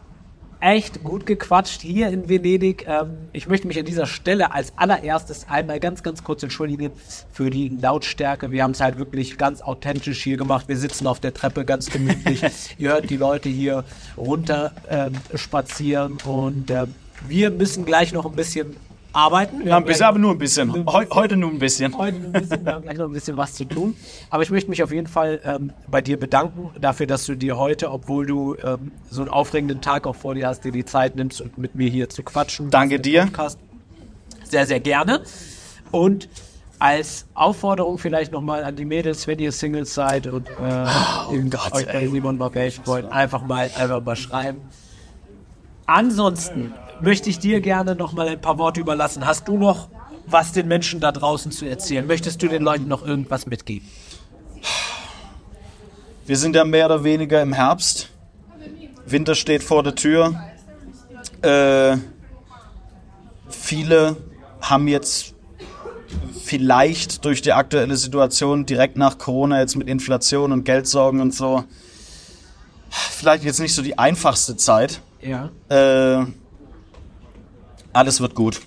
echt 0.61 1.04
gut 1.04 1.26
gequatscht 1.26 1.80
hier 1.82 2.09
in 2.09 2.28
Venedig. 2.28 2.86
Ähm, 2.88 3.16
ich 3.32 3.48
möchte 3.48 3.66
mich 3.66 3.78
an 3.78 3.84
dieser 3.84 4.06
Stelle 4.06 4.52
als 4.52 4.72
allererstes 4.76 5.46
einmal 5.48 5.80
ganz, 5.80 6.02
ganz 6.02 6.24
kurz 6.24 6.42
entschuldigen 6.42 6.90
für 7.32 7.50
die 7.50 7.68
Lautstärke. 7.68 8.50
Wir 8.50 8.62
haben 8.62 8.72
es 8.72 8.80
halt 8.80 8.98
wirklich 8.98 9.38
ganz 9.38 9.62
authentisch 9.62 10.22
hier 10.22 10.36
gemacht. 10.36 10.68
Wir 10.68 10.76
sitzen 10.76 11.06
auf 11.06 11.20
der 11.20 11.34
Treppe 11.34 11.64
ganz 11.64 11.90
gemütlich. 11.90 12.42
Ihr 12.78 12.90
hört 12.90 13.11
die 13.11 13.16
Leute 13.16 13.48
hier 13.48 13.84
runter 14.16 14.72
ähm, 14.88 15.12
spazieren 15.34 16.18
und 16.24 16.70
äh, 16.70 16.86
wir 17.26 17.50
müssen 17.50 17.84
gleich 17.84 18.12
noch 18.12 18.26
ein 18.26 18.32
bisschen 18.32 18.76
arbeiten. 19.12 19.61
Wir 19.61 19.66
Ja, 19.66 19.72
ein 19.72 19.76
haben 19.76 19.86
bisschen, 19.86 20.06
aber 20.06 20.18
nur 20.18 20.32
ein 20.32 20.38
bisschen. 20.38 20.86
Heu, 20.86 21.06
heute 21.11 21.36
nur 21.36 21.50
ein 21.50 21.59
bisschen. 21.59 21.96
heute 21.96 22.16
ein 22.16 22.32
bisschen, 22.32 22.64
wir 22.64 22.74
haben 22.74 22.82
gleich 22.82 22.98
noch 22.98 23.06
ein 23.06 23.12
bisschen 23.12 23.36
was 23.36 23.54
zu 23.54 23.64
tun. 23.64 23.96
Aber 24.30 24.42
ich 24.42 24.50
möchte 24.50 24.70
mich 24.70 24.82
auf 24.82 24.92
jeden 24.92 25.06
Fall 25.06 25.40
ähm, 25.44 25.72
bei 25.88 26.00
dir 26.00 26.18
bedanken 26.18 26.70
dafür, 26.80 27.06
dass 27.06 27.26
du 27.26 27.34
dir 27.34 27.56
heute, 27.56 27.90
obwohl 27.90 28.26
du 28.26 28.56
ähm, 28.62 28.92
so 29.11 29.22
einen 29.22 29.30
aufregenden 29.30 29.80
Tag 29.80 30.06
auch 30.06 30.16
vor 30.16 30.34
dir 30.34 30.46
hast, 30.46 30.64
dir 30.64 30.72
die 30.72 30.84
Zeit 30.84 31.16
nimmst 31.16 31.40
und 31.40 31.59
mit 31.59 31.74
mir 31.74 31.90
hier 31.90 32.09
zu 32.09 32.22
quatschen. 32.22 32.70
Danke 32.70 33.00
dir. 33.00 33.22
Podcast. 33.24 33.59
Sehr, 34.44 34.66
sehr 34.66 34.80
gerne. 34.80 35.22
Und 35.90 36.28
als 36.78 37.26
Aufforderung 37.34 37.98
vielleicht 37.98 38.32
nochmal 38.32 38.62
an 38.62 38.76
die 38.76 38.84
Mädels, 38.84 39.26
wenn 39.26 39.38
ihr 39.38 39.52
Singles 39.52 39.94
seid 39.94 40.26
und 40.26 40.48
äh, 40.48 40.86
Gott, 41.50 41.72
euch 41.72 41.86
bei. 41.86 42.06
Simon 42.06 42.38
Barbeich 42.38 42.80
wollt, 42.84 43.11
einfach 43.11 43.42
mal, 43.44 43.70
einfach 43.76 44.02
mal 44.02 44.16
schreiben. 44.16 44.61
Ansonsten 45.86 46.72
möchte 47.01 47.30
ich 47.30 47.38
dir 47.38 47.61
gerne 47.61 47.94
noch 47.94 48.12
mal 48.12 48.28
ein 48.28 48.40
paar 48.40 48.59
Worte 48.59 48.80
überlassen. 48.80 49.26
Hast 49.26 49.49
du 49.49 49.57
noch 49.57 49.88
was 50.26 50.53
den 50.53 50.68
Menschen 50.68 51.01
da 51.01 51.12
draußen 51.12 51.51
zu 51.53 51.66
erzählen? 51.66 52.07
Möchtest 52.07 52.42
du 52.42 52.49
den 52.49 52.62
Leuten 52.62 52.86
noch 52.88 53.07
irgendwas 53.07 53.46
mitgeben? 53.46 53.88
Wir 56.26 56.36
sind 56.36 56.55
ja 56.55 56.64
mehr 56.64 56.86
oder 56.86 57.05
weniger 57.05 57.40
im 57.40 57.55
Herbst. 57.55 58.11
Winter 59.07 59.34
steht 59.34 59.62
vor 59.62 59.82
der 59.82 59.94
Tür. 59.94 60.38
Äh, 61.40 61.96
viele 63.49 64.16
haben 64.61 64.88
jetzt 64.88 65.34
vielleicht 66.44 67.24
durch 67.24 67.40
die 67.40 67.53
aktuelle 67.53 67.96
Situation 67.96 68.66
direkt 68.66 68.96
nach 68.96 69.16
Corona 69.16 69.61
jetzt 69.61 69.76
mit 69.76 69.88
Inflation 69.88 70.53
und 70.53 70.64
Geldsorgen 70.64 71.20
und 71.20 71.34
so 71.34 71.64
vielleicht 72.90 73.44
jetzt 73.44 73.61
nicht 73.61 73.74
so 73.74 73.82
die 73.82 73.99
einfachste 73.99 74.57
Zeit. 74.57 75.01
Ja. 75.20 75.51
Äh, 75.68 76.26
alles 77.99 78.20
wird 78.20 78.36
gut. 78.36 78.61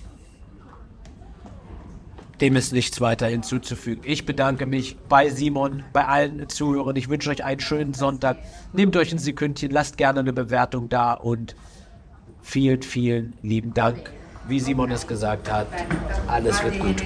Dem 2.42 2.54
ist 2.54 2.72
nichts 2.72 3.00
weiter 3.00 3.26
hinzuzufügen. 3.28 4.02
Ich 4.04 4.26
bedanke 4.26 4.66
mich 4.66 4.98
bei 5.08 5.30
Simon, 5.30 5.84
bei 5.94 6.06
allen 6.06 6.48
Zuhörern. 6.50 6.96
Ich 6.96 7.08
wünsche 7.08 7.30
euch 7.30 7.42
einen 7.42 7.60
schönen 7.60 7.94
Sonntag. 7.94 8.36
Nehmt 8.74 8.94
euch 8.94 9.10
ein 9.10 9.18
Sekündchen, 9.18 9.70
lasst 9.70 9.96
gerne 9.96 10.20
eine 10.20 10.34
Bewertung 10.34 10.90
da 10.90 11.14
und 11.14 11.56
vielen, 12.42 12.82
vielen 12.82 13.32
lieben 13.40 13.72
Dank. 13.72 14.12
Wie 14.48 14.60
Simon 14.60 14.90
es 14.90 15.06
gesagt 15.06 15.50
hat, 15.50 15.68
alles 16.26 16.62
wird 16.62 16.78
gut. 16.78 17.02